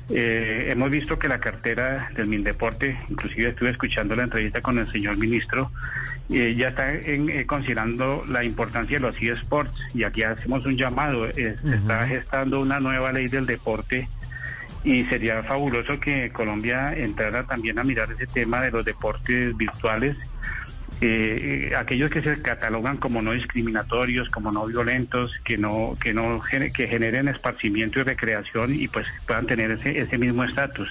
[0.09, 4.87] eh, hemos visto que la cartera del MINDEPORTE, inclusive estuve escuchando la entrevista con el
[4.87, 5.71] señor ministro,
[6.29, 10.77] eh, ya está en, eh, considerando la importancia de los eSports y aquí hacemos un
[10.77, 14.07] llamado, se está gestando una nueva ley del deporte
[14.83, 20.15] y sería fabuloso que Colombia entrara también a mirar ese tema de los deportes virtuales
[20.99, 26.41] eh, aquellos que se catalogan como no discriminatorios, como no violentos, que no que no
[26.73, 30.89] que generen esparcimiento y recreación y pues puedan tener ese, ese mismo estatus.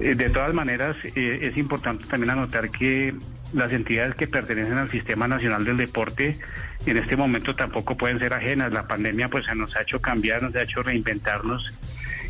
[0.00, 3.14] Eh, de todas maneras, eh, es importante también anotar que
[3.52, 6.38] las entidades que pertenecen al Sistema Nacional del Deporte
[6.86, 8.72] en este momento tampoco pueden ser ajenas.
[8.72, 11.72] La pandemia pues se nos ha hecho cambiar, nos ha hecho reinventarnos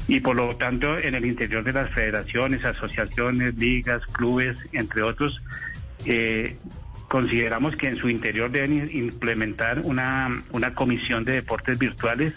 [0.08, 5.40] y por lo tanto en el interior de las federaciones, asociaciones, ligas, clubes, entre otros,
[6.06, 6.56] eh,
[7.08, 12.34] consideramos que en su interior deben implementar una, una comisión de deportes virtuales,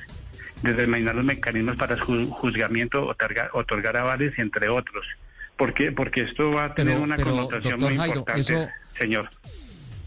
[0.61, 5.05] determinar los mecanismos para su juzgamiento, otorgar, otorgar avales, entre otros.
[5.57, 9.29] ¿Por Porque esto va a tener una connotación muy importante, señor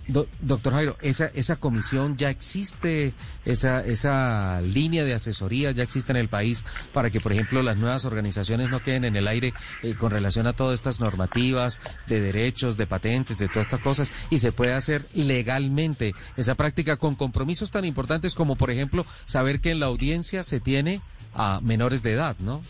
[0.09, 3.13] doctor Jairo, esa, esa comisión ya existe,
[3.45, 7.79] esa, esa línea de asesoría ya existe en el país para que, por ejemplo, las
[7.79, 9.53] nuevas organizaciones no queden en el aire
[9.83, 14.13] eh, con relación a todas estas normativas de derechos, de patentes, de todas estas cosas
[14.31, 19.61] y se puede hacer legalmente esa práctica con compromisos tan importantes como, por ejemplo, saber
[19.61, 21.01] que en la audiencia se tiene
[21.35, 22.63] a menores de edad, ¿no?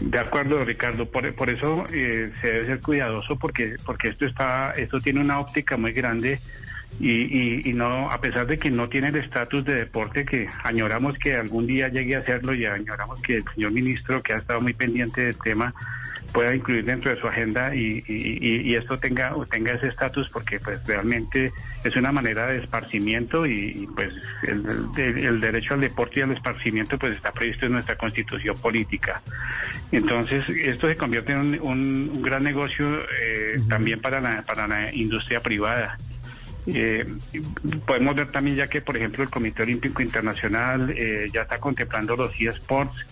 [0.00, 1.06] De acuerdo, Ricardo.
[1.06, 5.40] Por, por eso eh, se debe ser cuidadoso porque porque esto está esto tiene una
[5.40, 6.38] óptica muy grande
[7.00, 11.34] y, no a pesar de que no tiene el estatus de deporte que añoramos que
[11.34, 14.72] algún día llegue a hacerlo y añoramos que el señor ministro que ha estado muy
[14.72, 15.74] pendiente del tema
[16.32, 20.86] pueda incluir dentro de su agenda y, y, esto tenga tenga ese estatus porque pues
[20.86, 21.52] realmente
[21.84, 24.64] es una manera de esparcimiento y, pues el,
[24.96, 29.22] el, derecho al deporte y al esparcimiento pues está previsto en nuestra constitución política.
[29.90, 32.86] Entonces esto se convierte en un, gran negocio
[33.20, 35.98] eh, también para la para la industria privada.
[36.66, 37.06] Eh,
[37.86, 42.14] podemos ver también ya que, por ejemplo, el Comité Olímpico Internacional eh, ya está contemplando
[42.14, 43.06] los eSports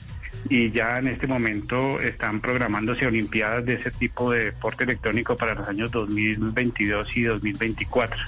[0.49, 5.55] y ya en este momento están programándose Olimpiadas de ese tipo de deporte electrónico para
[5.55, 8.23] los años 2022 y 2024.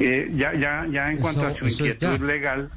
[0.00, 2.70] Eh, ya, ya, ya en cuanto a su inquietud legal,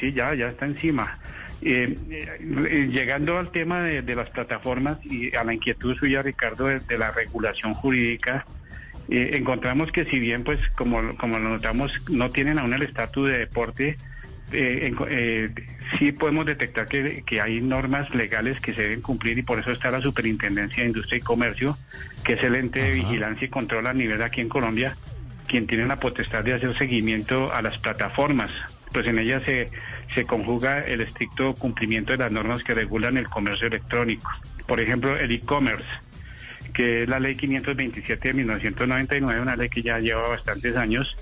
[0.00, 1.18] sí, ya, ya está encima.
[1.64, 6.98] Eh, eh, llegando al tema de, las plataformas y a la inquietud suya, Ricardo, de
[6.98, 8.44] la regulación jurídica,
[9.08, 13.30] eh, encontramos que si bien, pues, como, como lo notamos, no tienen aún el estatus
[13.30, 13.96] de deporte,
[14.52, 15.50] eh, eh,
[15.98, 19.90] sí podemos detectar que, hay normas legales que se deben cumplir y por eso está
[19.90, 21.76] la Superintendencia de Industria y Comercio,
[22.24, 24.96] que es el ente de vigilancia y control a nivel aquí en Colombia,
[25.46, 28.50] quien tiene la potestad de hacer seguimiento a las plataformas.
[28.92, 29.70] Pues en ella se,
[30.14, 34.30] se conjuga el estricto cumplimiento de las normas que regulan el comercio electrónico.
[34.66, 35.88] Por ejemplo, el e-commerce
[36.72, 41.16] que es la ley 527 de 1999, una ley que ya lleva bastantes años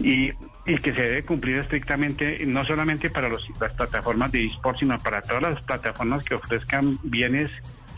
[0.00, 0.32] y,
[0.66, 4.98] y que se debe cumplir estrictamente no solamente para los, las plataformas de eSport, sino
[4.98, 7.50] para todas las plataformas que ofrezcan bienes,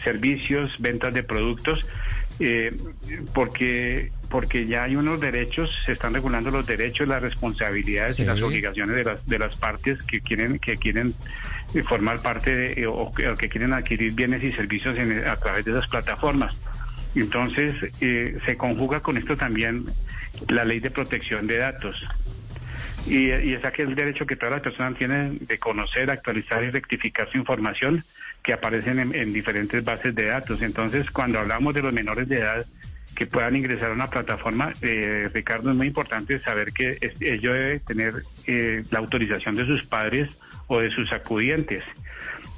[0.04, 1.84] servicios, ventas de productos,
[2.40, 2.76] eh,
[3.34, 8.40] porque porque ya hay unos derechos, se están regulando los derechos, las responsabilidades y las
[8.40, 11.14] obligaciones de las de las partes que quieren que quieren
[11.84, 14.96] formar parte de, o, que quieren adquirir bienes y servicios
[15.26, 16.56] a través de esas plataformas.
[17.14, 19.84] Entonces, eh, se conjuga con esto también
[20.48, 22.08] la ley de protección de datos.
[23.06, 27.38] Y, es aquel derecho que todas las personas tienen de conocer, actualizar y rectificar su
[27.38, 28.04] información
[28.42, 30.62] que aparecen en, diferentes bases de datos.
[30.62, 32.64] Entonces, cuando hablamos de los menores de edad
[33.16, 37.80] que puedan ingresar a una plataforma, eh, Ricardo, es muy importante saber que ello debe
[37.80, 40.30] tener eh, la autorización de sus padres
[40.66, 41.84] o de sus acudientes.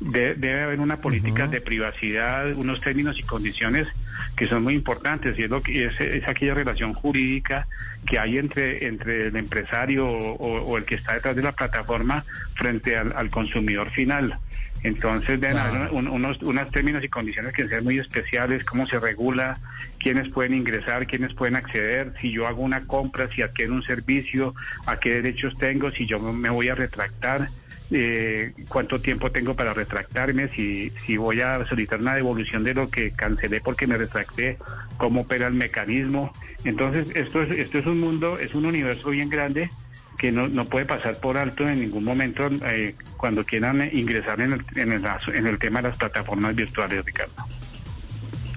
[0.05, 3.89] Debe haber una política de privacidad, unos términos y condiciones
[4.37, 7.67] que son muy importantes y es lo que es, aquella relación jurídica
[8.07, 12.25] que hay entre entre el empresario o, el que está detrás de la plataforma
[12.55, 14.39] frente al, consumidor final.
[14.83, 19.59] Entonces deben haber unos, unos términos y condiciones que sean muy especiales, cómo se regula,
[19.99, 24.55] quiénes pueden ingresar, quiénes pueden acceder, si yo hago una compra, si adquiero un servicio,
[24.85, 27.49] a qué derechos tengo, si yo me voy a retractar
[27.97, 32.91] eh, cuánto tiempo tengo para retractarme, si, si voy a solicitar una devolución de lo
[32.91, 34.59] que cancelé porque me retracté,
[34.97, 36.33] cómo opera el mecanismo.
[36.65, 39.71] Entonces, esto es, esto es un mundo, es un universo bien grande
[40.19, 44.55] que no, no puede pasar por alto en ningún momento eh, cuando quieran ingresar en
[44.55, 47.33] el, en, el, en el tema de las plataformas virtuales, Ricardo.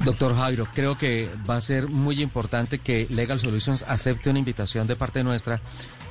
[0.04, 4.88] Doctor Jairo, creo que va a ser muy importante que Legal Solutions acepte una invitación
[4.88, 5.60] de parte nuestra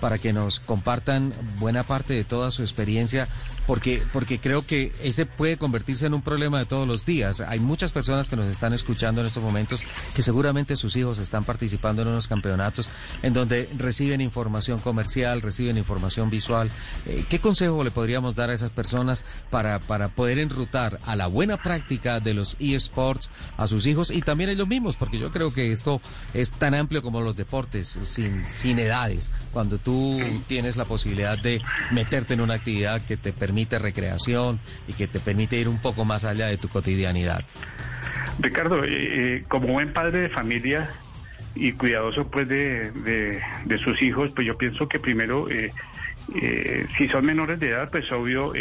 [0.00, 3.28] para que nos compartan buena parte de toda su experiencia,
[3.66, 7.40] porque, porque creo que ese puede convertirse en un problema de todos los días.
[7.40, 9.82] Hay muchas personas que nos están escuchando en estos momentos
[10.14, 12.90] que seguramente sus hijos están participando en unos campeonatos
[13.22, 16.70] en donde reciben información comercial, reciben información visual.
[17.06, 21.26] Eh, ¿Qué consejo le podríamos dar a esas personas para, para poder enrutar a la
[21.26, 24.96] buena práctica de los eSports a sus hijos y también ellos mismos?
[24.96, 26.00] Porque yo creo que esto
[26.34, 29.30] es tan amplio como los deportes, sin, sin edades.
[29.52, 30.18] Cuando tú
[30.48, 34.58] tienes la posibilidad de meterte en una actividad que te permite recreación
[34.88, 37.44] y que te permite ir un poco más allá de tu cotidianidad.
[38.40, 40.90] Ricardo, eh, eh, como buen padre de familia
[41.54, 45.70] y cuidadoso pues de, de, sus hijos, pues yo pienso que primero, eh,
[46.96, 48.52] si son menores de edad, pues obvio,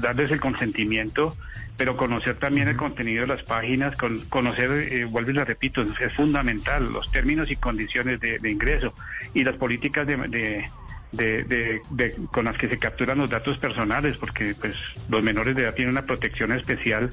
[0.00, 1.36] darles el consentimiento,
[1.76, 5.82] pero conocer también el contenido de las páginas, con, conocer, eh, vuelvo y la repito,
[5.82, 8.94] es fundamental, los términos y condiciones de, ingreso
[9.32, 10.64] y las políticas de,
[11.12, 14.76] de, con las que se capturan los datos personales, porque pues
[15.08, 17.10] los menores de edad tienen una protección especial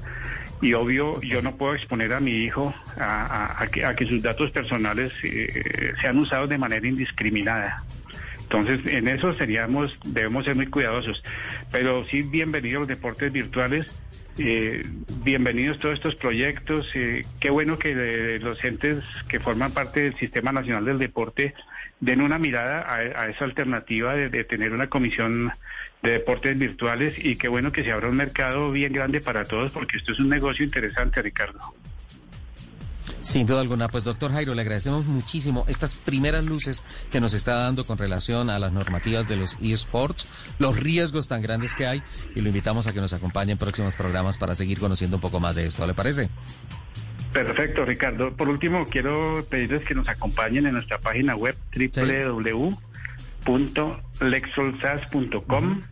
[0.60, 4.52] y obvio yo no puedo exponer a mi hijo a, que, a que, sus datos
[4.52, 7.82] personales eh, sean usados de manera indiscriminada.
[8.52, 11.22] Entonces, en eso seríamos, debemos ser muy cuidadosos.
[11.70, 13.86] Pero sí, bienvenidos los deportes virtuales
[14.38, 14.82] eh,
[15.22, 16.90] bienvenidos todos estos proyectos.
[16.94, 21.54] Eh, qué bueno que los entes que forman parte del Sistema Nacional del Deporte
[22.00, 25.52] den una mirada a, esa alternativa de, tener una comisión
[26.02, 29.72] de deportes virtuales y qué bueno que se abra un mercado bien grande para todos
[29.72, 31.60] porque esto es un negocio interesante, Ricardo.
[33.22, 37.54] Sin duda alguna, pues doctor Jairo, le agradecemos muchísimo estas primeras luces que nos está
[37.54, 40.26] dando con relación a las normativas de los eSports,
[40.58, 42.02] los riesgos tan grandes que hay
[42.34, 45.38] y lo invitamos a que nos acompañe en próximos programas para seguir conociendo un poco
[45.38, 45.86] más de esto.
[45.86, 46.30] ¿Le parece?
[47.32, 48.36] Perfecto, Ricardo.
[48.36, 51.56] Por último, quiero pedirles que nos acompañen en nuestra página web
[53.46, 55.82] www.lexolsas.com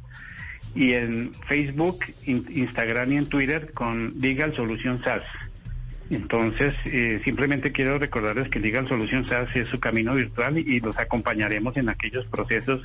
[0.74, 5.23] y en Facebook, Instagram y en Twitter con Legal Solution SAS.
[6.11, 10.99] Entonces, eh, simplemente quiero recordarles que Legal Solution SAS es su camino virtual y los
[10.99, 12.82] acompañaremos en aquellos procesos,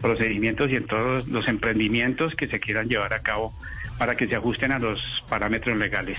[0.00, 3.52] procedimientos y en todos los emprendimientos que se quieran llevar a cabo
[3.98, 6.18] para que se ajusten a los parámetros legales.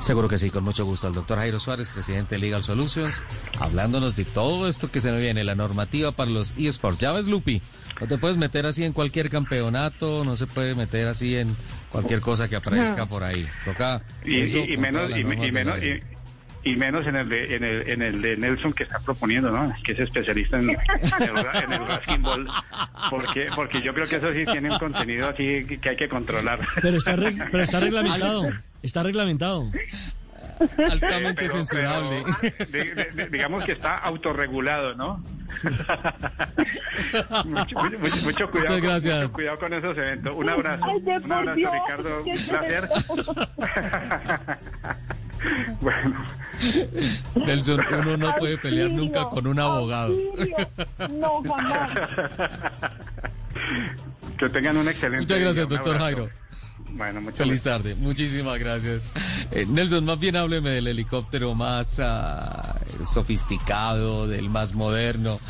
[0.00, 1.08] Seguro que sí, con mucho gusto.
[1.08, 3.22] El doctor Jairo Suárez, presidente de Legal Solutions,
[3.58, 7.00] hablándonos de todo esto que se nos viene, la normativa para los eSports.
[7.00, 7.60] Ya ves, Lupi,
[8.00, 11.54] no te puedes meter así en cualquier campeonato, no se puede meter así en
[11.90, 13.46] cualquier cosa que aparezca por ahí.
[13.64, 14.40] Toca y,
[14.78, 15.78] menos y, menos
[16.62, 19.74] y, menos en el de en el, en el de Nelson que está proponiendo, ¿no?
[19.84, 22.48] Que es especialista en, el, en el ball,
[23.10, 26.60] porque porque yo creo que eso sí tiene un contenido así que hay que controlar.
[26.80, 28.50] Pero está pero está reglamentado,
[28.82, 29.70] está reglamentado
[30.90, 32.24] altamente censurable.
[33.30, 35.24] digamos que está autorregulado, ¿no?
[37.44, 37.76] mucho,
[38.22, 39.22] mucho, cuidado, Muchas gracias.
[39.22, 40.36] Mucho cuidado con esos eventos.
[40.36, 40.84] Un abrazo.
[40.86, 42.22] un abrazo, Ricardo.
[42.24, 42.88] Un placer.
[45.80, 46.26] bueno.
[47.34, 50.16] Nelson, uno no puede pelear nunca con un abogado.
[51.10, 51.90] No, jamás.
[54.38, 56.30] Que tengan un excelente Muchas gracias, doctor Jairo.
[56.92, 59.02] Bueno, Feliz tarde, muchísimas gracias.
[59.52, 65.40] Eh, Nelson, más bien hábleme del helicóptero más ah, sofisticado, del más moderno,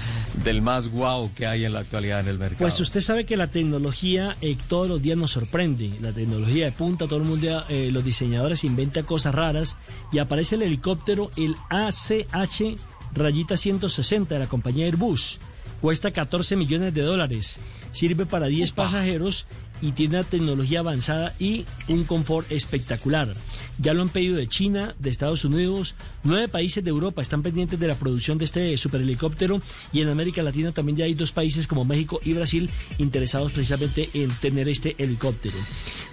[0.45, 2.61] del más guau que hay en la actualidad en el mercado.
[2.61, 5.93] Pues usted sabe que la tecnología eh, todos los días nos sorprende.
[6.01, 9.77] La tecnología de punta, todo el mundo, eh, los diseñadores inventan cosas raras
[10.13, 12.77] y aparece el helicóptero, el ACH
[13.15, 15.39] rayita 160 de la compañía Airbus.
[15.81, 17.59] Cuesta 14 millones de dólares.
[17.93, 19.47] Sirve para 10 pasajeros
[19.81, 23.35] y tiene una tecnología avanzada y un confort espectacular.
[23.79, 27.81] Ya lo han pedido de China, de Estados Unidos, nueve países de Europa están pendientes
[27.81, 29.61] de la producción de este superhelicóptero
[29.93, 34.09] y en América Latina también ya hay dos países como México y Brasil interesados precisamente
[34.15, 35.57] en tener este helicóptero.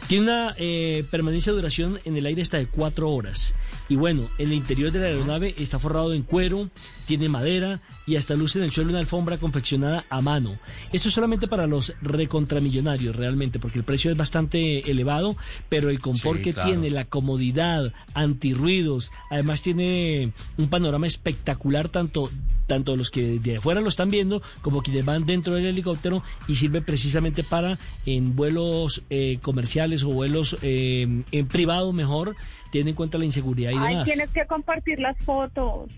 [0.08, 3.54] Tiene una eh, permanencia de duración en el aire hasta de cuatro horas.
[3.90, 6.70] Y bueno, el interior de la aeronave está forrado en cuero,
[7.06, 10.58] tiene madera y hasta luce en el suelo una alfombra confeccionada a mano.
[10.94, 15.36] Esto es solamente para los recontramillonarios realmente, porque el precio es bastante elevado,
[15.68, 22.32] pero el confort que tiene, la comodidad, antirruidos, además tiene un panorama espectacular tanto
[22.66, 26.56] tanto los que de afuera lo están viendo como quienes van dentro del helicóptero y
[26.56, 32.36] sirve precisamente para en vuelos eh, comerciales o vuelos eh, en privado mejor,
[32.70, 34.06] tiene en cuenta la inseguridad y demás.
[34.06, 35.90] Ay, tienes que compartir las fotos.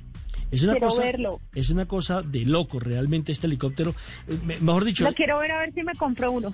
[0.51, 1.41] Es una quiero cosa, verlo.
[1.53, 3.93] Es una cosa de loco realmente este helicóptero.
[4.27, 6.53] Eh, me- mejor dicho, Lo quiero ver a ver si me compro uno.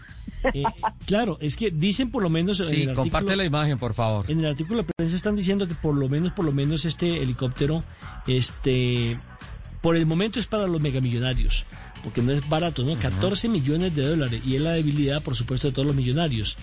[0.53, 0.63] eh,
[1.05, 2.59] claro, es que dicen por lo menos...
[2.59, 4.29] en Sí, el comparte artículo- la imagen, por favor.
[4.29, 7.21] En el artículo de prensa están diciendo que por lo menos, por lo menos este
[7.21, 7.83] helicóptero,
[8.27, 9.17] este,
[9.81, 11.65] por el momento es para los megamillonarios,
[12.05, 12.95] porque no es barato, ¿no?
[12.99, 16.55] 14 millones de dólares y es la debilidad, por supuesto, de todos los millonarios,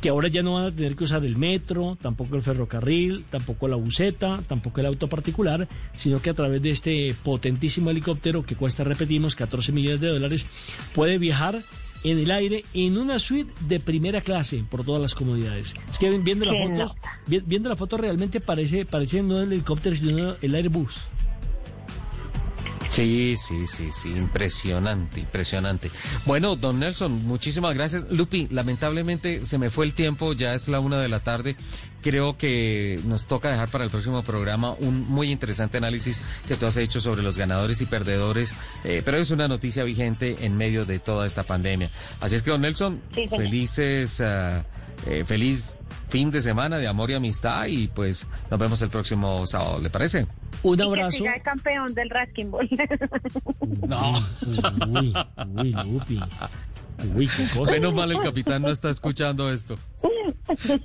[0.00, 3.66] que ahora ya no van a tener que usar el metro, tampoco el ferrocarril, tampoco
[3.66, 5.66] la buseta, tampoco el auto particular,
[5.96, 10.46] sino que a través de este potentísimo helicóptero que cuesta, repetimos, 14 millones de dólares,
[10.94, 11.60] puede viajar
[12.04, 15.74] en el aire en una suite de primera clase por todas las comodidades.
[15.90, 16.94] Es que viendo la foto,
[17.26, 21.00] viendo la foto realmente parece parece no el helicóptero sino el Airbus.
[22.90, 25.90] Sí, sí, sí, sí, impresionante, impresionante.
[26.26, 28.04] Bueno, don Nelson, muchísimas gracias.
[28.10, 31.56] Lupi, lamentablemente se me fue el tiempo, ya es la una de la tarde.
[32.02, 36.66] Creo que nos toca dejar para el próximo programa un muy interesante análisis que tú
[36.66, 38.54] has hecho sobre los ganadores y perdedores,
[38.84, 41.88] eh, pero es una noticia vigente en medio de toda esta pandemia.
[42.20, 44.64] Así es que, don Nelson, Sí, felices, ah,
[45.06, 45.78] eh, feliz
[46.08, 49.90] fin de semana de amor y amistad y pues nos vemos el próximo sábado, ¿le
[49.90, 50.26] parece?
[50.62, 51.18] Un Y que abrazo.
[51.18, 52.68] siga el campeón del Raskin Ball.
[53.88, 54.12] No.
[54.46, 55.14] Uy,
[55.56, 56.20] uy, Lupi.
[57.14, 57.72] Uy, qué cosa.
[57.72, 59.76] Menos mal el capitán no está escuchando esto.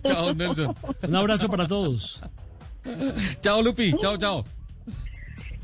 [0.04, 0.76] Chao, Nelson.
[1.08, 2.22] Un abrazo para todos.
[3.42, 3.94] Chao, Lupi.
[4.00, 4.44] Chao, chao.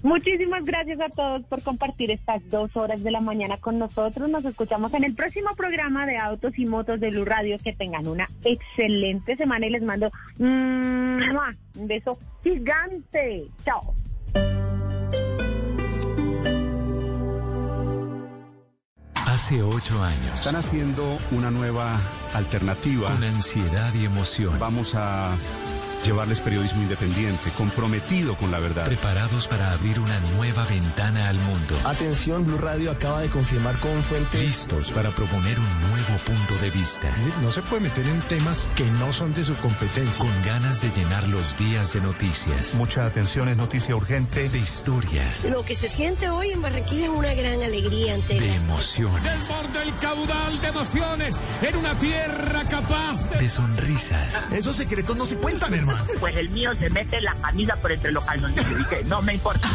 [0.06, 4.30] Muchísimas gracias a todos por compartir estas dos horas de la mañana con nosotros.
[4.30, 7.58] Nos escuchamos en el próximo programa de Autos y Motos de Blue Radio.
[7.58, 11.50] Que tengan una excelente semana y les mando ¡mua!
[11.76, 13.48] un beso gigante.
[13.64, 13.96] Chao.
[19.26, 20.36] Hace ocho años.
[20.36, 22.00] Están haciendo una nueva
[22.36, 23.10] alternativa.
[23.10, 24.54] Con ansiedad y emoción.
[24.60, 25.36] Vamos a
[26.06, 28.86] llevarles periodismo independiente, comprometido con la verdad.
[28.86, 31.80] Preparados para abrir una nueva ventana al mundo.
[31.84, 34.40] Atención, Blue Radio acaba de confirmar con fuentes.
[34.40, 37.12] Listos para proponer un nuevo punto de vista.
[37.42, 40.20] No se puede meter en temas que no son de su competencia.
[40.20, 42.76] Con ganas de llenar los días de noticias.
[42.76, 44.50] Mucha atención, es noticia urgente.
[44.50, 45.46] De historias.
[45.46, 49.24] Lo que se siente hoy en Barranquilla es una gran alegría ante De emociones.
[49.24, 53.40] Desborda el caudal de emociones en una tierra capaz de...
[53.40, 54.48] De sonrisas.
[54.52, 55.95] Esos secretos no se cuentan, hermano.
[56.20, 59.34] Pues el mío se mete la camisa por entre los calzoncillos y que no me
[59.34, 59.70] importa.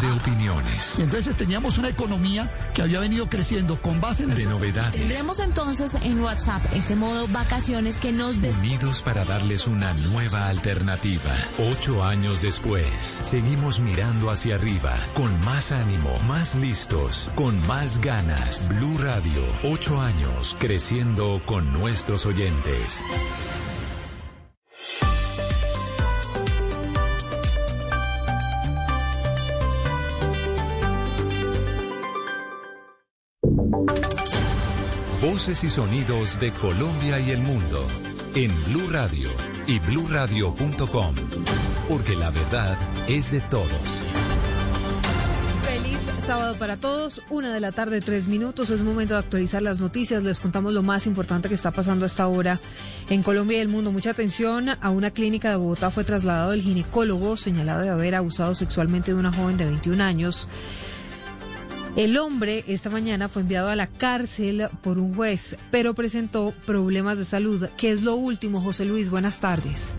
[0.00, 0.98] De opiniones.
[0.98, 4.38] Entonces teníamos una economía que había venido creciendo con base en el...
[4.38, 4.92] De novedades.
[4.92, 10.48] Tendremos entonces en WhatsApp este modo vacaciones que nos des Unidos para darles una nueva
[10.48, 11.34] alternativa.
[11.58, 12.86] Ocho años después,
[13.22, 18.68] seguimos mirando hacia arriba, con más ánimo, más listos, con más ganas.
[18.68, 23.02] Blue Radio, ocho años, creciendo con nuestros oyentes.
[35.40, 37.82] Voces y sonidos de Colombia y el mundo
[38.34, 39.30] en Blue Radio
[39.66, 41.14] y bluradio.com,
[41.88, 42.76] porque la verdad
[43.08, 44.02] es de todos.
[45.64, 48.68] Feliz sábado para todos, una de la tarde, tres minutos.
[48.68, 50.22] Es momento de actualizar las noticias.
[50.22, 52.60] Les contamos lo más importante que está pasando a esta hora
[53.08, 53.92] en Colombia y el mundo.
[53.92, 54.68] Mucha atención.
[54.68, 59.18] A una clínica de Bogotá fue trasladado el ginecólogo señalado de haber abusado sexualmente de
[59.18, 60.48] una joven de 21 años.
[61.96, 67.18] El hombre esta mañana fue enviado a la cárcel por un juez, pero presentó problemas
[67.18, 67.68] de salud.
[67.76, 69.10] ¿Qué es lo último, José Luis?
[69.10, 69.96] Buenas tardes.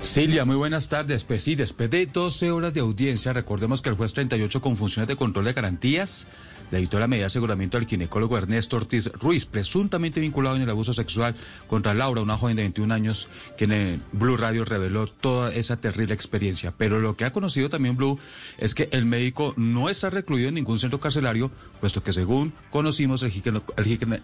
[0.00, 1.24] Silvia, muy buenas tardes.
[1.24, 5.08] Pues sí, después de 12 horas de audiencia, recordemos que el juez 38 con funciones
[5.08, 6.28] de control de garantías
[6.70, 11.34] la medida de aseguramiento al ginecólogo Ernesto Ortiz Ruiz, presuntamente vinculado en el abuso sexual
[11.68, 16.14] contra Laura, una joven de 21 años, quien en Blue Radio reveló toda esa terrible
[16.14, 16.72] experiencia.
[16.76, 18.18] Pero lo que ha conocido también Blue
[18.58, 23.22] es que el médico no está recluido en ningún centro carcelario, puesto que según conocimos,
[23.22, 23.32] el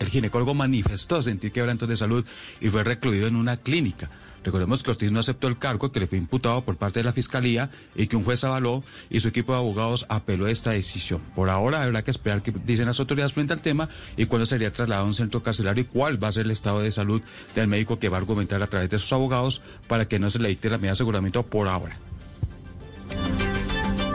[0.09, 2.25] ginecólogo manifestó sentir quebrantos de salud
[2.61, 4.11] y fue recluido en una clínica.
[4.45, 7.13] Recordemos que Ortiz no aceptó el cargo que le fue imputado por parte de la
[7.13, 11.21] Fiscalía y que un juez avaló y su equipo de abogados apeló esta decisión.
[11.35, 14.73] Por ahora habrá que esperar qué dicen las autoridades frente al tema y cuándo sería
[14.73, 17.23] trasladado a un centro carcelario y cuál va a ser el estado de salud
[17.55, 20.39] del médico que va a argumentar a través de sus abogados para que no se
[20.39, 21.97] le dicte la medida de aseguramiento por ahora.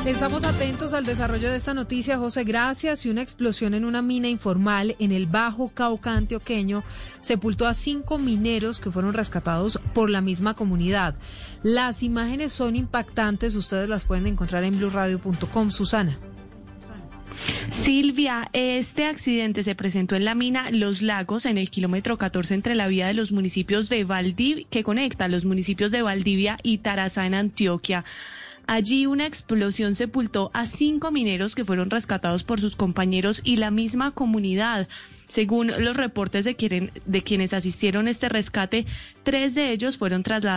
[0.07, 2.45] Estamos atentos al desarrollo de esta noticia, José.
[2.45, 3.05] Gracias.
[3.05, 6.85] Y una explosión en una mina informal en el Bajo Cauca antioqueño
[7.19, 11.15] sepultó a cinco mineros que fueron rescatados por la misma comunidad.
[11.61, 13.55] Las imágenes son impactantes.
[13.55, 15.71] Ustedes las pueden encontrar en blueradio.com.
[15.71, 16.17] Susana.
[17.69, 22.75] Silvia, este accidente se presentó en la mina Los Lagos, en el kilómetro 14 entre
[22.75, 27.25] la vía de los municipios de Valdivia, que conecta los municipios de Valdivia y Tarazá
[27.25, 28.05] en Antioquia.
[28.67, 33.71] Allí una explosión sepultó a cinco mineros que fueron rescatados por sus compañeros y la
[33.71, 34.89] misma comunidad.
[35.29, 36.55] Según los reportes de,
[37.23, 38.85] quienes asistieron a este rescate,
[39.23, 40.55] tres de ellos fueron trasladados